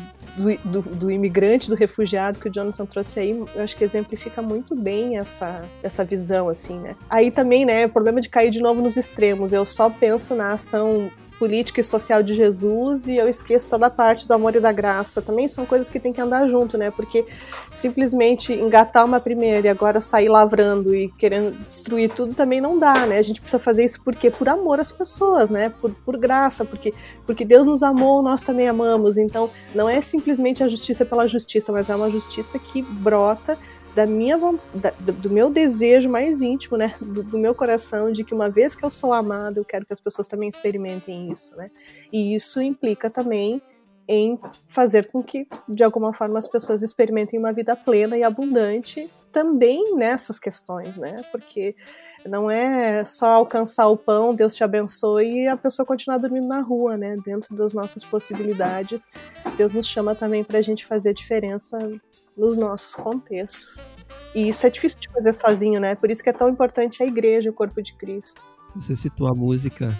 do, 0.62 0.82
do, 0.82 1.10
imigrante, 1.10 1.70
do 1.70 1.74
refugiado 1.74 2.38
que 2.38 2.50
o 2.50 2.52
Jonathan 2.52 2.84
trouxe 2.84 3.20
aí, 3.20 3.30
eu 3.30 3.62
acho 3.62 3.74
que 3.74 3.84
exemplifica 3.84 4.42
muito 4.42 4.76
bem 4.76 5.16
essa, 5.16 5.64
essa 5.82 6.04
visão, 6.04 6.50
assim, 6.50 6.78
né? 6.78 6.94
Aí 7.08 7.30
também, 7.30 7.64
né, 7.64 7.86
o 7.86 7.88
problema 7.88 8.20
de 8.20 8.28
cair 8.28 8.50
de 8.50 8.60
novo 8.60 8.82
nos 8.82 8.98
extremos. 8.98 9.54
Eu 9.54 9.64
só 9.64 9.88
penso 9.88 10.34
na 10.34 10.52
ação 10.52 11.10
política 11.38 11.80
e 11.80 11.84
social 11.84 12.22
de 12.22 12.34
Jesus 12.34 13.06
e 13.06 13.16
eu 13.16 13.28
esqueço 13.28 13.70
toda 13.70 13.86
a 13.86 13.90
parte 13.90 14.26
do 14.26 14.34
amor 14.34 14.54
e 14.56 14.60
da 14.60 14.72
graça. 14.72 15.22
Também 15.22 15.48
são 15.48 15.66
coisas 15.66 15.90
que 15.90 16.00
tem 16.00 16.12
que 16.12 16.20
andar 16.20 16.48
junto, 16.48 16.76
né? 16.78 16.90
Porque 16.90 17.26
simplesmente 17.70 18.52
engatar 18.52 19.04
uma 19.04 19.20
primeira 19.20 19.66
e 19.66 19.70
agora 19.70 20.00
sair 20.00 20.28
lavrando 20.28 20.94
e 20.94 21.08
querendo 21.18 21.52
destruir 21.66 22.10
tudo 22.10 22.34
também 22.34 22.60
não 22.60 22.78
dá, 22.78 23.06
né? 23.06 23.18
A 23.18 23.22
gente 23.22 23.40
precisa 23.40 23.58
fazer 23.58 23.84
isso 23.84 24.00
porque 24.02 24.30
por 24.30 24.48
amor 24.48 24.80
às 24.80 24.92
pessoas, 24.92 25.50
né? 25.50 25.72
Por, 25.80 25.90
por 26.04 26.16
graça, 26.16 26.64
porque 26.64 26.94
porque 27.26 27.44
Deus 27.44 27.66
nos 27.66 27.82
amou, 27.82 28.22
nós 28.22 28.42
também 28.42 28.68
amamos. 28.68 29.18
Então, 29.18 29.50
não 29.74 29.88
é 29.88 30.00
simplesmente 30.00 30.62
a 30.62 30.68
justiça 30.68 31.04
pela 31.04 31.26
justiça, 31.26 31.72
mas 31.72 31.90
é 31.90 31.96
uma 31.96 32.10
justiça 32.10 32.58
que 32.58 32.82
brota 32.82 33.58
da 33.96 34.04
minha 34.04 34.36
do 34.36 35.30
meu 35.30 35.48
desejo 35.48 36.10
mais 36.10 36.42
íntimo, 36.42 36.76
né, 36.76 36.94
do, 37.00 37.22
do, 37.22 37.38
meu 37.38 37.54
coração 37.54 38.12
de 38.12 38.24
que 38.24 38.34
uma 38.34 38.50
vez 38.50 38.76
que 38.76 38.84
eu 38.84 38.90
sou 38.90 39.10
amada, 39.10 39.58
eu 39.58 39.64
quero 39.64 39.86
que 39.86 39.92
as 39.92 40.00
pessoas 40.00 40.28
também 40.28 40.50
experimentem 40.50 41.32
isso, 41.32 41.56
né? 41.56 41.70
E 42.12 42.34
isso 42.34 42.60
implica 42.60 43.08
também 43.08 43.62
em 44.06 44.38
fazer 44.68 45.10
com 45.10 45.22
que 45.22 45.48
de 45.66 45.82
alguma 45.82 46.12
forma 46.12 46.38
as 46.38 46.46
pessoas 46.46 46.82
experimentem 46.82 47.38
uma 47.38 47.54
vida 47.54 47.74
plena 47.74 48.18
e 48.18 48.22
abundante 48.22 49.08
também 49.32 49.96
nessas 49.96 50.38
questões, 50.38 50.98
né? 50.98 51.16
Porque 51.32 51.74
não 52.26 52.50
é 52.50 53.02
só 53.06 53.28
alcançar 53.28 53.88
o 53.88 53.96
pão, 53.96 54.34
Deus 54.34 54.54
te 54.54 54.62
abençoe 54.62 55.44
e 55.44 55.48
a 55.48 55.56
pessoa 55.56 55.86
continuar 55.86 56.18
dormindo 56.18 56.46
na 56.46 56.60
rua, 56.60 56.98
né? 56.98 57.16
Dentro 57.24 57.56
das 57.56 57.72
nossas 57.72 58.04
possibilidades, 58.04 59.08
Deus 59.56 59.72
nos 59.72 59.86
chama 59.86 60.14
também 60.14 60.44
para 60.44 60.58
a 60.58 60.62
gente 60.62 60.84
fazer 60.84 61.10
a 61.10 61.14
diferença 61.14 61.78
nos 62.36 62.56
nossos 62.56 62.94
contextos. 62.94 63.84
E 64.34 64.48
isso 64.48 64.66
é 64.66 64.70
difícil 64.70 64.98
de 65.00 65.08
fazer 65.08 65.32
sozinho, 65.32 65.80
né? 65.80 65.94
Por 65.94 66.10
isso 66.10 66.22
que 66.22 66.28
é 66.28 66.32
tão 66.32 66.48
importante 66.48 67.02
a 67.02 67.06
igreja, 67.06 67.50
o 67.50 67.52
corpo 67.52 67.82
de 67.82 67.94
Cristo. 67.94 68.44
Você 68.74 68.94
citou 68.94 69.28
a 69.28 69.34
música, 69.34 69.96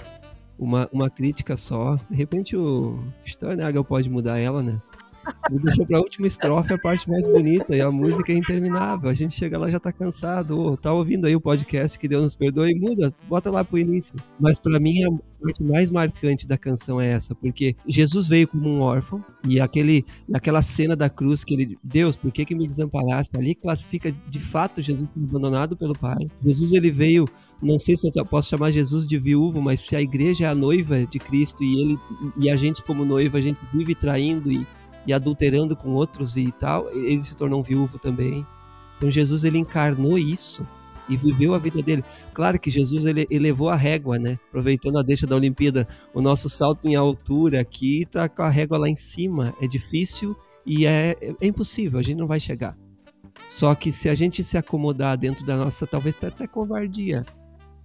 uma, 0.59 0.89
uma 0.93 1.09
crítica 1.09 1.57
só. 1.57 1.97
De 2.11 2.16
repente 2.16 2.57
o 2.57 3.03
Steinagel 3.24 3.84
pode 3.84 4.11
mudar 4.11 4.39
ela, 4.39 4.62
né? 4.62 4.80
Me 5.51 5.59
deixou 5.61 5.87
pra 5.87 5.99
última 5.99 6.27
estrofe 6.27 6.72
a 6.72 6.79
parte 6.79 7.09
mais 7.09 7.27
bonita 7.27 7.77
e 7.77 7.81
a 7.81 7.91
música 7.91 8.33
é 8.33 8.37
interminável. 8.37 9.09
A 9.09 9.14
gente 9.14 9.35
chega 9.35 9.59
lá 9.59 9.70
já 9.70 9.79
tá 9.79 9.93
cansado. 9.93 10.59
Oh, 10.59 10.77
tá 10.77 10.93
ouvindo 10.93 11.27
aí 11.27 11.37
o 11.37 11.41
podcast 11.41 11.99
que 11.99 12.09
Deus 12.09 12.22
nos 12.22 12.35
perdoe, 12.35 12.74
muda, 12.74 13.14
bota 13.29 13.51
lá 13.51 13.64
pro 13.64 13.79
início. 13.79 14.16
Mas 14.41 14.59
para 14.59 14.81
mim 14.81 15.05
a 15.05 15.11
parte 15.43 15.62
mais 15.62 15.91
marcante 15.91 16.47
da 16.47 16.59
canção 16.59 17.01
é 17.01 17.09
essa, 17.09 17.35
porque 17.35 17.77
Jesus 17.87 18.27
veio 18.27 18.49
como 18.49 18.68
um 18.68 18.81
órfão 18.81 19.24
e 19.49 19.61
aquele, 19.61 20.05
aquela 20.35 20.62
cena 20.62 20.97
da 20.97 21.09
cruz 21.09 21.45
que 21.45 21.55
ele, 21.55 21.79
Deus, 21.83 22.16
por 22.16 22.33
que 22.33 22.45
que 22.45 22.55
me 22.55 22.66
desamparaste? 22.66 23.37
Ali 23.37 23.55
classifica 23.55 24.11
de 24.11 24.39
fato 24.39 24.83
Jesus 24.83 25.12
abandonado 25.16 25.77
pelo 25.77 25.97
Pai. 25.97 26.27
Jesus 26.45 26.72
ele 26.72 26.91
veio 26.91 27.29
não 27.62 27.79
sei 27.79 27.97
se 27.97 28.11
eu 28.14 28.27
posso 28.27 28.51
chamar 28.51 28.70
Jesus 28.70 29.07
de 29.07 29.18
viúvo, 29.18 29.62
mas 29.62 29.81
se 29.81 29.97
a 29.97 30.01
igreja 30.01 30.45
é 30.45 30.49
a 30.49 30.55
noiva 30.55 31.07
de 31.07 31.18
Cristo 31.18 31.64
e 31.64 31.81
ele 31.81 31.99
e 32.39 32.51
a 32.51 32.57
gente 32.57 32.83
como 32.83 33.05
noiva, 33.05 33.39
a 33.39 33.41
gente 33.41 33.59
vive 33.72 33.95
traindo 33.95 34.53
e, 34.53 34.66
e 35.07 35.12
adulterando 35.12 35.76
com 35.76 35.90
outros 35.90 36.36
e 36.36 36.50
tal, 36.52 36.90
ele 36.92 37.22
se 37.22 37.36
tornou 37.36 37.61
um 37.61 37.62
viúvo 37.62 37.98
também. 37.98 38.46
Então 38.96 39.11
Jesus 39.11 39.44
ele 39.44 39.59
encarnou 39.59 40.18
isso 40.18 40.66
e 41.09 41.16
viveu 41.16 41.54
a 41.54 41.59
vida 41.59 41.82
dele. 41.82 42.04
Claro 42.34 42.59
que 42.59 42.70
Jesus 42.70 43.04
ele 43.07 43.26
elevou 43.30 43.68
a 43.68 43.76
régua, 43.76 44.18
né? 44.18 44.38
Aproveitando 44.48 44.98
a 44.98 45.02
deixa 45.02 45.26
da 45.26 45.36
Olimpíada, 45.36 45.86
o 46.12 46.20
nosso 46.20 46.48
salto 46.48 46.88
em 46.88 46.94
altura 46.94 47.61
aqui 47.61 48.07
tá 48.11 48.28
com 48.28 48.42
a 48.42 48.50
régua 48.50 48.78
lá 48.78 48.88
em 48.88 48.96
cima. 48.96 49.54
É 49.61 49.66
difícil 49.66 50.36
e 50.64 50.86
é, 50.86 51.16
é 51.40 51.46
impossível, 51.46 51.98
a 51.98 52.02
gente 52.02 52.18
não 52.18 52.26
vai 52.26 52.40
chegar. 52.40 52.76
Só 53.48 53.74
que 53.74 53.92
se 53.92 54.09
a 54.09 54.14
gente 54.14 54.42
se 54.42 54.59
acomodar 54.59 55.16
dentro 55.16 55.46
da 55.46 55.57
nossa, 55.57 55.86
talvez 55.86 56.16
até 56.20 56.46
covardia. 56.46 57.24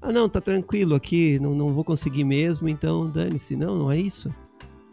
Ah, 0.01 0.11
não, 0.11 0.27
tá 0.27 0.41
tranquilo 0.41 0.95
aqui, 0.95 1.37
não, 1.39 1.53
não 1.53 1.73
vou 1.73 1.83
conseguir 1.83 2.23
mesmo, 2.23 2.67
então 2.67 3.07
dane-se. 3.07 3.55
Não, 3.55 3.75
não 3.75 3.91
é 3.91 3.97
isso 3.97 4.33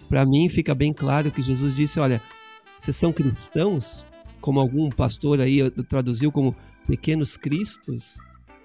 para 0.08 0.24
mim 0.24 0.48
fica 0.48 0.74
bem 0.74 0.92
claro 0.92 1.30
que 1.30 1.42
Jesus 1.42 1.74
disse: 1.74 2.00
olha, 2.00 2.22
vocês 2.78 2.96
são 2.96 3.12
cristãos, 3.12 4.06
como 4.40 4.60
algum 4.60 4.88
pastor 4.88 5.40
aí 5.40 5.70
traduziu 5.88 6.32
como 6.32 6.56
pequenos 6.86 7.36
cristos, 7.36 8.18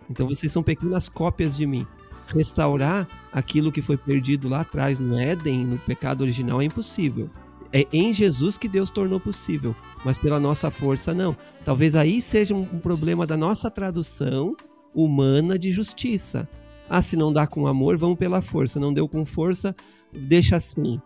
então 0.10 0.28
vocês 0.28 0.52
são 0.52 0.64
pequenas 0.64 1.10
cópias 1.10 1.56
de 1.58 1.66
mim. 1.66 1.86
Restaurar 2.34 3.08
aquilo 3.34 3.72
que 3.72 3.82
foi 3.82 3.98
perdido 3.98 4.48
lá 4.48 4.62
atrás 4.62 4.98
no 4.98 5.18
Éden, 5.20 5.66
no 5.66 5.78
pecado 5.78 6.22
original, 6.22 6.62
é 6.62 6.66
impossível. 6.66 7.30
É 7.74 7.86
em 7.92 8.14
Jesus 8.14 8.58
que 8.58 8.70
Deus 8.70 8.90
tornou 8.90 9.20
possível, 9.20 9.76
mas 10.06 10.18
pela 10.18 10.40
nossa 10.40 10.72
força 10.72 11.14
não. 11.14 11.36
Talvez 11.66 11.96
aí 11.96 12.22
seja 12.22 12.56
um 12.56 12.80
problema 12.80 13.28
da 13.28 13.36
nossa 13.36 13.70
tradução 13.70 14.56
humana 14.94 15.58
de 15.58 15.72
justiça. 15.72 16.48
Ah, 16.88 17.02
se 17.02 17.18
não 17.18 17.34
dá 17.34 17.48
com 17.48 17.66
amor, 17.68 17.98
vamos 17.98 18.18
pela 18.18 18.42
força. 18.42 18.80
Não 18.80 18.94
deu 18.94 19.08
com 19.08 19.26
força, 19.26 19.76
deixa 20.14 20.56
assim 20.56 21.02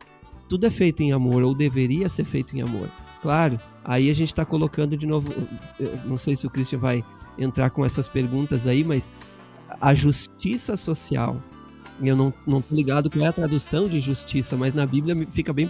tudo 0.47 0.65
é 0.65 0.71
feito 0.71 1.01
em 1.01 1.11
amor, 1.11 1.43
ou 1.43 1.53
deveria 1.53 2.09
ser 2.09 2.25
feito 2.25 2.55
em 2.55 2.61
amor. 2.61 2.89
Claro, 3.21 3.59
aí 3.83 4.09
a 4.09 4.13
gente 4.13 4.29
está 4.29 4.45
colocando 4.45 4.95
de 4.95 5.05
novo. 5.05 5.29
Não 6.05 6.17
sei 6.17 6.35
se 6.35 6.47
o 6.47 6.49
Christian 6.49 6.79
vai 6.79 7.03
entrar 7.37 7.69
com 7.69 7.85
essas 7.85 8.07
perguntas 8.07 8.65
aí, 8.65 8.83
mas 8.83 9.09
a 9.81 9.93
justiça 9.93 10.77
social. 10.77 11.41
Eu 12.01 12.15
não, 12.15 12.33
não 12.45 12.61
tô 12.61 12.75
ligado 12.75 13.09
qual 13.09 13.25
é 13.25 13.27
a 13.27 13.33
tradução 13.33 13.89
de 13.89 13.99
justiça, 13.99 14.55
mas 14.55 14.73
na 14.73 14.85
Bíblia 14.85 15.27
fica 15.31 15.51
bem. 15.51 15.69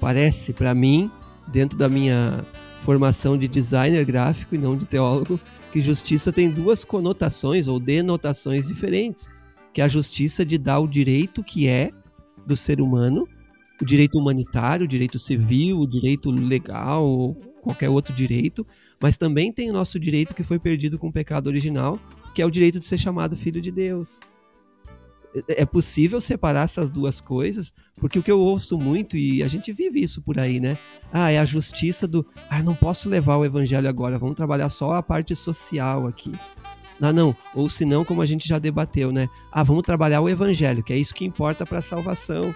Parece 0.00 0.52
para 0.52 0.74
mim, 0.74 1.10
dentro 1.48 1.76
da 1.76 1.88
minha 1.88 2.44
formação 2.78 3.36
de 3.36 3.48
designer 3.48 4.04
gráfico 4.04 4.54
e 4.54 4.58
não 4.58 4.76
de 4.76 4.86
teólogo, 4.86 5.38
que 5.72 5.80
justiça 5.80 6.32
tem 6.32 6.50
duas 6.50 6.84
conotações 6.84 7.66
ou 7.66 7.80
denotações 7.80 8.68
diferentes. 8.68 9.28
Que 9.72 9.80
é 9.80 9.84
a 9.84 9.88
justiça 9.88 10.44
de 10.44 10.58
dar 10.58 10.78
o 10.80 10.86
direito 10.86 11.42
que 11.42 11.68
é 11.68 11.90
do 12.46 12.56
ser 12.56 12.80
humano 12.80 13.26
o 13.80 13.84
direito 13.84 14.18
humanitário, 14.18 14.84
o 14.84 14.88
direito 14.88 15.18
civil, 15.18 15.80
o 15.80 15.86
direito 15.86 16.30
legal, 16.30 17.34
qualquer 17.62 17.88
outro 17.88 18.12
direito, 18.14 18.66
mas 19.00 19.16
também 19.16 19.52
tem 19.52 19.70
o 19.70 19.72
nosso 19.72 19.98
direito 19.98 20.34
que 20.34 20.42
foi 20.42 20.58
perdido 20.58 20.98
com 20.98 21.08
o 21.08 21.12
pecado 21.12 21.46
original, 21.46 21.98
que 22.34 22.42
é 22.42 22.46
o 22.46 22.50
direito 22.50 22.78
de 22.78 22.86
ser 22.86 22.98
chamado 22.98 23.36
filho 23.36 23.60
de 23.60 23.70
Deus. 23.70 24.20
É, 25.48 25.62
é 25.62 25.64
possível 25.64 26.20
separar 26.20 26.64
essas 26.64 26.90
duas 26.90 27.20
coisas, 27.20 27.72
porque 27.96 28.18
o 28.18 28.22
que 28.22 28.30
eu 28.30 28.38
ouço 28.38 28.78
muito, 28.78 29.16
e 29.16 29.42
a 29.42 29.48
gente 29.48 29.72
vive 29.72 30.02
isso 30.02 30.22
por 30.22 30.38
aí, 30.38 30.60
né? 30.60 30.76
Ah, 31.12 31.30
é 31.30 31.38
a 31.38 31.44
justiça 31.44 32.06
do. 32.06 32.26
Ah, 32.50 32.62
não 32.62 32.74
posso 32.74 33.08
levar 33.08 33.36
o 33.36 33.44
evangelho 33.44 33.88
agora, 33.88 34.18
vamos 34.18 34.36
trabalhar 34.36 34.68
só 34.68 34.92
a 34.92 35.02
parte 35.02 35.34
social 35.34 36.06
aqui. 36.06 36.32
Ah, 37.00 37.12
não. 37.12 37.34
Ou 37.54 37.68
se 37.68 37.84
não, 37.84 38.04
como 38.04 38.22
a 38.22 38.26
gente 38.26 38.46
já 38.46 38.58
debateu, 38.58 39.10
né? 39.10 39.28
Ah, 39.50 39.64
vamos 39.64 39.82
trabalhar 39.82 40.20
o 40.20 40.28
evangelho, 40.28 40.84
que 40.84 40.92
é 40.92 40.96
isso 40.96 41.14
que 41.14 41.24
importa 41.24 41.66
para 41.66 41.78
a 41.78 41.82
salvação. 41.82 42.54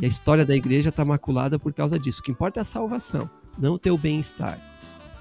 E 0.00 0.04
a 0.04 0.08
história 0.08 0.44
da 0.44 0.54
igreja 0.54 0.90
está 0.90 1.04
maculada 1.04 1.58
por 1.58 1.72
causa 1.72 1.98
disso. 1.98 2.20
O 2.20 2.22
que 2.22 2.32
importa 2.32 2.60
é 2.60 2.62
a 2.62 2.64
salvação, 2.64 3.28
não 3.58 3.74
o 3.74 3.78
teu 3.78 3.96
bem-estar. 3.96 4.60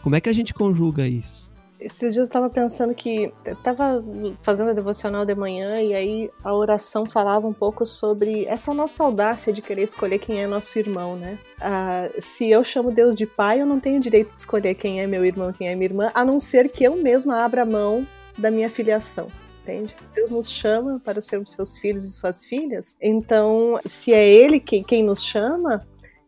Como 0.01 0.15
é 0.15 0.21
que 0.21 0.29
a 0.29 0.33
gente 0.33 0.53
conjuga 0.53 1.07
isso? 1.07 1.53
Esses 1.79 2.13
dias 2.13 2.17
eu 2.17 2.23
estava 2.23 2.49
pensando 2.49 2.93
que 2.93 3.33
estava 3.45 4.01
fazendo 4.41 4.69
a 4.69 4.73
devocional 4.73 5.25
de 5.25 5.35
manhã 5.35 5.81
e 5.81 5.93
aí 5.93 6.29
a 6.41 6.53
oração 6.53 7.05
falava 7.05 7.45
um 7.45 7.51
pouco 7.51 7.85
sobre 7.85 8.45
essa 8.45 8.73
nossa 8.73 9.03
audácia 9.03 9.51
de 9.51 9.61
querer 9.61 9.83
escolher 9.83 10.17
quem 10.17 10.41
é 10.41 10.47
nosso 10.47 10.79
irmão, 10.79 11.17
né? 11.17 11.37
Ah, 11.59 12.09
se 12.19 12.49
eu 12.49 12.63
chamo 12.63 12.89
Deus 12.89 13.13
de 13.13 13.25
pai, 13.25 13.61
eu 13.61 13.65
não 13.65 13.81
tenho 13.81 13.99
direito 13.99 14.31
de 14.31 14.39
escolher 14.39 14.75
quem 14.75 15.01
é 15.01 15.07
meu 15.07 15.25
irmão, 15.25 15.51
quem 15.51 15.67
é 15.67 15.75
minha 15.75 15.89
irmã, 15.89 16.09
a 16.13 16.23
não 16.23 16.39
ser 16.39 16.71
que 16.71 16.85
eu 16.85 16.95
mesma 16.95 17.43
abra 17.43 17.65
mão 17.65 18.07
da 18.37 18.49
minha 18.49 18.69
filiação 18.69 19.27
entende? 19.63 19.95
Deus 20.13 20.29
nos 20.29 20.49
chama 20.49 20.99
para 21.03 21.21
sermos 21.21 21.51
seus 21.51 21.77
filhos 21.77 22.05
e 22.05 22.11
suas 22.11 22.45
filhas. 22.45 22.95
Então, 23.01 23.79
se 23.85 24.13
é 24.13 24.27
Ele 24.27 24.59
quem, 24.59 24.83
quem 24.83 25.03
nos 25.03 25.23
chama, 25.23 25.85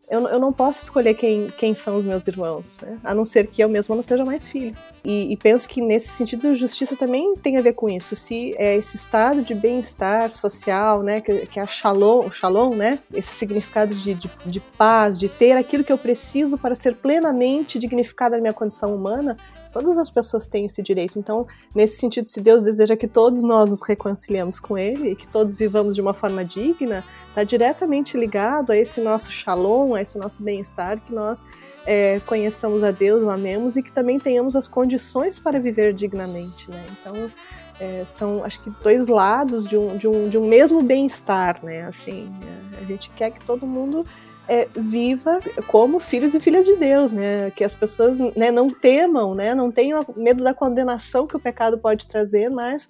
eu, 0.10 0.28
eu 0.28 0.40
não 0.40 0.54
posso 0.54 0.82
escolher 0.82 1.16
quem, 1.16 1.50
quem 1.58 1.74
são 1.74 1.98
os 1.98 2.06
meus 2.06 2.28
irmãos, 2.28 2.78
né? 2.80 3.00
a 3.04 3.14
não 3.14 3.26
ser 3.26 3.48
que 3.48 3.64
eu 3.64 3.68
mesma 3.68 3.96
não 3.96 4.04
seja 4.04 4.24
mais 4.24 4.48
filho. 4.48 4.76
E, 5.04 5.32
e, 5.32 5.38
penso 5.38 5.68
que 5.68 5.82
nesse 5.82 6.10
sentido 6.10 6.54
justiça 6.56 6.96
também 6.96 7.36
tem 7.36 7.58
a 7.58 7.62
ver 7.62 7.74
com 7.74 7.90
isso. 7.90 8.16
Se 8.16 8.56
é 8.58 8.76
esse 8.76 8.96
estado 8.96 9.42
de 9.42 9.54
bem-estar 9.56 10.32
social, 10.32 11.02
né, 11.02 11.22
que, 11.22 11.48
que 11.48 11.60
é 11.60 11.64
a 11.64 11.68
shalom, 11.68 12.30
shalom, 12.32 12.76
né, 12.76 13.00
esse 13.14 13.34
significado 13.34 13.96
de, 13.96 14.14
de, 14.14 14.30
de 14.46 14.60
paz, 14.60 15.18
de 15.18 15.28
ter 15.28 15.54
aquilo 15.54 15.84
que 15.84 15.92
eu 15.92 15.98
preciso 15.98 16.58
para 16.58 16.76
ser 16.76 16.96
plenamente 16.96 17.80
dignificada 17.80 18.36
na 18.36 18.42
minha 18.42 18.54
condição 18.54 18.96
humana, 18.96 19.38
Todas 19.76 19.98
as 19.98 20.10
pessoas 20.10 20.48
têm 20.48 20.68
esse 20.68 20.82
direito. 20.82 21.20
Então, 21.20 21.46
nesse 21.76 21.98
sentido, 21.98 22.30
se 22.30 22.40
Deus 22.40 22.64
deseja 22.64 22.96
que 22.96 23.10
todos 23.10 23.44
nós 23.44 23.68
nos 23.68 23.82
reconciliemos 23.86 24.58
com 24.58 24.78
Ele 24.78 25.10
e 25.10 25.16
que 25.18 25.28
todos 25.28 25.54
vivamos 25.54 25.96
de 25.96 26.02
uma 26.02 26.14
forma 26.14 26.46
digna, 26.46 27.04
está 27.28 27.44
diretamente 27.44 28.16
ligado 28.16 28.72
a 28.72 28.78
esse 28.78 29.02
nosso 29.02 29.30
shalom, 29.30 29.94
a 29.94 30.02
esse 30.02 30.18
nosso 30.18 30.42
bem-estar, 30.42 31.02
que 31.02 31.14
nós 31.14 31.44
é, 31.86 32.22
conheçamos 32.22 32.86
a 32.86 32.92
Deus, 32.92 33.22
o 33.22 33.30
amemos 33.30 33.76
e 33.76 33.84
que 33.84 33.92
também 33.92 34.18
tenhamos 34.18 34.56
as 34.56 34.66
condições 34.66 35.40
para 35.40 35.60
viver 35.60 35.94
dignamente. 35.94 36.72
Né? 36.72 36.82
Então, 36.98 37.30
é, 37.78 38.06
são 38.06 38.46
acho 38.46 38.64
que 38.64 38.70
dois 38.82 39.08
lados 39.08 39.68
de 39.68 39.78
um, 39.78 39.98
de 39.98 40.08
um, 40.08 40.30
de 40.30 40.38
um 40.38 40.48
mesmo 40.48 40.82
bem-estar, 40.82 41.60
né? 41.62 41.82
Assim, 41.84 42.34
é, 42.74 42.82
a 42.82 42.86
gente 42.86 43.10
quer 43.10 43.30
que 43.32 43.46
todo 43.46 43.68
mundo 43.68 44.06
é, 44.48 44.68
viva 44.76 45.40
como 45.68 46.00
filhos 46.00 46.34
e 46.34 46.40
filhas 46.40 46.66
de 46.66 46.76
Deus, 46.76 47.12
né? 47.12 47.52
Que 47.52 47.64
as 47.64 47.76
pessoas 47.76 48.20
né, 48.36 48.52
não 48.52 48.70
temam, 48.70 49.34
né? 49.36 49.54
Não 49.56 49.72
tenham 49.72 50.06
medo 50.16 50.44
da 50.44 50.54
condenação 50.54 51.28
que 51.28 51.36
o 51.36 51.40
pecado 51.40 51.78
pode 51.78 52.08
trazer, 52.08 52.50
mas 52.50 52.88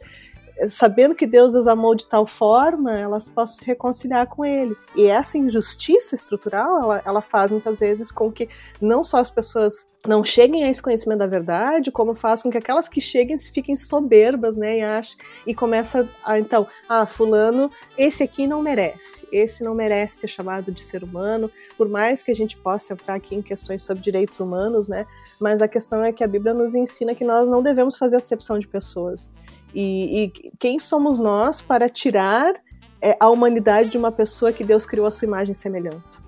sabendo 0.69 1.15
que 1.15 1.27
Deus 1.27 1.53
as 1.55 1.67
amou 1.67 1.95
de 1.95 2.07
tal 2.07 2.25
forma, 2.25 2.97
elas 2.97 3.27
possam 3.27 3.59
se 3.59 3.65
reconciliar 3.65 4.27
com 4.27 4.45
Ele. 4.45 4.75
E 4.95 5.05
essa 5.05 5.37
injustiça 5.37 6.15
estrutural, 6.15 6.83
ela, 6.83 7.01
ela 7.05 7.21
faz 7.21 7.51
muitas 7.51 7.79
vezes 7.79 8.11
com 8.11 8.31
que 8.31 8.49
não 8.79 9.03
só 9.03 9.17
as 9.17 9.29
pessoas 9.29 9.87
não 10.07 10.23
cheguem 10.23 10.63
a 10.63 10.69
esse 10.69 10.81
conhecimento 10.81 11.19
da 11.19 11.27
verdade, 11.27 11.91
como 11.91 12.13
faz 12.13 12.43
com 12.43 12.49
que 12.49 12.57
aquelas 12.57 12.87
que 12.87 13.01
cheguem 13.01 13.37
fiquem 13.39 13.75
soberbas, 13.75 14.55
né, 14.55 14.77
e 14.77 14.81
achem, 14.81 15.17
e 15.47 15.53
começa 15.53 16.07
a, 16.23 16.37
então, 16.37 16.67
ah, 16.87 17.05
fulano, 17.05 17.71
esse 17.97 18.23
aqui 18.23 18.45
não 18.45 18.61
merece, 18.61 19.27
esse 19.31 19.63
não 19.63 19.73
merece 19.73 20.17
ser 20.17 20.27
chamado 20.27 20.71
de 20.71 20.81
ser 20.81 21.03
humano, 21.03 21.49
por 21.77 21.89
mais 21.89 22.21
que 22.21 22.31
a 22.31 22.35
gente 22.35 22.55
possa 22.55 22.93
entrar 22.93 23.15
aqui 23.15 23.35
em 23.35 23.41
questões 23.41 23.83
sobre 23.83 24.03
direitos 24.03 24.39
humanos, 24.39 24.87
né, 24.87 25.05
mas 25.39 25.61
a 25.61 25.67
questão 25.67 26.03
é 26.03 26.11
que 26.11 26.23
a 26.23 26.27
Bíblia 26.27 26.53
nos 26.53 26.75
ensina 26.75 27.15
que 27.15 27.25
nós 27.25 27.47
não 27.47 27.63
devemos 27.63 27.97
fazer 27.97 28.17
acepção 28.17 28.59
de 28.59 28.67
pessoas. 28.67 29.31
E, 29.76 30.23
e 30.23 30.51
quem 30.57 30.80
somos 30.80 31.19
nós 31.19 31.59
para 31.61 31.89
tirar 31.89 32.55
é, 33.01 33.17
a 33.19 33.30
humanidade 33.30 33.89
de 33.89 33.97
uma 33.97 34.09
pessoa 34.09 34.53
que 34.53 34.63
Deus 34.63 34.86
criou 34.86 35.05
a 35.05 35.11
sua 35.11 35.26
imagem 35.26 35.51
e 35.51 35.55
semelhança? 35.55 36.23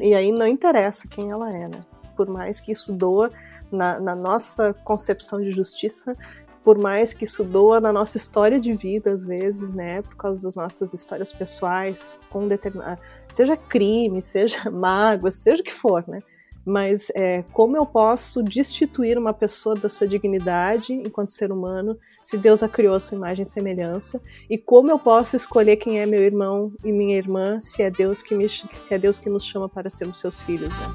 E 0.00 0.14
aí 0.14 0.32
não 0.32 0.48
interessa 0.48 1.06
quem 1.06 1.30
ela 1.30 1.48
é, 1.48 1.68
né? 1.68 1.78
Por 2.16 2.28
mais 2.28 2.58
que 2.58 2.72
isso 2.72 2.92
doa 2.92 3.30
na, 3.70 4.00
na 4.00 4.16
nossa 4.16 4.74
concepção 4.74 5.40
de 5.40 5.50
justiça, 5.50 6.16
por 6.64 6.76
mais 6.76 7.12
que 7.12 7.24
isso 7.24 7.44
doa 7.44 7.80
na 7.80 7.92
nossa 7.92 8.16
história 8.16 8.58
de 8.60 8.72
vida, 8.74 9.12
às 9.12 9.24
vezes, 9.24 9.70
né? 9.70 10.02
Por 10.02 10.16
causa 10.16 10.42
das 10.42 10.56
nossas 10.56 10.92
histórias 10.92 11.32
pessoais, 11.32 12.18
com 12.28 12.48
determinada. 12.48 13.00
Seja 13.28 13.56
crime, 13.56 14.20
seja 14.20 14.68
mágoa, 14.70 15.30
seja 15.30 15.62
o 15.62 15.64
que 15.64 15.72
for, 15.72 16.04
né? 16.08 16.20
Mas 16.64 17.10
é, 17.14 17.44
como 17.52 17.76
eu 17.76 17.86
posso 17.86 18.42
destituir 18.42 19.16
uma 19.16 19.32
pessoa 19.32 19.74
da 19.74 19.88
sua 19.88 20.06
dignidade 20.06 20.92
enquanto 20.92 21.30
ser 21.30 21.50
humano 21.50 21.96
se 22.28 22.36
Deus 22.36 22.62
a 22.62 22.68
criou 22.68 22.94
a 22.94 23.00
sua 23.00 23.16
imagem 23.16 23.42
e 23.42 23.46
semelhança, 23.46 24.20
e 24.50 24.58
como 24.58 24.90
eu 24.90 24.98
posso 24.98 25.34
escolher 25.34 25.76
quem 25.76 25.98
é 25.98 26.04
meu 26.04 26.22
irmão 26.22 26.70
e 26.84 26.92
minha 26.92 27.16
irmã, 27.16 27.58
se 27.58 27.82
é 27.82 27.90
Deus 27.90 28.22
que, 28.22 28.34
me, 28.34 28.46
se 28.46 28.92
é 28.92 28.98
Deus 28.98 29.18
que 29.18 29.30
nos 29.30 29.46
chama 29.46 29.66
para 29.66 29.88
sermos 29.88 30.20
seus 30.20 30.38
filhos, 30.38 30.68
né? 30.68 30.94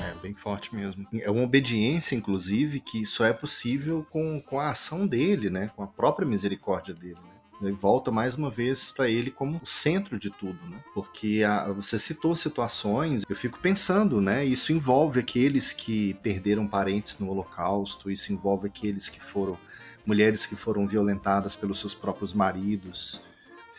É 0.00 0.34
forte 0.34 0.72
mesmo. 0.72 1.04
É 1.20 1.28
uma 1.28 1.42
obediência, 1.42 2.14
inclusive, 2.14 2.78
que 2.78 3.04
só 3.04 3.24
é 3.24 3.32
possível 3.32 4.06
com, 4.08 4.40
com 4.40 4.60
a 4.60 4.70
ação 4.70 5.04
dele, 5.08 5.50
né? 5.50 5.72
Com 5.74 5.82
a 5.82 5.88
própria 5.88 6.24
misericórdia 6.24 6.94
dele. 6.94 7.27
E 7.60 7.72
volta 7.72 8.10
mais 8.10 8.36
uma 8.36 8.50
vez 8.50 8.90
para 8.90 9.08
ele 9.08 9.30
como 9.30 9.60
o 9.62 9.66
centro 9.66 10.18
de 10.18 10.30
tudo, 10.30 10.58
né? 10.68 10.78
Porque 10.94 11.42
a, 11.46 11.72
você 11.72 11.98
citou 11.98 12.34
situações, 12.36 13.24
eu 13.28 13.36
fico 13.36 13.58
pensando, 13.58 14.20
né? 14.20 14.44
Isso 14.44 14.72
envolve 14.72 15.18
aqueles 15.20 15.72
que 15.72 16.14
perderam 16.14 16.68
parentes 16.68 17.18
no 17.18 17.28
Holocausto, 17.30 18.10
isso 18.10 18.32
envolve 18.32 18.68
aqueles 18.68 19.08
que 19.08 19.20
foram 19.20 19.58
mulheres 20.06 20.46
que 20.46 20.56
foram 20.56 20.86
violentadas 20.86 21.54
pelos 21.54 21.80
seus 21.80 21.94
próprios 21.94 22.32
maridos, 22.32 23.20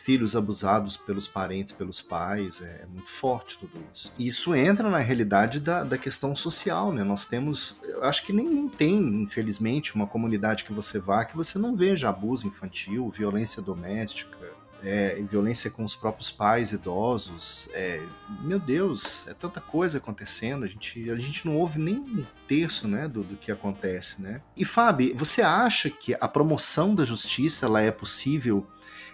filhos 0.10 0.36
abusados 0.36 0.98
pelos 0.98 1.28
parentes, 1.28 1.72
pelos 1.72 2.02
pais, 2.02 2.62
é, 2.62 2.82
é, 2.82 2.86
muito 2.92 3.08
forte 3.08 3.60
tudo 3.60 3.74
isso. 3.94 4.12
E 4.18 4.26
isso 4.26 4.56
entra 4.56 4.90
na 4.90 4.98
realidade 4.98 5.60
da, 5.60 5.84
da 5.84 6.00
questão 6.00 6.36
social, 6.36 6.92
né? 6.92 7.04
Nós 7.04 7.28
temos, 7.28 7.78
eu 7.84 8.04
acho 8.04 8.26
que 8.26 8.34
nem, 8.34 8.50
nem 8.50 8.68
tem, 8.68 8.98
infelizmente, 9.22 9.94
uma 9.94 10.08
comunidade 10.08 10.64
que 10.64 10.74
você 10.74 10.98
vá 10.98 11.24
que 11.24 11.38
você 11.38 11.60
não 11.60 11.76
veja 11.76 12.10
abuso 12.10 12.48
infantil, 12.48 13.14
violência 13.16 13.62
doméstica, 13.62 14.49
é, 14.84 15.22
violência 15.30 15.70
com 15.70 15.84
os 15.84 15.96
próprios 15.96 16.32
pais 16.32 16.72
idosos. 16.72 17.70
É, 17.74 18.02
meu 18.42 18.60
Deus, 18.60 19.28
é 19.28 19.34
tanta 19.34 19.60
coisa 19.60 19.98
acontecendo, 19.98 20.64
a 20.64 20.68
gente, 20.68 21.10
a 21.10 21.18
gente 21.18 21.46
não 21.46 21.58
ouve 21.58 21.80
nem 21.80 21.96
um 21.96 22.26
terço 22.48 22.88
né, 22.88 23.08
do, 23.08 23.24
do 23.24 23.36
que 23.36 23.52
acontece. 23.52 24.22
Né? 24.22 24.42
E 24.56 24.66
Fábio, 24.66 25.16
você 25.16 25.42
acha 25.42 25.90
que 25.90 26.16
a 26.20 26.28
promoção 26.28 26.96
da 26.96 27.04
justiça 27.04 27.66
ela 27.66 27.82
é 27.82 27.92
possível 27.92 28.66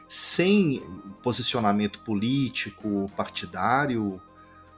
sem 0.07 0.84
posicionamento 1.24 1.99
político, 1.99 3.11
partidário? 3.16 4.22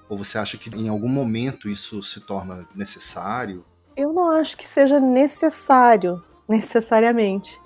Ou 0.09 0.17
você 0.17 0.37
acha 0.37 0.57
que 0.57 0.69
em 0.69 0.87
algum 0.87 1.09
momento 1.09 1.69
isso 1.69 2.01
se 2.01 2.21
torna 2.21 2.67
necessário? 2.73 3.65
Eu 3.95 4.13
não 4.13 4.31
acho 4.31 4.55
que 4.55 4.67
seja 4.67 4.99
necessário, 4.99 6.23
necessariamente. 6.47 7.59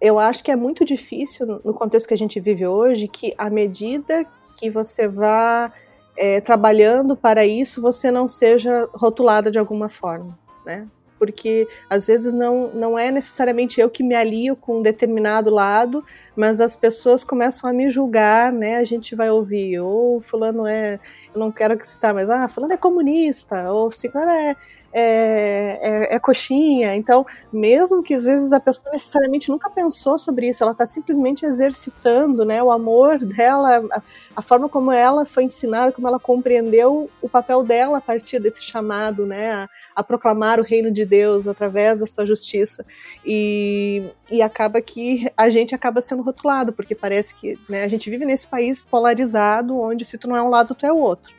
Eu 0.00 0.18
acho 0.18 0.44
que 0.44 0.50
é 0.50 0.56
muito 0.56 0.84
difícil, 0.84 1.60
no 1.64 1.72
contexto 1.72 2.08
que 2.08 2.14
a 2.14 2.18
gente 2.18 2.38
vive 2.38 2.66
hoje, 2.66 3.08
que 3.08 3.34
à 3.38 3.48
medida 3.48 4.24
que 4.58 4.70
você 4.70 5.08
vá 5.08 5.72
é, 6.16 6.40
trabalhando 6.40 7.16
para 7.16 7.46
isso, 7.46 7.80
você 7.80 8.10
não 8.10 8.28
seja 8.28 8.88
rotulada 8.92 9.50
de 9.50 9.58
alguma 9.58 9.88
forma, 9.88 10.38
né? 10.64 10.86
porque 11.18 11.66
às 11.88 12.06
vezes 12.06 12.34
não, 12.34 12.70
não 12.72 12.98
é 12.98 13.10
necessariamente 13.10 13.80
eu 13.80 13.90
que 13.90 14.02
me 14.02 14.14
alio 14.14 14.56
com 14.56 14.78
um 14.78 14.82
determinado 14.82 15.50
lado, 15.50 16.04
mas 16.34 16.60
as 16.60 16.76
pessoas 16.76 17.24
começam 17.24 17.68
a 17.68 17.72
me 17.72 17.90
julgar, 17.90 18.52
né? 18.52 18.76
A 18.76 18.84
gente 18.84 19.14
vai 19.14 19.30
ouvir, 19.30 19.80
ou 19.80 20.20
fulano 20.20 20.66
é, 20.66 21.00
eu 21.34 21.40
não 21.40 21.50
quero 21.50 21.76
que 21.76 21.86
citar, 21.86 22.12
mas 22.14 22.28
ah, 22.28 22.48
fulano 22.48 22.72
é 22.72 22.76
comunista, 22.76 23.72
ou 23.72 23.90
fulano 23.90 24.30
é, 24.30 24.56
é, 24.98 25.78
é, 25.82 26.14
é, 26.14 26.18
coxinha. 26.18 26.94
Então, 26.94 27.26
mesmo 27.52 28.02
que 28.02 28.14
às 28.14 28.24
vezes 28.24 28.50
a 28.50 28.58
pessoa 28.58 28.90
necessariamente 28.90 29.50
nunca 29.50 29.68
pensou 29.68 30.18
sobre 30.18 30.48
isso, 30.48 30.64
ela 30.64 30.72
está 30.72 30.86
simplesmente 30.86 31.44
exercitando 31.44 32.46
né, 32.46 32.62
o 32.62 32.72
amor 32.72 33.18
dela, 33.18 33.84
a, 33.92 34.02
a, 34.36 34.40
forma 34.40 34.70
como 34.70 34.90
ela 34.90 35.26
foi 35.26 35.44
ensinada, 35.44 35.92
como 35.92 36.08
ela 36.08 36.18
compreendeu 36.18 37.10
o 37.20 37.28
papel 37.28 37.62
dela 37.62 37.98
a 37.98 38.00
partir 38.00 38.40
desse 38.40 38.62
chamado 38.62 39.26
né, 39.26 39.52
a, 39.52 39.68
a 39.94 40.02
proclamar 40.02 40.58
o 40.58 40.62
reino 40.62 40.90
de 40.90 41.04
Deus 41.04 41.46
através 41.46 42.00
da 42.00 42.06
sua 42.06 42.24
justiça. 42.24 42.82
E, 43.22 44.02
e 44.30 44.40
acaba 44.40 44.80
que 44.80 45.30
a 45.36 45.50
gente 45.50 45.74
acaba 45.74 46.00
sendo 46.00 46.22
rotulado, 46.22 46.72
porque 46.72 46.94
parece 46.94 47.34
que 47.34 47.58
né, 47.68 47.84
a 47.84 47.88
gente 47.88 48.08
vive 48.08 48.24
nesse 48.24 48.48
país 48.48 48.80
polarizado, 48.80 49.78
onde 49.78 50.06
se 50.06 50.16
tu 50.16 50.26
não 50.26 50.36
é 50.36 50.42
um 50.42 50.48
lado, 50.48 50.74
tu 50.74 50.86
é 50.86 50.92
o 50.92 50.96
outro. 50.96 51.36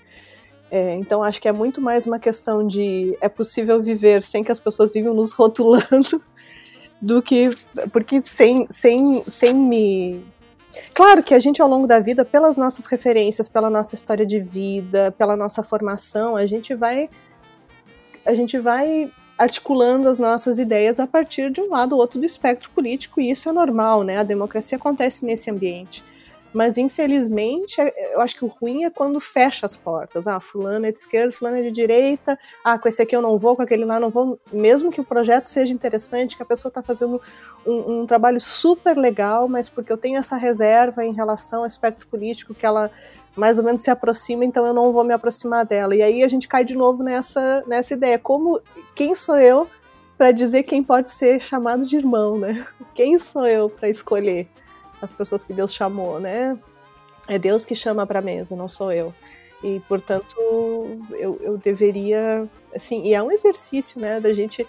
É, 0.70 0.96
então 0.96 1.24
acho 1.24 1.42
que 1.42 1.48
é 1.48 1.52
muito 1.52 1.80
mais 1.80 2.06
uma 2.06 2.20
questão 2.20 2.66
de 2.68 3.18
é 3.22 3.30
possível 3.30 3.82
viver 3.82 4.22
sem 4.22 4.44
que 4.44 4.52
as 4.52 4.60
pessoas 4.60 4.92
vivam 4.92 5.14
nos 5.14 5.32
rotulando 5.34 6.22
do 7.02 7.22
que 7.22 7.50
porque 7.94 8.22
sem, 8.22 8.68
sem, 8.70 9.24
sem 9.26 9.54
me 9.54 10.26
Claro 10.94 11.24
que 11.24 11.34
a 11.34 11.40
gente 11.40 11.62
ao 11.62 11.68
longo 11.68 11.88
da 11.88 12.00
vida, 12.00 12.26
pelas 12.26 12.58
nossas 12.58 12.86
referências, 12.86 13.48
pela 13.48 13.70
nossa 13.70 13.96
história 13.96 14.26
de 14.26 14.40
vida, 14.40 15.12
pela 15.18 15.36
nossa 15.36 15.64
formação, 15.64 16.36
a 16.36 16.46
gente 16.46 16.76
vai 16.76 17.10
a 18.26 18.34
gente 18.34 18.60
vai 18.60 19.10
articulando 19.38 20.10
as 20.10 20.20
nossas 20.20 20.60
ideias 20.60 21.00
a 21.00 21.08
partir 21.08 21.52
de 21.52 21.62
um 21.62 21.70
lado 21.70 21.94
ou 21.94 22.02
outro 22.02 22.20
do 22.20 22.26
espectro 22.26 22.70
político 22.72 23.22
e 23.22 23.30
isso 23.30 23.48
é 23.48 23.52
normal, 23.52 24.04
né? 24.04 24.18
A 24.18 24.24
democracia 24.24 24.78
acontece 24.78 25.26
nesse 25.26 25.50
ambiente. 25.50 26.04
Mas 26.58 26.76
infelizmente, 26.76 27.80
é, 27.80 28.16
eu 28.16 28.20
acho 28.20 28.36
que 28.36 28.44
o 28.44 28.48
ruim 28.48 28.84
é 28.84 28.90
quando 28.90 29.20
fecha 29.20 29.64
as 29.64 29.78
portas. 29.78 30.26
Ah, 30.26 30.40
fulano 30.40 30.88
é 30.88 30.92
de 30.92 30.98
esquerda, 30.98 31.32
fulano 31.32 31.58
é 31.58 31.62
de 31.62 31.70
direita. 31.70 32.36
Ah, 32.64 32.80
com 32.80 32.90
esse 32.90 33.00
aqui 33.00 33.16
eu 33.16 33.22
não 33.22 33.38
vou, 33.38 33.56
com 33.56 33.62
aquele 33.62 33.86
lá 33.86 33.98
eu 33.98 34.02
não 34.02 34.10
vou. 34.10 34.40
Mesmo 34.52 34.90
que 34.90 35.00
o 35.00 35.04
projeto 35.04 35.46
seja 35.50 35.72
interessante, 35.72 36.36
que 36.36 36.42
a 36.42 36.46
pessoa 36.48 36.72
está 36.72 36.82
fazendo 36.82 37.22
um, 37.64 38.00
um, 38.00 38.06
trabalho 38.08 38.42
super 38.42 38.98
legal, 38.98 39.48
mas 39.48 39.70
porque 39.70 39.94
eu 39.94 39.98
tenho 39.98 40.18
essa 40.18 40.36
reserva 40.36 41.06
em 41.06 41.14
relação 41.14 41.60
ao 41.60 41.68
espectro 41.68 42.08
político 42.08 42.56
que 42.56 42.66
ela 42.66 42.90
mais 43.36 43.60
ou 43.60 43.64
menos 43.64 43.84
se 43.84 43.92
aproxima, 43.92 44.44
então 44.44 44.66
eu 44.66 44.74
não 44.74 44.92
vou 44.92 45.04
me 45.04 45.14
aproximar 45.14 45.64
dela. 45.64 45.96
E 45.96 46.02
aí 46.02 46.24
a 46.24 46.28
gente 46.28 46.48
cai 46.48 46.66
de 46.66 46.76
novo 46.76 47.04
nessa, 47.04 47.64
nessa 47.68 47.94
ideia. 47.94 48.18
Como 48.18 48.60
quem 48.96 49.14
sou 49.14 49.38
eu 49.38 49.68
para 50.18 50.32
dizer 50.32 50.64
quem 50.64 50.84
pode 50.84 51.12
ser 51.12 51.40
chamado 51.40 51.86
de 51.86 51.98
irmão, 51.98 52.36
né? 52.36 52.66
Quem 52.96 53.16
sou 53.20 53.46
eu 53.46 53.70
para 53.70 53.88
escolher 53.90 54.48
as 55.02 55.14
pessoas 55.14 55.44
que 55.44 55.54
Deus 55.54 55.74
chamou, 55.74 56.20
né? 56.20 56.58
É 57.28 57.38
Deus 57.38 57.66
que 57.66 57.76
chama 57.76 58.06
para 58.08 58.20
a 58.20 58.22
mesa, 58.22 58.56
não 58.56 58.68
sou 58.68 58.92
eu. 58.92 59.14
E, 59.64 59.82
portanto, 59.88 60.36
eu, 61.12 61.40
eu 61.42 61.58
deveria. 61.58 62.48
Assim, 62.76 63.04
e 63.04 63.14
é 63.14 63.22
um 63.22 63.32
exercício, 63.32 64.00
né, 64.00 64.20
da 64.20 64.34
gente 64.34 64.66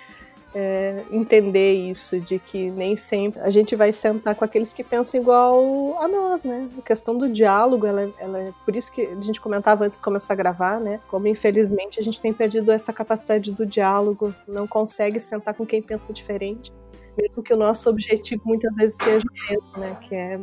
é, 0.55 1.05
entender 1.11 1.75
isso, 1.75 2.19
de 2.21 2.39
que 2.39 2.71
nem 2.71 2.97
sempre 2.97 3.41
a 3.41 3.51
gente 3.51 3.77
vai 3.77 3.93
sentar 3.93 4.35
com 4.35 4.45
aqueles 4.45 4.73
que 4.73 4.83
pensam 4.83 5.21
igual 5.21 6.01
a 6.01 6.09
nós, 6.09 6.45
né? 6.45 6.69
A 6.79 6.83
questão 6.83 7.17
do 7.17 7.29
diálogo, 7.29 7.87
ela, 7.87 8.13
ela 8.19 8.39
é 8.41 8.53
por 8.65 8.75
isso 8.75 8.91
que 8.91 9.03
a 9.03 9.21
gente 9.21 9.41
comentava 9.41 9.85
antes 9.85 9.99
de 9.99 10.05
começar 10.05 10.33
a 10.33 10.37
gravar, 10.37 10.81
né? 10.81 11.01
Como 11.07 11.29
infelizmente 11.29 12.01
a 12.01 12.03
gente 12.03 12.21
tem 12.21 12.33
perdido 12.33 12.73
essa 12.73 12.93
capacidade 12.93 13.53
do 13.53 13.67
diálogo, 13.67 14.35
não 14.47 14.67
consegue 14.67 15.21
sentar 15.21 15.55
com 15.55 15.67
quem 15.67 15.83
pensa 15.83 16.13
diferente 16.13 16.73
mesmo 17.21 17.43
que 17.43 17.53
o 17.53 17.57
nosso 17.57 17.91
objetivo 17.91 18.43
muitas 18.45 18.75
vezes 18.77 18.97
seja 18.97 19.27
o 19.27 19.51
mesmo, 19.51 19.79
né? 19.79 19.99
Que 20.03 20.15
é 20.15 20.41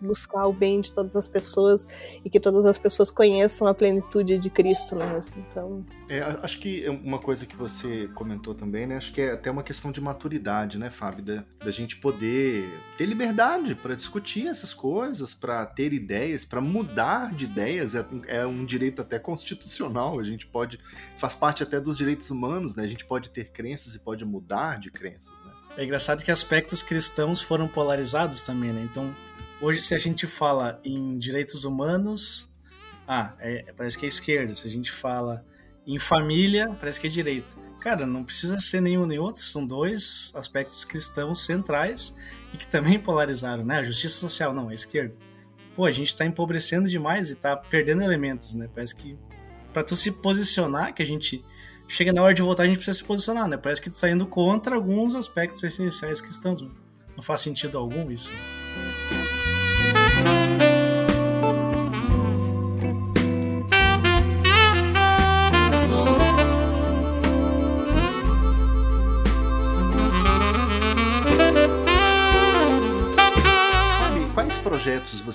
buscar 0.00 0.46
o 0.46 0.52
bem 0.52 0.80
de 0.80 0.92
todas 0.92 1.16
as 1.16 1.26
pessoas 1.26 1.88
e 2.24 2.28
que 2.28 2.38
todas 2.38 2.64
as 2.64 2.76
pessoas 2.76 3.10
conheçam 3.10 3.66
a 3.66 3.74
plenitude 3.74 4.38
de 4.38 4.50
Cristo, 4.50 4.94
né? 4.94 5.16
Assim, 5.16 5.44
então... 5.48 5.84
É, 6.08 6.20
acho 6.42 6.58
que 6.58 6.84
é 6.84 6.90
uma 6.90 7.18
coisa 7.18 7.46
que 7.46 7.56
você 7.56 8.08
comentou 8.14 8.54
também, 8.54 8.86
né? 8.86 8.96
Acho 8.96 9.12
que 9.12 9.20
é 9.20 9.32
até 9.32 9.50
uma 9.50 9.62
questão 9.62 9.92
de 9.92 10.00
maturidade, 10.00 10.78
né, 10.78 10.90
Fábio? 10.90 11.24
Da, 11.24 11.44
da 11.64 11.70
gente 11.70 11.96
poder 11.96 12.68
ter 12.96 13.06
liberdade 13.06 13.74
para 13.74 13.94
discutir 13.94 14.46
essas 14.46 14.74
coisas, 14.74 15.34
para 15.34 15.64
ter 15.66 15.92
ideias, 15.92 16.44
para 16.44 16.60
mudar 16.60 17.34
de 17.34 17.44
ideias. 17.44 17.94
É, 17.94 18.04
é 18.28 18.46
um 18.46 18.64
direito 18.64 19.02
até 19.02 19.18
constitucional. 19.18 20.18
A 20.18 20.24
gente 20.24 20.46
pode... 20.46 20.78
Faz 21.16 21.34
parte 21.34 21.62
até 21.62 21.80
dos 21.80 21.96
direitos 21.96 22.30
humanos, 22.30 22.74
né? 22.74 22.84
A 22.84 22.88
gente 22.88 23.04
pode 23.04 23.30
ter 23.30 23.50
crenças 23.50 23.94
e 23.94 23.98
pode 23.98 24.24
mudar 24.24 24.78
de 24.78 24.90
crenças, 24.90 25.40
né? 25.44 25.52
É 25.76 25.84
engraçado 25.84 26.24
que 26.24 26.30
aspectos 26.30 26.82
cristãos 26.82 27.42
foram 27.42 27.68
polarizados 27.68 28.42
também, 28.42 28.72
né? 28.72 28.80
Então, 28.90 29.14
hoje 29.60 29.82
se 29.82 29.94
a 29.94 29.98
gente 29.98 30.26
fala 30.26 30.80
em 30.82 31.12
direitos 31.12 31.64
humanos, 31.64 32.50
ah, 33.06 33.34
é, 33.38 33.72
parece 33.76 33.98
que 33.98 34.06
é 34.06 34.08
esquerda. 34.08 34.54
Se 34.54 34.66
a 34.66 34.70
gente 34.70 34.90
fala 34.90 35.44
em 35.86 35.98
família, 35.98 36.74
parece 36.80 36.98
que 36.98 37.06
é 37.06 37.10
direito. 37.10 37.56
Cara, 37.80 38.06
não 38.06 38.24
precisa 38.24 38.58
ser 38.58 38.80
nenhum 38.80 39.06
nem 39.06 39.18
outro, 39.18 39.42
são 39.42 39.66
dois 39.66 40.32
aspectos 40.34 40.84
cristãos 40.84 41.44
centrais 41.44 42.16
e 42.54 42.56
que 42.56 42.66
também 42.66 42.98
polarizaram, 42.98 43.64
né? 43.64 43.78
A 43.78 43.84
justiça 43.84 44.18
social, 44.18 44.54
não, 44.54 44.70
é 44.70 44.74
esquerda. 44.74 45.14
Pô, 45.76 45.84
a 45.84 45.90
gente 45.90 46.16
tá 46.16 46.24
empobrecendo 46.24 46.88
demais 46.88 47.30
e 47.30 47.36
tá 47.36 47.54
perdendo 47.54 48.02
elementos, 48.02 48.54
né? 48.54 48.68
Parece 48.74 48.96
que 48.96 49.16
para 49.74 49.84
tu 49.84 49.94
se 49.94 50.10
posicionar, 50.10 50.94
que 50.94 51.02
a 51.02 51.06
gente 51.06 51.44
chega 51.88 52.12
na 52.12 52.22
hora 52.22 52.34
de 52.34 52.42
votar, 52.42 52.64
a 52.64 52.68
gente 52.68 52.78
precisa 52.78 52.98
se 52.98 53.04
posicionar, 53.04 53.48
né? 53.48 53.56
Parece 53.56 53.80
que 53.80 53.88
está 53.88 54.10
indo 54.10 54.26
contra 54.26 54.74
alguns 54.74 55.14
aspectos 55.14 55.62
essenciais 55.62 56.20
que 56.20 56.30
estamos. 56.30 56.60
Não 56.60 57.22
faz 57.22 57.40
sentido 57.40 57.78
algum 57.78 58.10
isso. 58.10 58.30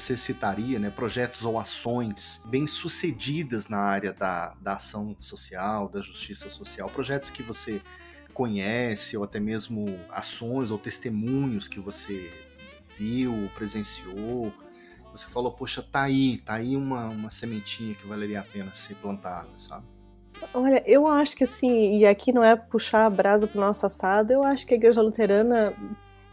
Você 0.01 0.17
citaria, 0.17 0.79
né, 0.79 0.89
projetos 0.89 1.45
ou 1.45 1.59
ações 1.59 2.41
bem 2.45 2.67
sucedidas 2.67 3.69
na 3.69 3.79
área 3.79 4.11
da, 4.11 4.55
da 4.59 4.73
ação 4.73 5.15
social, 5.19 5.87
da 5.87 6.01
justiça 6.01 6.49
social, 6.49 6.89
projetos 6.89 7.29
que 7.29 7.43
você 7.43 7.81
conhece 8.33 9.15
ou 9.15 9.23
até 9.23 9.39
mesmo 9.39 9.99
ações 10.09 10.71
ou 10.71 10.77
testemunhos 10.77 11.67
que 11.67 11.79
você 11.79 12.31
viu, 12.97 13.49
presenciou, 13.55 14.51
você 15.11 15.27
falou, 15.27 15.51
poxa, 15.51 15.81
tá 15.83 16.03
aí, 16.03 16.37
tá 16.39 16.55
aí 16.55 16.75
uma, 16.75 17.09
uma 17.09 17.29
sementinha 17.29 17.93
que 17.93 18.07
valeria 18.07 18.39
a 18.39 18.43
pena 18.43 18.71
ser 18.71 18.95
plantada, 18.95 19.49
sabe? 19.57 19.85
Olha, 20.53 20.81
eu 20.87 21.05
acho 21.05 21.35
que 21.35 21.43
assim, 21.43 21.99
e 21.99 22.05
aqui 22.05 22.31
não 22.31 22.43
é 22.43 22.55
puxar 22.55 23.05
a 23.05 23.09
brasa 23.09 23.45
pro 23.45 23.59
nosso 23.59 23.85
assado, 23.85 24.33
eu 24.33 24.43
acho 24.43 24.65
que 24.65 24.73
a 24.73 24.77
Igreja 24.77 25.01
Luterana, 25.01 25.73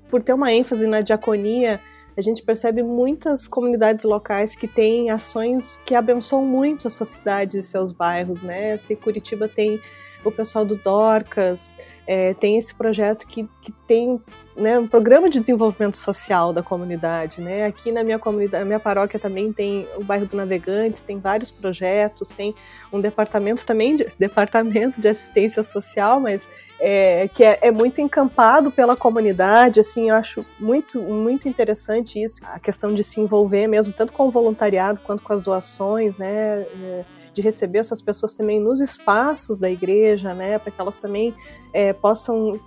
por 0.09 0.23
ter 0.23 0.33
uma 0.33 0.53
ênfase 0.53 0.87
na 0.87 1.01
diaconia, 1.01 1.81
a 2.19 2.21
gente 2.21 2.43
percebe 2.43 2.83
muitas 2.83 3.47
comunidades 3.47 4.05
locais 4.05 4.57
que 4.57 4.67
têm 4.67 5.09
ações 5.09 5.79
que 5.87 5.95
abençoam 5.95 6.45
muito 6.45 6.89
as 6.89 6.95
suas 6.95 7.11
cidades 7.11 7.55
e 7.55 7.63
seus 7.63 7.93
bairros, 7.93 8.43
né? 8.43 8.77
Que 8.77 8.97
Curitiba 8.97 9.49
tem 9.49 9.81
o 10.25 10.33
pessoal 10.33 10.65
do 10.65 10.75
Dorcas, 10.75 11.79
é, 12.05 12.35
tem 12.35 12.59
esse 12.59 12.75
projeto 12.75 13.25
que, 13.25 13.49
que 13.63 13.71
tem 13.87 14.21
né, 14.57 14.77
um 14.77 14.89
programa 14.89 15.31
de 15.31 15.39
desenvolvimento 15.39 15.97
social 15.97 16.53
da 16.53 16.61
comunidade, 16.61 17.41
né? 17.41 17.65
Aqui 17.65 17.93
na 17.93 18.03
minha 18.03 18.19
comunidade, 18.19 18.65
minha 18.65 18.81
paróquia 18.81 19.21
também 19.21 19.53
tem 19.53 19.87
o 19.97 20.03
bairro 20.03 20.27
do 20.27 20.37
Navegantes, 20.37 21.05
tem 21.05 21.21
vários 21.21 21.53
projetos, 21.53 22.31
tem 22.31 22.53
um 22.93 23.01
departamento 23.01 23.65
também, 23.65 23.95
de, 23.95 24.09
departamento 24.19 25.01
de 25.01 25.07
assistência 25.07 25.63
social, 25.63 26.19
mas 26.19 26.49
é, 26.81 27.29
que 27.29 27.43
é, 27.43 27.59
é, 27.63 27.71
muito 27.71 28.01
encampado 28.01 28.71
pela 28.71 28.97
comunidade, 28.97 29.81
assim, 29.81 30.11
eu 30.11 30.17
acho 30.17 30.49
muito, 30.59 31.01
muito 31.01 31.49
interessante 31.49 32.23
isso, 32.23 32.41
a 32.45 32.59
questão 32.59 32.95
de 32.95 33.03
se 33.03 33.21
envolver 33.21 33.67
mesmo, 33.67 33.93
tanto 33.93 34.13
com 34.13 34.29
o 34.29 34.31
voluntariado 34.31 35.01
quanto 35.01 35.23
com 35.23 35.33
as 35.33 35.43
doações, 35.43 36.19
né, 36.19 36.61
é, 36.63 37.05
de 37.35 37.43
receber 37.43 37.79
essas 37.79 38.01
pessoas 38.01 38.35
também 38.35 38.61
nos 38.61 38.81
espaços 38.81 39.59
da 39.59 39.69
igreja, 39.69 40.35
né, 40.35 40.59
para 40.59 40.71
que 40.71 40.81
elas 40.81 40.99
também 40.99 41.35
é, 41.73 41.93
possam 41.93 42.61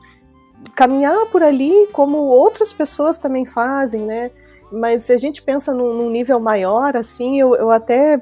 caminhar 0.76 1.26
por 1.28 1.42
ali 1.42 1.88
como 1.92 2.18
outras 2.18 2.74
pessoas 2.74 3.20
também 3.20 3.46
fazem, 3.46 4.06
né, 4.06 4.32
mas 4.72 5.04
se 5.04 5.14
a 5.14 5.18
gente 5.18 5.42
pensa 5.42 5.74
num, 5.74 5.94
num 5.94 6.10
nível 6.10 6.40
maior, 6.40 6.98
assim, 6.98 7.40
eu, 7.40 7.56
eu 7.56 7.72
até 7.72 8.22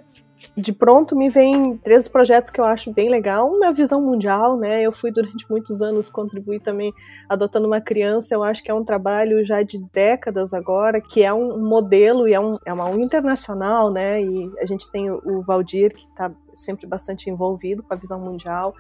de 0.56 0.72
pronto 0.72 1.16
me 1.16 1.30
vem 1.30 1.78
três 1.78 2.08
projetos 2.08 2.50
que 2.50 2.60
eu 2.62 2.66
acho 2.66 2.94
bem 2.94 3.10
legal. 3.10 3.50
Uma 3.50 3.66
é 3.66 3.70
a 3.70 3.74
visão 3.74 4.02
mundial, 4.02 4.58
né? 4.58 4.82
Eu 4.82 4.92
fui 4.92 5.12
durante 5.12 5.50
muitos 5.50 5.82
anos 5.82 6.10
contribuir 6.10 6.62
também 6.62 6.94
adotando 7.28 7.68
uma 7.68 7.82
criança. 7.82 8.34
Eu 8.34 8.44
acho 8.44 8.64
que 8.64 8.72
é 8.72 8.74
um 8.74 8.84
trabalho 8.84 9.46
já 9.46 9.62
de 9.64 9.80
décadas 9.94 10.54
agora, 10.54 11.02
que 11.02 11.24
é 11.24 11.34
um 11.34 11.60
modelo 11.60 12.28
e 12.28 12.34
é, 12.34 12.40
um, 12.40 12.56
é 12.66 12.72
uma 12.72 12.86
ONG 12.86 13.04
internacional, 13.04 13.92
né? 13.92 14.22
E 14.22 14.52
a 14.62 14.66
gente 14.66 14.90
tem 14.90 15.12
o 15.12 15.42
Valdir, 15.42 15.94
que 15.94 16.06
está 16.08 16.32
sempre 16.54 16.88
bastante 16.88 17.30
envolvido 17.30 17.84
com 17.84 17.94
a 17.94 17.98
visão 17.98 18.20
mundial. 18.20 18.74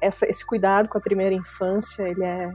Essa, 0.00 0.26
esse 0.26 0.44
cuidado 0.44 0.88
com 0.88 0.98
a 0.98 1.00
primeira 1.00 1.34
infância, 1.34 2.08
ele 2.08 2.24
é, 2.24 2.50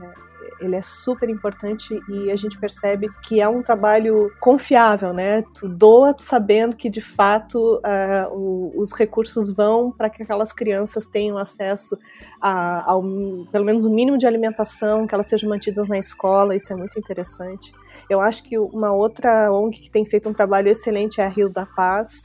ele 0.60 0.76
é 0.76 0.82
super 0.82 1.28
importante 1.28 1.98
e 2.08 2.30
a 2.30 2.36
gente 2.36 2.58
percebe 2.58 3.08
que 3.22 3.40
é 3.40 3.48
um 3.48 3.62
trabalho 3.62 4.30
confiável, 4.40 5.12
né? 5.12 5.42
Tu 5.54 5.68
doa 5.68 6.14
sabendo 6.18 6.76
que 6.76 6.88
de 6.88 7.00
fato 7.00 7.76
uh, 7.76 8.34
o, 8.34 8.72
os 8.80 8.92
recursos 8.92 9.50
vão 9.50 9.90
para 9.90 10.10
que 10.10 10.22
aquelas 10.22 10.52
crianças 10.52 11.08
tenham 11.08 11.38
acesso 11.38 11.98
a, 12.40 12.90
ao 12.90 13.02
pelo 13.50 13.64
menos 13.64 13.84
o 13.84 13.90
mínimo 13.90 14.18
de 14.18 14.26
alimentação, 14.26 15.06
que 15.06 15.14
elas 15.14 15.26
sejam 15.26 15.48
mantidas 15.48 15.88
na 15.88 15.98
escola, 15.98 16.56
isso 16.56 16.72
é 16.72 16.76
muito 16.76 16.98
interessante. 16.98 17.72
Eu 18.08 18.20
acho 18.20 18.42
que 18.42 18.58
uma 18.58 18.92
outra 18.92 19.52
ONG 19.52 19.78
que 19.78 19.90
tem 19.90 20.04
feito 20.04 20.28
um 20.28 20.32
trabalho 20.32 20.68
excelente 20.68 21.20
é 21.20 21.24
a 21.24 21.28
Rio 21.28 21.48
da 21.48 21.64
Paz. 21.64 22.24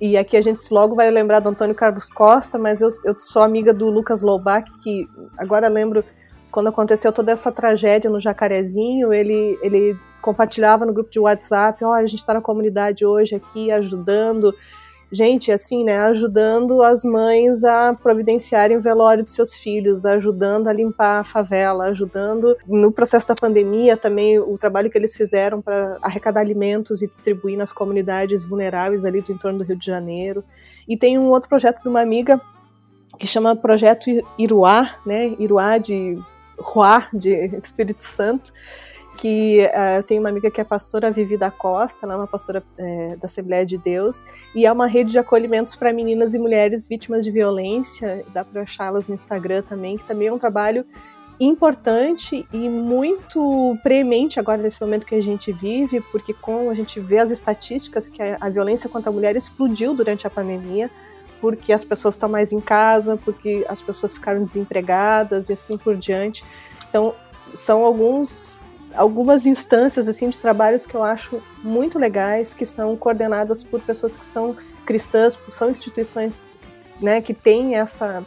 E 0.00 0.16
aqui 0.16 0.36
a 0.36 0.42
gente 0.42 0.60
logo 0.72 0.94
vai 0.94 1.10
lembrar 1.10 1.40
do 1.40 1.48
Antônio 1.48 1.74
Carlos 1.74 2.08
Costa, 2.08 2.56
mas 2.56 2.80
eu, 2.80 2.88
eu 3.04 3.18
sou 3.18 3.42
amiga 3.42 3.74
do 3.74 3.90
Lucas 3.90 4.22
Loubach, 4.22 4.70
que 4.80 5.08
agora 5.36 5.66
lembro 5.68 6.04
quando 6.58 6.70
aconteceu 6.70 7.12
toda 7.12 7.30
essa 7.30 7.52
tragédia 7.52 8.10
no 8.10 8.18
Jacarezinho, 8.18 9.12
ele, 9.12 9.56
ele 9.62 9.96
compartilhava 10.20 10.84
no 10.84 10.92
grupo 10.92 11.08
de 11.08 11.20
WhatsApp, 11.20 11.84
olha, 11.84 12.02
a 12.02 12.06
gente 12.08 12.18
está 12.18 12.34
na 12.34 12.40
comunidade 12.40 13.06
hoje 13.06 13.36
aqui 13.36 13.70
ajudando, 13.70 14.52
gente, 15.12 15.52
assim, 15.52 15.84
né, 15.84 15.98
ajudando 15.98 16.82
as 16.82 17.04
mães 17.04 17.62
a 17.62 17.94
providenciarem 17.94 18.76
o 18.76 18.80
velório 18.80 19.22
de 19.24 19.30
seus 19.30 19.54
filhos, 19.54 20.04
ajudando 20.04 20.66
a 20.66 20.72
limpar 20.72 21.20
a 21.20 21.24
favela, 21.24 21.84
ajudando 21.84 22.56
no 22.66 22.90
processo 22.90 23.28
da 23.28 23.36
pandemia 23.36 23.96
também 23.96 24.40
o 24.40 24.58
trabalho 24.58 24.90
que 24.90 24.98
eles 24.98 25.16
fizeram 25.16 25.62
para 25.62 25.96
arrecadar 26.02 26.40
alimentos 26.40 27.02
e 27.02 27.06
distribuir 27.06 27.56
nas 27.56 27.72
comunidades 27.72 28.42
vulneráveis 28.42 29.04
ali 29.04 29.20
do 29.20 29.30
entorno 29.30 29.58
do 29.58 29.64
Rio 29.64 29.76
de 29.76 29.86
Janeiro. 29.86 30.42
E 30.88 30.96
tem 30.96 31.20
um 31.20 31.28
outro 31.28 31.48
projeto 31.48 31.84
de 31.84 31.88
uma 31.88 32.00
amiga 32.00 32.40
que 33.16 33.28
chama 33.28 33.54
Projeto 33.54 34.06
Iruá, 34.36 34.90
né, 35.06 35.36
Iruá 35.38 35.78
de 35.78 36.18
Ruá 36.58 37.08
de 37.12 37.30
Espírito 37.56 38.02
Santo, 38.02 38.52
que 39.16 39.58
uh, 39.58 39.96
eu 39.96 40.02
tenho 40.04 40.20
uma 40.20 40.28
amiga 40.28 40.50
que 40.50 40.60
é 40.60 40.64
pastora 40.64 41.10
Vivi 41.10 41.36
da 41.36 41.50
Costa, 41.50 42.06
ela 42.06 42.14
é 42.14 42.16
uma 42.16 42.26
pastora 42.26 42.62
é, 42.76 43.16
da 43.16 43.26
Assembleia 43.26 43.66
de 43.66 43.76
Deus, 43.76 44.24
e 44.54 44.64
é 44.64 44.72
uma 44.72 44.86
rede 44.86 45.10
de 45.10 45.18
acolhimentos 45.18 45.74
para 45.74 45.92
meninas 45.92 46.34
e 46.34 46.38
mulheres 46.38 46.86
vítimas 46.86 47.24
de 47.24 47.30
violência, 47.30 48.24
dá 48.32 48.44
para 48.44 48.62
achá-las 48.62 49.08
no 49.08 49.14
Instagram 49.16 49.62
também, 49.62 49.98
que 49.98 50.04
também 50.04 50.28
é 50.28 50.32
um 50.32 50.38
trabalho 50.38 50.86
importante 51.40 52.46
e 52.52 52.68
muito 52.68 53.76
premente 53.82 54.40
agora 54.40 54.60
nesse 54.60 54.80
momento 54.80 55.06
que 55.06 55.14
a 55.14 55.22
gente 55.22 55.52
vive, 55.52 56.00
porque 56.12 56.32
com 56.34 56.70
a 56.70 56.74
gente 56.74 56.98
vê 57.00 57.18
as 57.18 57.30
estatísticas 57.30 58.08
que 58.08 58.20
a, 58.22 58.36
a 58.40 58.48
violência 58.48 58.88
contra 58.88 59.10
a 59.10 59.12
mulher 59.12 59.36
explodiu 59.36 59.94
durante 59.94 60.26
a 60.26 60.30
pandemia, 60.30 60.90
porque 61.40 61.72
as 61.72 61.84
pessoas 61.84 62.14
estão 62.14 62.28
mais 62.28 62.52
em 62.52 62.60
casa, 62.60 63.16
porque 63.16 63.64
as 63.68 63.80
pessoas 63.82 64.14
ficaram 64.14 64.42
desempregadas 64.42 65.48
e 65.48 65.52
assim 65.52 65.76
por 65.76 65.96
diante. 65.96 66.44
Então, 66.88 67.14
são 67.54 67.84
alguns 67.84 68.62
algumas 68.94 69.44
instâncias 69.46 70.08
assim 70.08 70.28
de 70.28 70.38
trabalhos 70.38 70.86
que 70.86 70.94
eu 70.94 71.04
acho 71.04 71.42
muito 71.62 71.98
legais, 71.98 72.54
que 72.54 72.64
são 72.64 72.96
coordenadas 72.96 73.62
por 73.62 73.80
pessoas 73.80 74.16
que 74.16 74.24
são 74.24 74.56
cristãs, 74.86 75.38
são 75.50 75.70
instituições 75.70 76.56
né, 77.00 77.20
que 77.20 77.34
têm 77.34 77.76
essa 77.76 78.26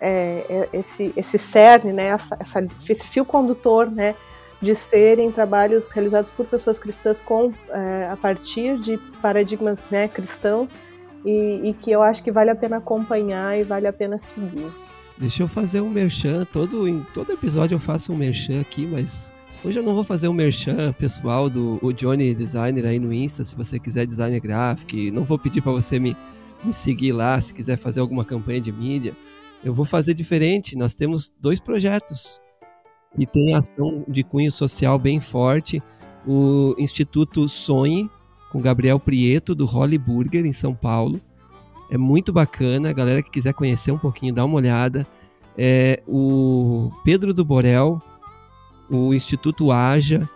é, 0.00 0.44
é, 0.48 0.68
esse, 0.72 1.12
esse 1.16 1.38
cerne, 1.38 1.92
né, 1.92 2.06
essa, 2.06 2.36
essa, 2.40 2.66
esse 2.88 3.06
fio 3.06 3.24
condutor, 3.24 3.90
né, 3.90 4.14
de 4.60 4.74
serem 4.74 5.30
trabalhos 5.30 5.90
realizados 5.90 6.32
por 6.32 6.46
pessoas 6.46 6.78
cristãs 6.78 7.20
com 7.20 7.52
é, 7.70 8.08
a 8.10 8.16
partir 8.16 8.78
de 8.78 8.96
paradigmas 9.20 9.88
né, 9.90 10.08
cristãos 10.08 10.74
e, 11.24 11.60
e, 11.64 11.74
que 11.74 11.90
eu 11.90 12.02
acho 12.02 12.22
que 12.22 12.30
vale 12.30 12.50
a 12.50 12.56
pena 12.56 12.78
acompanhar 12.78 13.58
e 13.58 13.64
vale 13.64 13.86
a 13.86 13.92
pena 13.92 14.18
seguir. 14.18 14.70
Deixa 15.16 15.42
eu 15.42 15.48
fazer 15.48 15.80
um 15.80 15.90
merchan, 15.90 16.44
todo, 16.52 16.86
em 16.86 17.04
todo 17.12 17.32
episódio 17.32 17.74
eu 17.74 17.80
faço 17.80 18.12
um 18.12 18.16
merchan 18.16 18.60
aqui, 18.60 18.86
mas 18.86 19.32
hoje 19.64 19.78
eu 19.78 19.82
não 19.82 19.94
vou 19.94 20.04
fazer 20.04 20.28
um 20.28 20.32
merchan 20.32 20.92
pessoal 20.92 21.50
do 21.50 21.78
o 21.82 21.92
Johnny 21.92 22.34
Designer 22.34 22.86
aí 22.86 22.98
no 22.98 23.12
Insta, 23.12 23.42
se 23.42 23.56
você 23.56 23.78
quiser 23.78 24.06
designer 24.06 24.40
gráfico, 24.40 24.96
não 25.12 25.24
vou 25.24 25.38
pedir 25.38 25.60
para 25.60 25.72
você 25.72 25.98
me, 25.98 26.16
me 26.62 26.72
seguir 26.72 27.12
lá, 27.12 27.40
se 27.40 27.52
quiser 27.52 27.76
fazer 27.76 27.98
alguma 27.98 28.24
campanha 28.24 28.60
de 28.60 28.70
mídia, 28.70 29.14
eu 29.62 29.74
vou 29.74 29.84
fazer 29.84 30.14
diferente. 30.14 30.76
Nós 30.76 30.94
temos 30.94 31.32
dois 31.40 31.60
projetos 31.60 32.40
e 33.16 33.26
tem 33.26 33.54
ação 33.54 34.04
de 34.08 34.22
cunho 34.22 34.52
social 34.52 34.98
bem 34.98 35.20
forte. 35.20 35.82
O 36.26 36.74
Instituto 36.78 37.48
Sonhe, 37.48 38.10
com 38.50 38.60
Gabriel 38.60 38.98
Prieto, 38.98 39.54
do 39.54 39.66
Holly 39.66 39.98
Burger, 39.98 40.44
em 40.44 40.52
São 40.52 40.74
Paulo. 40.74 41.20
É 41.90 41.98
muito 41.98 42.32
bacana. 42.32 42.90
A 42.90 42.92
galera 42.92 43.22
que 43.22 43.30
quiser 43.30 43.54
conhecer 43.54 43.92
um 43.92 43.98
pouquinho, 43.98 44.34
dá 44.34 44.44
uma 44.44 44.56
olhada. 44.56 45.06
É, 45.56 46.02
o 46.06 46.90
Pedro 47.04 47.34
do 47.34 47.44
Borel, 47.44 48.00
o 48.88 49.12
Instituto 49.12 49.72
Aja, 49.72 50.28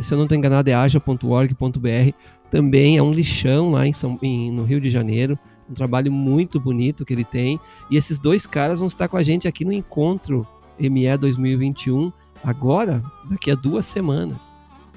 se 0.00 0.14
eu 0.14 0.18
não 0.18 0.24
estou 0.24 0.38
enganado, 0.38 0.70
é 0.70 0.74
aja.org.br. 0.74 2.14
Também 2.50 2.96
é 2.96 3.02
um 3.02 3.12
lixão 3.12 3.72
lá 3.72 3.86
em 3.86 3.92
São, 3.92 4.18
em, 4.22 4.50
no 4.50 4.64
Rio 4.64 4.80
de 4.80 4.90
Janeiro 4.90 5.38
um 5.70 5.74
trabalho 5.74 6.10
muito 6.10 6.58
bonito 6.58 7.04
que 7.04 7.14
ele 7.14 7.24
tem. 7.24 7.60
E 7.90 7.96
esses 7.96 8.18
dois 8.18 8.46
caras 8.46 8.80
vão 8.80 8.88
estar 8.88 9.08
com 9.08 9.16
a 9.16 9.22
gente 9.22 9.46
aqui 9.46 9.64
no 9.64 9.72
encontro 9.72 10.46
ME 10.78 11.16
2021, 11.16 12.12
agora, 12.42 13.02
daqui 13.28 13.50
a 13.50 13.54
duas 13.54 13.86
semanas. 13.86 14.52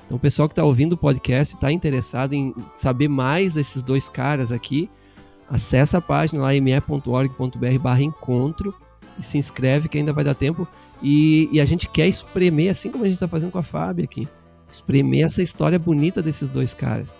Então, 0.05 0.17
o 0.17 0.19
pessoal 0.19 0.47
que 0.47 0.53
está 0.53 0.63
ouvindo 0.63 0.93
o 0.93 0.97
podcast 0.97 1.55
está 1.55 1.71
interessado 1.71 2.33
em 2.33 2.53
saber 2.73 3.07
mais 3.07 3.53
desses 3.53 3.81
dois 3.81 4.09
caras 4.09 4.51
aqui, 4.51 4.89
acessa 5.49 5.97
a 5.97 6.01
página 6.01 6.41
lá 6.41 6.49
me.org.br 6.49 7.79
barra 7.81 8.01
encontro 8.01 8.73
e 9.17 9.23
se 9.23 9.37
inscreve 9.37 9.87
que 9.87 9.97
ainda 9.97 10.13
vai 10.13 10.23
dar 10.23 10.35
tempo. 10.35 10.67
E, 11.01 11.49
e 11.51 11.59
a 11.59 11.65
gente 11.65 11.89
quer 11.89 12.07
espremer, 12.07 12.71
assim 12.71 12.89
como 12.89 13.03
a 13.03 13.07
gente 13.07 13.15
está 13.15 13.27
fazendo 13.27 13.51
com 13.51 13.57
a 13.57 13.63
Fábio 13.63 14.05
aqui, 14.05 14.27
espremer 14.71 15.25
essa 15.25 15.41
história 15.41 15.77
bonita 15.77 16.21
desses 16.21 16.49
dois 16.49 16.73
caras 16.73 17.15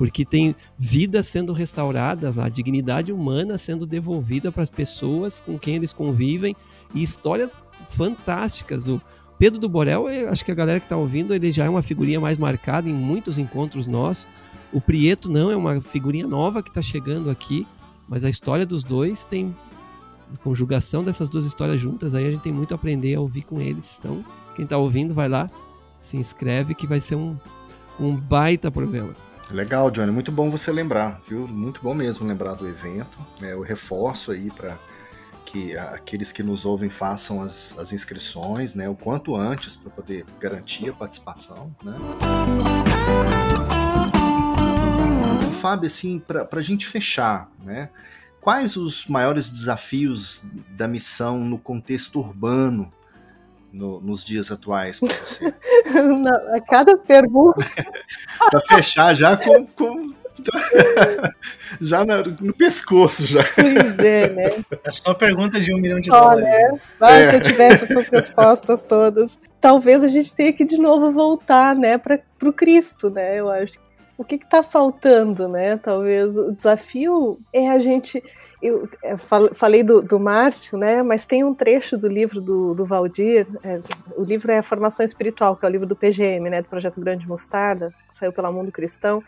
porque 0.00 0.24
tem 0.24 0.56
vidas 0.78 1.28
sendo 1.28 1.52
restauradas, 1.52 2.38
a 2.38 2.48
dignidade 2.48 3.12
humana 3.12 3.58
sendo 3.58 3.84
devolvida 3.84 4.50
para 4.50 4.62
as 4.62 4.70
pessoas 4.70 5.42
com 5.42 5.58
quem 5.58 5.74
eles 5.74 5.92
convivem 5.92 6.56
e 6.94 7.02
histórias 7.02 7.52
fantásticas 7.86 8.82
do 8.82 8.98
Pedro 9.40 9.58
do 9.58 9.70
Borel, 9.70 10.06
acho 10.30 10.44
que 10.44 10.52
a 10.52 10.54
galera 10.54 10.78
que 10.78 10.84
está 10.84 10.98
ouvindo, 10.98 11.34
ele 11.34 11.50
já 11.50 11.64
é 11.64 11.68
uma 11.70 11.80
figurinha 11.80 12.20
mais 12.20 12.36
marcada 12.36 12.90
em 12.90 12.92
muitos 12.92 13.38
encontros 13.38 13.86
nossos. 13.86 14.28
O 14.70 14.82
Prieto 14.82 15.30
não 15.30 15.50
é 15.50 15.56
uma 15.56 15.80
figurinha 15.80 16.26
nova 16.26 16.62
que 16.62 16.68
está 16.68 16.82
chegando 16.82 17.30
aqui, 17.30 17.66
mas 18.06 18.22
a 18.22 18.28
história 18.28 18.66
dos 18.66 18.84
dois 18.84 19.24
tem 19.24 19.56
conjugação 20.44 21.02
dessas 21.02 21.30
duas 21.30 21.46
histórias 21.46 21.80
juntas, 21.80 22.14
aí 22.14 22.28
a 22.28 22.30
gente 22.30 22.42
tem 22.42 22.52
muito 22.52 22.72
a 22.72 22.74
aprender 22.74 23.14
a 23.14 23.20
ouvir 23.20 23.40
com 23.44 23.58
eles. 23.62 23.96
Então, 23.98 24.22
quem 24.54 24.64
está 24.66 24.76
ouvindo, 24.76 25.14
vai 25.14 25.26
lá, 25.26 25.48
se 25.98 26.18
inscreve 26.18 26.74
que 26.74 26.86
vai 26.86 27.00
ser 27.00 27.14
um, 27.14 27.34
um 27.98 28.14
baita 28.14 28.70
programa. 28.70 29.16
Legal, 29.50 29.90
Johnny. 29.90 30.12
Muito 30.12 30.30
bom 30.30 30.50
você 30.50 30.70
lembrar, 30.70 31.18
viu? 31.26 31.48
Muito 31.48 31.80
bom 31.82 31.94
mesmo 31.94 32.26
lembrar 32.26 32.52
do 32.52 32.68
evento. 32.68 33.18
É, 33.40 33.54
eu 33.54 33.62
reforço 33.62 34.32
aí 34.32 34.50
para 34.50 34.78
que 35.50 35.76
aqueles 35.76 36.30
que 36.30 36.42
nos 36.42 36.64
ouvem 36.64 36.88
façam 36.88 37.42
as, 37.42 37.76
as 37.76 37.92
inscrições, 37.92 38.74
né? 38.74 38.88
O 38.88 38.94
quanto 38.94 39.34
antes 39.34 39.74
para 39.74 39.90
poder 39.90 40.24
garantir 40.38 40.88
a 40.88 40.92
participação, 40.92 41.74
né? 41.82 41.92
Fábio, 45.54 45.86
assim, 45.86 46.20
para 46.20 46.48
a 46.50 46.62
gente 46.62 46.86
fechar, 46.86 47.50
né? 47.64 47.90
Quais 48.40 48.76
os 48.76 49.06
maiores 49.06 49.50
desafios 49.50 50.42
da 50.70 50.88
missão 50.88 51.40
no 51.40 51.58
contexto 51.58 52.20
urbano 52.20 52.90
no, 53.72 54.00
nos 54.00 54.24
dias 54.24 54.50
atuais 54.50 55.00
para 55.00 55.14
você? 55.14 55.52
a 56.54 56.60
cada 56.60 56.96
pergunta. 56.96 57.66
para 58.38 58.60
fechar 58.60 59.14
já 59.14 59.36
com, 59.36 59.66
com 59.66 60.14
já 61.80 62.04
no, 62.04 62.24
no, 62.40 62.54
pescoço 62.54 63.26
já. 63.26 63.44
Pois 63.54 63.98
é, 63.98 64.30
né? 64.30 64.64
É 64.84 64.90
só 64.90 65.14
pergunta 65.14 65.60
de 65.60 65.72
um 65.74 65.78
milhão 65.78 66.00
de 66.00 66.08
dólares. 66.08 66.44
Né? 66.44 66.80
Ah, 67.00 67.18
é. 67.18 67.30
Se 67.30 67.36
eu 67.36 67.42
tivesse 67.42 67.84
essas 67.84 68.08
respostas 68.08 68.84
todas, 68.84 69.38
talvez 69.60 70.02
a 70.02 70.08
gente 70.08 70.34
tenha 70.34 70.52
que 70.52 70.64
de 70.64 70.78
novo 70.78 71.10
voltar, 71.10 71.74
né, 71.74 71.98
para 71.98 72.20
o 72.42 72.52
Cristo, 72.52 73.10
né? 73.10 73.38
Eu 73.38 73.50
acho. 73.50 73.78
O 74.16 74.24
que 74.24 74.34
está 74.34 74.62
faltando, 74.62 75.48
né? 75.48 75.78
Talvez 75.78 76.36
o 76.36 76.52
desafio 76.52 77.40
é 77.52 77.70
a 77.70 77.78
gente 77.78 78.22
eu, 78.62 78.88
eu 79.02 79.18
falei 79.54 79.82
do, 79.82 80.02
do, 80.02 80.20
Márcio, 80.20 80.76
né? 80.76 81.02
Mas 81.02 81.26
tem 81.26 81.42
um 81.42 81.54
trecho 81.54 81.96
do 81.96 82.06
livro 82.06 82.40
do, 82.40 82.74
do 82.74 82.84
Valdir. 82.84 83.46
É, 83.62 83.78
o 84.16 84.22
livro 84.22 84.52
é 84.52 84.58
a 84.58 84.62
Formação 84.62 85.04
Espiritual, 85.04 85.56
que 85.56 85.64
é 85.64 85.68
o 85.68 85.72
livro 85.72 85.86
do 85.86 85.96
PGM, 85.96 86.50
né? 86.50 86.60
Do 86.60 86.68
Projeto 86.68 87.00
Grande 87.00 87.26
Mostarda, 87.26 87.92
que 88.06 88.14
saiu 88.14 88.32
pela 88.32 88.52
Mundo 88.52 88.70
Cristão. 88.70 89.22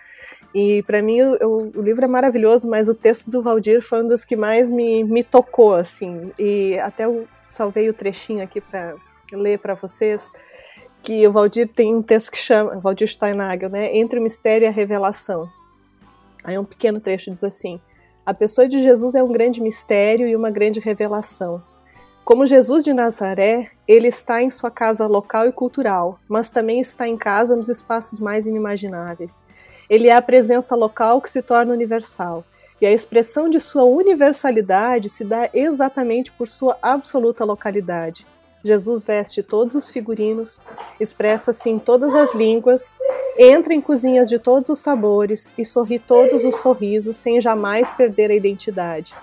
E 0.54 0.82
para 0.82 1.00
mim 1.00 1.16
eu, 1.16 1.70
o 1.74 1.80
livro 1.80 2.04
é 2.04 2.08
maravilhoso, 2.08 2.68
mas 2.68 2.88
o 2.88 2.94
texto 2.94 3.30
do 3.30 3.42
Valdir 3.42 3.80
foi 3.80 4.02
um 4.02 4.08
dos 4.08 4.22
que 4.22 4.36
mais 4.36 4.70
me, 4.70 5.02
me 5.02 5.24
tocou, 5.24 5.74
assim. 5.74 6.30
E 6.38 6.78
até 6.78 7.06
eu 7.06 7.26
salvei 7.48 7.88
o 7.88 7.94
trechinho 7.94 8.42
aqui 8.42 8.60
para 8.60 8.94
ler 9.32 9.58
para 9.58 9.74
vocês. 9.74 10.30
Que 11.02 11.26
o 11.26 11.32
Valdir 11.32 11.68
tem 11.68 11.94
um 11.94 12.02
texto 12.02 12.30
que 12.30 12.38
chama, 12.38 12.78
Valdir 12.78 13.08
Steinagel, 13.08 13.70
né? 13.70 13.96
Entre 13.96 14.20
o 14.20 14.22
mistério 14.22 14.66
e 14.66 14.68
a 14.68 14.70
revelação. 14.70 15.48
Aí 16.44 16.58
um 16.58 16.64
pequeno 16.64 17.00
trecho 17.00 17.30
diz 17.30 17.42
assim. 17.42 17.80
A 18.24 18.32
pessoa 18.32 18.68
de 18.68 18.80
Jesus 18.80 19.16
é 19.16 19.22
um 19.22 19.32
grande 19.32 19.60
mistério 19.60 20.28
e 20.28 20.36
uma 20.36 20.48
grande 20.48 20.78
revelação. 20.78 21.60
Como 22.24 22.46
Jesus 22.46 22.84
de 22.84 22.92
Nazaré, 22.92 23.72
ele 23.86 24.06
está 24.06 24.40
em 24.40 24.48
sua 24.48 24.70
casa 24.70 25.08
local 25.08 25.48
e 25.48 25.52
cultural, 25.52 26.20
mas 26.28 26.48
também 26.48 26.78
está 26.78 27.08
em 27.08 27.16
casa 27.16 27.56
nos 27.56 27.68
espaços 27.68 28.20
mais 28.20 28.46
inimagináveis. 28.46 29.42
Ele 29.90 30.06
é 30.06 30.14
a 30.14 30.22
presença 30.22 30.76
local 30.76 31.20
que 31.20 31.28
se 31.28 31.42
torna 31.42 31.72
universal, 31.72 32.44
e 32.80 32.86
a 32.86 32.92
expressão 32.92 33.50
de 33.50 33.58
sua 33.58 33.82
universalidade 33.82 35.08
se 35.08 35.24
dá 35.24 35.50
exatamente 35.52 36.30
por 36.30 36.46
sua 36.46 36.78
absoluta 36.80 37.44
localidade. 37.44 38.24
Jesus 38.64 39.04
veste 39.04 39.42
todos 39.42 39.74
os 39.74 39.90
figurinos, 39.90 40.60
expressa-se 41.00 41.68
em 41.68 41.78
todas 41.78 42.14
as 42.14 42.34
línguas, 42.34 42.96
entra 43.36 43.74
em 43.74 43.80
cozinhas 43.80 44.28
de 44.28 44.38
todos 44.38 44.70
os 44.70 44.78
sabores 44.78 45.52
e 45.58 45.64
sorri 45.64 45.98
todos 45.98 46.44
os 46.44 46.56
sorrisos 46.56 47.16
sem 47.16 47.40
jamais 47.40 47.90
perder 47.92 48.30
a 48.30 48.34
identidade. 48.34 49.14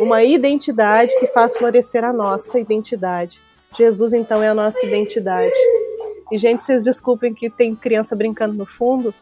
Uma 0.00 0.22
identidade 0.22 1.18
que 1.18 1.26
faz 1.26 1.56
florescer 1.56 2.04
a 2.04 2.12
nossa 2.12 2.58
identidade. 2.58 3.40
Jesus, 3.76 4.12
então, 4.12 4.42
é 4.42 4.48
a 4.48 4.54
nossa 4.54 4.84
identidade. 4.86 5.58
E, 6.30 6.38
gente, 6.38 6.64
vocês 6.64 6.82
desculpem 6.82 7.34
que 7.34 7.50
tem 7.50 7.74
criança 7.74 8.14
brincando 8.14 8.54
no 8.54 8.66
fundo, 8.66 9.12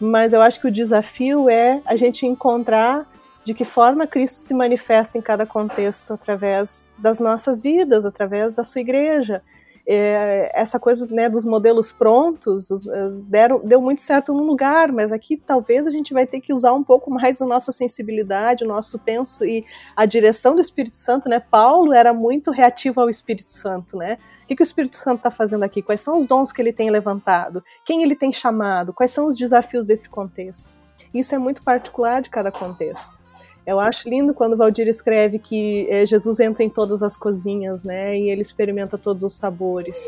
mas 0.00 0.32
eu 0.32 0.42
acho 0.42 0.60
que 0.60 0.66
o 0.66 0.72
desafio 0.72 1.48
é 1.48 1.80
a 1.84 1.94
gente 1.94 2.26
encontrar 2.26 3.08
de 3.44 3.52
que 3.52 3.64
forma 3.64 4.06
Cristo 4.06 4.40
se 4.40 4.54
manifesta 4.54 5.18
em 5.18 5.20
cada 5.20 5.44
contexto 5.44 6.14
através 6.14 6.88
das 6.98 7.20
nossas 7.20 7.60
vidas, 7.60 8.06
através 8.06 8.52
da 8.54 8.64
sua 8.64 8.80
igreja. 8.80 9.42
É, 9.86 10.50
essa 10.54 10.80
coisa 10.80 11.06
né, 11.10 11.28
dos 11.28 11.44
modelos 11.44 11.92
prontos 11.92 12.70
é, 12.86 13.08
deram, 13.24 13.60
deu 13.62 13.82
muito 13.82 14.00
certo 14.00 14.32
num 14.32 14.44
lugar, 14.44 14.90
mas 14.90 15.12
aqui 15.12 15.36
talvez 15.36 15.86
a 15.86 15.90
gente 15.90 16.14
vai 16.14 16.26
ter 16.26 16.40
que 16.40 16.54
usar 16.54 16.72
um 16.72 16.82
pouco 16.82 17.10
mais 17.10 17.42
a 17.42 17.44
nossa 17.44 17.70
sensibilidade, 17.70 18.64
o 18.64 18.66
nosso 18.66 18.98
penso 18.98 19.44
e 19.44 19.62
a 19.94 20.06
direção 20.06 20.54
do 20.54 20.62
Espírito 20.62 20.96
Santo. 20.96 21.28
Né? 21.28 21.38
Paulo 21.38 21.92
era 21.92 22.14
muito 22.14 22.50
reativo 22.50 22.98
ao 22.98 23.10
Espírito 23.10 23.48
Santo, 23.48 23.98
né? 23.98 24.16
O 24.42 24.46
que, 24.46 24.56
que 24.56 24.62
o 24.62 24.64
Espírito 24.64 24.96
Santo 24.96 25.18
está 25.18 25.30
fazendo 25.30 25.64
aqui? 25.64 25.82
Quais 25.82 26.00
são 26.00 26.18
os 26.18 26.26
dons 26.26 26.52
que 26.52 26.60
ele 26.60 26.72
tem 26.72 26.90
levantado? 26.90 27.62
Quem 27.84 28.02
ele 28.02 28.14
tem 28.14 28.30
chamado? 28.30 28.92
Quais 28.92 29.10
são 29.10 29.26
os 29.26 29.36
desafios 29.36 29.86
desse 29.86 30.08
contexto? 30.08 30.68
Isso 31.14 31.34
é 31.34 31.38
muito 31.38 31.62
particular 31.62 32.20
de 32.20 32.28
cada 32.28 32.52
contexto. 32.52 33.23
Eu 33.66 33.80
acho 33.80 34.08
lindo 34.08 34.34
quando 34.34 34.56
Valdir 34.56 34.86
escreve 34.88 35.38
que 35.38 35.86
é, 35.88 36.04
Jesus 36.04 36.38
entra 36.40 36.62
em 36.62 36.68
todas 36.68 37.02
as 37.02 37.16
cozinhas, 37.16 37.82
né? 37.84 38.18
E 38.18 38.28
ele 38.28 38.42
experimenta 38.42 38.98
todos 38.98 39.22
os 39.22 39.32
sabores. 39.34 39.98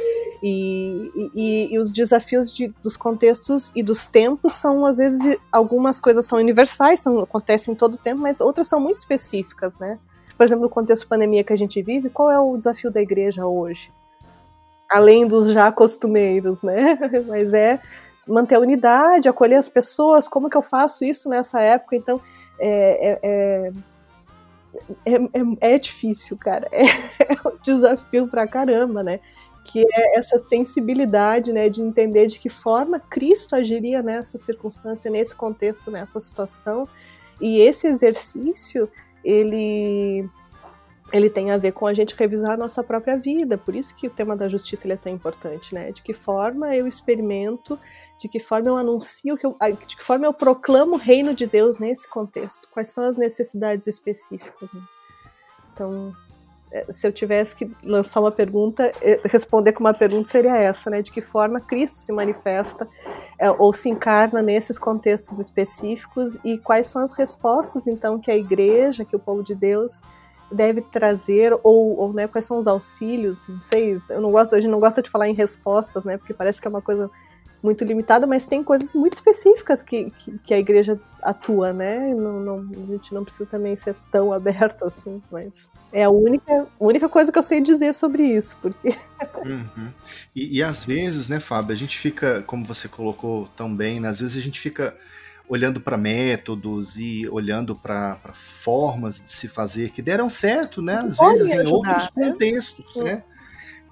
E, 0.42 1.30
e, 1.34 1.74
e 1.74 1.78
os 1.78 1.90
desafios 1.90 2.52
de, 2.52 2.68
dos 2.82 2.96
contextos 2.96 3.72
e 3.74 3.82
dos 3.82 4.06
tempos 4.06 4.52
são, 4.54 4.84
às 4.84 4.98
vezes, 4.98 5.38
algumas 5.50 5.98
coisas 5.98 6.26
são 6.26 6.38
universais, 6.38 7.00
são, 7.00 7.20
acontecem 7.20 7.74
todo 7.74 7.94
o 7.94 7.98
tempo, 7.98 8.20
mas 8.20 8.40
outras 8.40 8.68
são 8.68 8.78
muito 8.78 8.98
específicas, 8.98 9.78
né? 9.78 9.98
Por 10.36 10.44
exemplo, 10.44 10.64
no 10.64 10.70
contexto 10.70 11.08
pandemia 11.08 11.42
que 11.42 11.52
a 11.52 11.56
gente 11.56 11.80
vive, 11.80 12.10
qual 12.10 12.30
é 12.30 12.38
o 12.38 12.58
desafio 12.58 12.90
da 12.90 13.00
igreja 13.00 13.46
hoje? 13.46 13.90
além 14.88 15.26
dos 15.26 15.48
já 15.48 15.70
costumeiros, 15.72 16.62
né? 16.62 16.98
Mas 17.26 17.52
é 17.52 17.80
manter 18.26 18.56
a 18.56 18.60
unidade, 18.60 19.28
acolher 19.28 19.56
as 19.56 19.68
pessoas, 19.68 20.26
como 20.28 20.50
que 20.50 20.56
eu 20.56 20.62
faço 20.62 21.04
isso 21.04 21.28
nessa 21.28 21.60
época? 21.60 21.96
Então, 21.96 22.20
é, 22.58 23.18
é, 23.22 23.72
é, 25.04 25.14
é, 25.14 25.74
é 25.74 25.78
difícil, 25.78 26.36
cara. 26.36 26.68
É, 27.28 27.48
um 27.48 27.58
desafio 27.62 28.28
pra 28.28 28.46
caramba, 28.46 29.02
né? 29.02 29.20
Que 29.64 29.80
é 29.80 30.18
essa 30.18 30.38
sensibilidade, 30.38 31.52
né, 31.52 31.68
de 31.68 31.82
entender 31.82 32.26
de 32.26 32.38
que 32.38 32.48
forma 32.48 33.00
Cristo 33.00 33.56
agiria 33.56 34.00
nessa 34.00 34.38
circunstância, 34.38 35.10
nesse 35.10 35.34
contexto, 35.34 35.90
nessa 35.90 36.20
situação. 36.20 36.88
E 37.40 37.60
esse 37.60 37.86
exercício, 37.86 38.88
ele 39.24 40.28
ele 41.12 41.30
tem 41.30 41.52
a 41.52 41.56
ver 41.56 41.72
com 41.72 41.86
a 41.86 41.94
gente 41.94 42.16
revisar 42.16 42.52
a 42.52 42.56
nossa 42.56 42.82
própria 42.82 43.16
vida. 43.16 43.56
Por 43.56 43.76
isso 43.76 43.94
que 43.94 44.08
o 44.08 44.10
tema 44.10 44.36
da 44.36 44.48
justiça 44.48 44.92
é 44.92 44.96
tão 44.96 45.12
importante, 45.12 45.74
né? 45.74 45.92
De 45.92 46.02
que 46.02 46.12
forma 46.12 46.74
eu 46.74 46.86
experimento, 46.86 47.78
de 48.18 48.28
que 48.28 48.40
forma 48.40 48.68
eu 48.68 48.76
anuncio, 48.76 49.36
que 49.36 49.46
eu, 49.46 49.56
de 49.86 49.96
que 49.96 50.04
forma 50.04 50.26
eu 50.26 50.32
proclamo 50.32 50.94
o 50.94 50.98
reino 50.98 51.34
de 51.34 51.46
Deus 51.46 51.78
nesse 51.78 52.08
contexto. 52.08 52.68
Quais 52.70 52.88
são 52.88 53.04
as 53.04 53.16
necessidades 53.16 53.86
específicas? 53.86 54.72
Né? 54.72 54.82
Então, 55.72 56.14
é, 56.72 56.90
se 56.90 57.06
eu 57.06 57.12
tivesse 57.12 57.54
que 57.54 57.70
lançar 57.84 58.20
uma 58.20 58.32
pergunta, 58.32 58.90
é, 59.00 59.20
responder 59.24 59.72
com 59.72 59.80
uma 59.80 59.94
pergunta 59.94 60.28
seria 60.28 60.56
essa, 60.56 60.90
né? 60.90 61.00
De 61.00 61.12
que 61.12 61.20
forma 61.20 61.60
Cristo 61.60 61.96
se 61.96 62.12
manifesta 62.12 62.88
é, 63.38 63.50
ou 63.50 63.72
se 63.72 63.88
encarna 63.88 64.42
nesses 64.42 64.78
contextos 64.78 65.38
específicos 65.38 66.38
e 66.44 66.58
quais 66.58 66.86
são 66.86 67.02
as 67.02 67.12
respostas, 67.12 67.86
então, 67.86 68.18
que 68.18 68.30
a 68.30 68.36
igreja, 68.36 69.04
que 69.04 69.14
o 69.14 69.18
povo 69.18 69.42
de 69.42 69.54
Deus 69.54 70.00
deve 70.50 70.80
trazer 70.80 71.52
ou, 71.62 71.98
ou 71.98 72.12
né, 72.12 72.26
quais 72.26 72.44
são 72.44 72.58
os 72.58 72.66
auxílios, 72.66 73.46
não 73.48 73.62
sei, 73.62 74.00
eu 74.08 74.20
não 74.20 74.30
gosto, 74.30 74.54
a 74.54 74.60
gente 74.60 74.70
não 74.70 74.78
gosta 74.78 75.02
de 75.02 75.10
falar 75.10 75.28
em 75.28 75.34
respostas, 75.34 76.04
né, 76.04 76.16
porque 76.16 76.32
parece 76.32 76.60
que 76.60 76.68
é 76.68 76.70
uma 76.70 76.82
coisa 76.82 77.10
muito 77.66 77.84
limitada, 77.84 78.26
mas 78.28 78.46
tem 78.46 78.62
coisas 78.62 78.94
muito 78.94 79.14
específicas 79.14 79.82
que, 79.82 80.12
que, 80.18 80.38
que 80.38 80.54
a 80.54 80.58
igreja 80.58 80.98
atua, 81.20 81.72
né? 81.72 82.14
Não, 82.14 82.40
não, 82.40 82.58
a 82.84 82.92
gente 82.92 83.12
não 83.12 83.24
precisa 83.24 83.44
também 83.44 83.76
ser 83.76 83.96
tão 84.12 84.30
aberto 84.32 84.84
assim, 84.84 85.20
mas 85.30 85.68
é 85.92 86.04
a 86.04 86.10
única, 86.10 86.66
única 86.78 87.08
coisa 87.08 87.32
que 87.32 87.38
eu 87.38 87.42
sei 87.42 87.60
dizer 87.60 87.92
sobre 87.92 88.22
isso, 88.22 88.56
porque. 88.62 88.96
Uhum. 89.44 89.88
E, 90.34 90.58
e 90.58 90.62
às 90.62 90.84
vezes, 90.84 91.28
né, 91.28 91.40
Fábio, 91.40 91.72
a 91.72 91.76
gente 91.76 91.98
fica, 91.98 92.42
como 92.46 92.64
você 92.64 92.86
colocou 92.86 93.48
tão 93.56 93.74
bem, 93.74 93.98
né, 93.98 94.08
às 94.08 94.20
vezes 94.20 94.36
a 94.36 94.40
gente 94.40 94.60
fica 94.60 94.96
olhando 95.48 95.80
para 95.80 95.96
métodos 95.96 96.98
e 96.98 97.28
olhando 97.28 97.74
para 97.74 98.18
formas 98.32 99.20
de 99.20 99.30
se 99.30 99.48
fazer 99.48 99.90
que 99.90 100.02
deram 100.02 100.28
certo, 100.28 100.82
né? 100.82 100.96
Às 100.96 101.16
vezes 101.16 101.50
em 101.50 101.66
outros 101.66 102.10
né? 102.16 102.30
contextos, 102.30 102.96
né? 102.96 103.22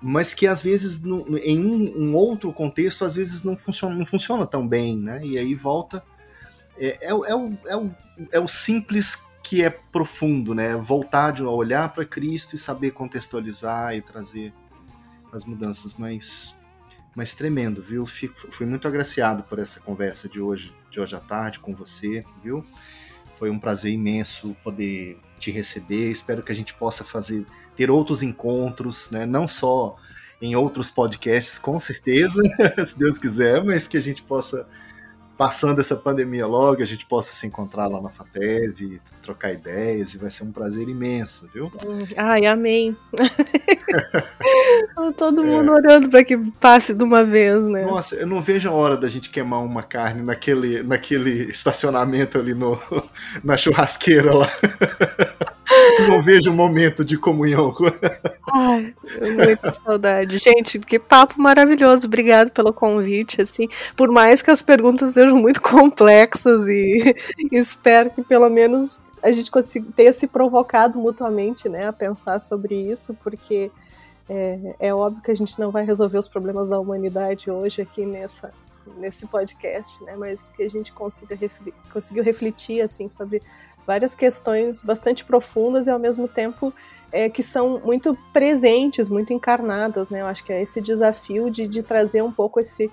Mas 0.06 0.34
que 0.34 0.46
às 0.46 0.60
vezes 0.60 1.02
no, 1.02 1.38
em 1.38 1.58
um, 1.96 2.14
outro 2.14 2.52
contexto 2.52 3.06
às 3.06 3.16
vezes 3.16 3.42
não 3.42 3.56
funciona, 3.56 3.94
não 3.94 4.04
funciona 4.04 4.46
tão 4.46 4.68
bem, 4.68 4.98
né? 4.98 5.24
E 5.24 5.38
aí 5.38 5.54
volta 5.54 6.04
é, 6.76 6.98
é, 7.00 7.08
é, 7.08 7.14
o, 7.14 7.24
é, 7.24 7.76
o, 7.76 7.90
é 8.32 8.38
o 8.38 8.46
simples 8.46 9.24
que 9.42 9.62
é 9.62 9.70
profundo, 9.70 10.54
né? 10.54 10.76
Voltar 10.76 11.40
a 11.40 11.50
olhar 11.50 11.90
para 11.90 12.04
Cristo 12.04 12.54
e 12.54 12.58
saber 12.58 12.90
contextualizar 12.90 13.94
e 13.96 14.02
trazer 14.02 14.52
as 15.32 15.42
mudanças, 15.46 15.94
mas 15.94 16.54
mas 17.16 17.32
tremendo, 17.32 17.80
viu? 17.80 18.04
Fico, 18.04 18.50
fui 18.50 18.66
muito 18.66 18.86
agraciado 18.86 19.44
por 19.44 19.58
essa 19.58 19.80
conversa 19.80 20.28
de 20.28 20.40
hoje, 20.40 20.74
de 20.90 21.00
hoje 21.00 21.14
à 21.14 21.20
tarde 21.20 21.60
com 21.60 21.72
você, 21.72 22.24
viu? 22.42 22.62
Foi 23.38 23.50
um 23.50 23.58
prazer 23.58 23.92
imenso 23.92 24.56
poder 24.62 25.18
te 25.38 25.50
receber. 25.50 26.10
Espero 26.10 26.42
que 26.42 26.52
a 26.52 26.54
gente 26.54 26.74
possa 26.74 27.04
fazer, 27.04 27.46
ter 27.76 27.90
outros 27.90 28.22
encontros, 28.22 29.10
né? 29.10 29.26
Não 29.26 29.46
só 29.46 29.96
em 30.40 30.54
outros 30.54 30.90
podcasts, 30.90 31.58
com 31.58 31.78
certeza, 31.78 32.40
se 32.84 32.98
Deus 32.98 33.18
quiser, 33.18 33.62
mas 33.64 33.86
que 33.86 33.96
a 33.96 34.02
gente 34.02 34.22
possa 34.22 34.66
passando 35.36 35.80
essa 35.80 35.96
pandemia 35.96 36.46
logo, 36.46 36.82
a 36.82 36.86
gente 36.86 37.06
possa 37.06 37.32
se 37.32 37.46
encontrar 37.46 37.86
lá 37.86 38.00
na 38.00 38.08
FATEV, 38.08 39.00
trocar 39.22 39.52
ideias, 39.52 40.14
e 40.14 40.18
vai 40.18 40.30
ser 40.30 40.44
um 40.44 40.52
prazer 40.52 40.88
imenso, 40.88 41.48
viu? 41.52 41.70
Ai, 42.16 42.46
amém. 42.46 42.96
Todo 45.16 45.44
mundo 45.44 45.70
é. 45.70 45.74
orando 45.74 46.08
para 46.08 46.24
que 46.24 46.36
passe 46.60 46.94
de 46.94 47.02
uma 47.02 47.24
vez, 47.24 47.62
né? 47.66 47.84
Nossa, 47.84 48.14
eu 48.14 48.26
não 48.26 48.40
vejo 48.40 48.68
a 48.68 48.72
hora 48.72 48.96
da 48.96 49.08
gente 49.08 49.30
queimar 49.30 49.62
uma 49.62 49.82
carne 49.82 50.22
naquele, 50.22 50.82
naquele 50.82 51.50
estacionamento 51.50 52.38
ali 52.38 52.54
no, 52.54 52.80
na 53.42 53.56
churrasqueira 53.56 54.34
lá. 54.34 54.50
Não 56.08 56.22
vejo 56.22 56.50
um 56.50 56.54
momento 56.54 57.04
de 57.04 57.16
comunhão. 57.16 57.74
Ai, 58.52 58.94
muita 59.20 59.72
saudade. 59.74 60.38
Gente, 60.38 60.78
que 60.78 60.98
papo 60.98 61.40
maravilhoso. 61.40 62.06
Obrigado 62.06 62.50
pelo 62.50 62.72
convite. 62.72 63.42
Assim, 63.42 63.68
por 63.96 64.10
mais 64.10 64.42
que 64.42 64.50
as 64.50 64.62
perguntas 64.62 65.14
sejam 65.14 65.36
muito 65.36 65.60
complexas 65.60 66.66
e 66.66 67.14
espero 67.52 68.10
que 68.10 68.22
pelo 68.22 68.48
menos 68.48 69.02
a 69.22 69.32
gente 69.32 69.50
consiga, 69.50 69.86
tenha 69.96 70.12
se 70.12 70.26
provocado 70.26 70.98
mutuamente, 70.98 71.66
né, 71.66 71.86
a 71.86 71.92
pensar 71.92 72.38
sobre 72.40 72.74
isso, 72.74 73.14
porque 73.24 73.70
é, 74.28 74.74
é 74.78 74.94
óbvio 74.94 75.22
que 75.22 75.30
a 75.30 75.34
gente 75.34 75.58
não 75.58 75.70
vai 75.70 75.84
resolver 75.84 76.18
os 76.18 76.28
problemas 76.28 76.68
da 76.68 76.78
humanidade 76.78 77.50
hoje 77.50 77.80
aqui 77.80 78.04
nessa 78.04 78.52
nesse 78.98 79.26
podcast, 79.26 80.02
né? 80.04 80.14
Mas 80.16 80.48
que 80.48 80.62
a 80.62 80.68
gente 80.68 80.92
consiga 80.92 81.34
refletir, 81.34 81.74
conseguiu 81.92 82.22
refletir 82.22 82.80
assim 82.80 83.08
sobre 83.08 83.42
várias 83.86 84.14
questões 84.14 84.82
bastante 84.82 85.24
profundas 85.24 85.86
e 85.86 85.90
ao 85.90 85.98
mesmo 85.98 86.26
tempo 86.26 86.72
é, 87.12 87.28
que 87.28 87.42
são 87.42 87.80
muito 87.84 88.18
presentes, 88.32 89.08
muito 89.08 89.32
encarnadas, 89.32 90.10
né? 90.10 90.20
Eu 90.20 90.26
acho 90.26 90.44
que 90.44 90.52
é 90.52 90.60
esse 90.60 90.80
desafio 90.80 91.48
de, 91.48 91.68
de 91.68 91.82
trazer 91.82 92.22
um 92.22 92.32
pouco 92.32 92.58
esse, 92.58 92.90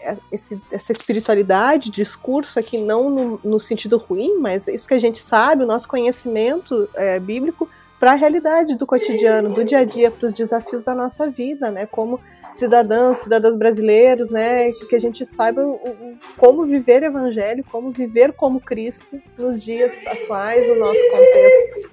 é, 0.00 0.14
esse, 0.30 0.60
essa 0.70 0.92
espiritualidade, 0.92 1.90
discurso 1.90 2.60
aqui, 2.60 2.78
não 2.78 3.10
no, 3.10 3.40
no, 3.42 3.58
sentido 3.58 3.96
ruim, 3.96 4.38
mas 4.38 4.68
isso 4.68 4.86
que 4.86 4.94
a 4.94 4.98
gente 4.98 5.18
sabe, 5.18 5.64
o 5.64 5.66
nosso 5.66 5.88
conhecimento 5.88 6.88
é, 6.94 7.18
bíblico 7.18 7.68
para 7.98 8.12
a 8.12 8.14
realidade 8.14 8.76
do 8.76 8.86
cotidiano, 8.86 9.52
do 9.52 9.64
dia 9.64 9.78
a 9.78 9.84
dia, 9.84 10.10
para 10.10 10.28
os 10.28 10.32
desafios 10.32 10.84
da 10.84 10.94
nossa 10.94 11.28
vida, 11.28 11.70
né? 11.70 11.86
Como 11.86 12.20
cidadãos, 12.54 13.18
cidadãs 13.18 13.56
brasileiros, 13.56 14.30
né? 14.30 14.72
Que 14.88 14.96
a 14.96 14.98
gente 14.98 15.26
saiba 15.26 15.60
o, 15.60 15.74
o, 15.74 16.18
como 16.36 16.64
viver 16.64 17.02
o 17.02 17.06
evangelho, 17.06 17.64
como 17.70 17.90
viver 17.90 18.32
como 18.32 18.60
Cristo 18.60 19.20
nos 19.36 19.62
dias 19.62 19.94
atuais, 20.06 20.68
no 20.68 20.76
nosso 20.76 21.00
contexto. 21.10 21.90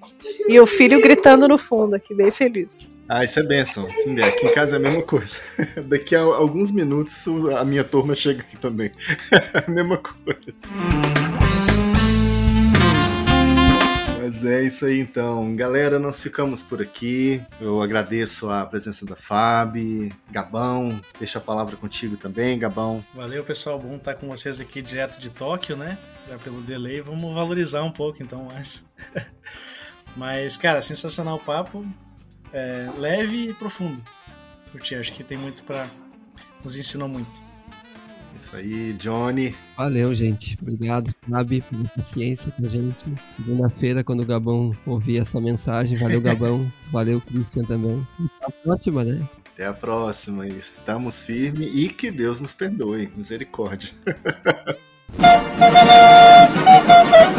E 0.47 0.59
o 0.59 0.65
filho 0.65 1.01
gritando 1.01 1.47
no 1.47 1.57
fundo 1.57 1.95
aqui, 1.95 2.15
bem 2.15 2.31
feliz. 2.31 2.87
Ah, 3.09 3.25
isso 3.25 3.39
é 3.39 3.43
bênção. 3.43 3.89
Sim, 4.03 4.21
aqui 4.21 4.45
em 4.45 4.53
casa 4.53 4.75
é 4.75 4.77
a 4.77 4.79
mesma 4.79 5.01
coisa. 5.01 5.37
Daqui 5.85 6.15
a 6.15 6.21
alguns 6.21 6.71
minutos 6.71 7.27
a 7.57 7.65
minha 7.65 7.83
turma 7.83 8.15
chega 8.15 8.41
aqui 8.41 8.55
também. 8.55 8.91
a 9.67 9.69
mesma 9.69 9.97
coisa. 9.97 11.30
Mas 14.31 14.45
é 14.45 14.63
isso 14.63 14.85
aí 14.85 14.97
então. 14.97 15.53
Galera, 15.57 15.99
nós 15.99 16.23
ficamos 16.23 16.63
por 16.63 16.81
aqui. 16.81 17.43
Eu 17.59 17.81
agradeço 17.81 18.49
a 18.49 18.65
presença 18.65 19.05
da 19.05 19.13
Fábio, 19.13 20.09
Gabão. 20.31 21.01
Deixa 21.19 21.37
a 21.37 21.41
palavra 21.41 21.75
contigo 21.75 22.15
também, 22.15 22.57
Gabão. 22.57 23.03
Valeu, 23.13 23.43
pessoal. 23.43 23.77
Bom 23.77 23.97
estar 23.97 24.15
com 24.15 24.29
vocês 24.29 24.61
aqui 24.61 24.81
direto 24.81 25.19
de 25.19 25.29
Tóquio, 25.29 25.75
né? 25.75 25.97
Já 26.29 26.37
pelo 26.37 26.61
delay. 26.61 27.01
Vamos 27.01 27.35
valorizar 27.35 27.83
um 27.83 27.91
pouco 27.91 28.23
então 28.23 28.45
mais. 28.45 28.85
Mas, 30.15 30.55
cara, 30.55 30.79
sensacional 30.79 31.35
o 31.35 31.39
papo. 31.39 31.85
É, 32.53 32.89
leve 32.97 33.49
e 33.49 33.53
profundo. 33.53 34.01
Curti, 34.71 34.95
acho 34.95 35.11
que 35.11 35.25
tem 35.25 35.37
muito 35.37 35.61
para 35.65 35.89
nos 36.63 36.77
ensinou 36.77 37.09
muito. 37.09 37.50
Isso 38.35 38.55
aí, 38.55 38.93
Johnny. 38.93 39.55
Valeu, 39.77 40.13
gente. 40.15 40.57
Obrigado, 40.61 41.13
Fabi, 41.29 41.61
pela 41.61 41.87
paciência 41.89 42.51
com 42.51 42.65
a 42.65 42.67
gente. 42.67 43.05
Segunda-feira, 43.37 44.03
quando 44.03 44.21
o 44.21 44.25
Gabão 44.25 44.75
ouvir 44.85 45.19
essa 45.19 45.39
mensagem. 45.39 45.97
Valeu, 45.97 46.21
Gabão. 46.21 46.71
Valeu, 46.91 47.21
Christian 47.21 47.63
também. 47.63 48.05
Até 48.19 48.47
a 48.47 48.51
próxima, 48.63 49.03
né? 49.03 49.29
Até 49.53 49.65
a 49.65 49.73
próxima. 49.73 50.47
Estamos 50.47 51.21
firmes 51.21 51.69
e 51.73 51.89
que 51.89 52.11
Deus 52.11 52.41
nos 52.41 52.53
perdoe. 52.53 53.11
Misericórdia. 53.15 53.91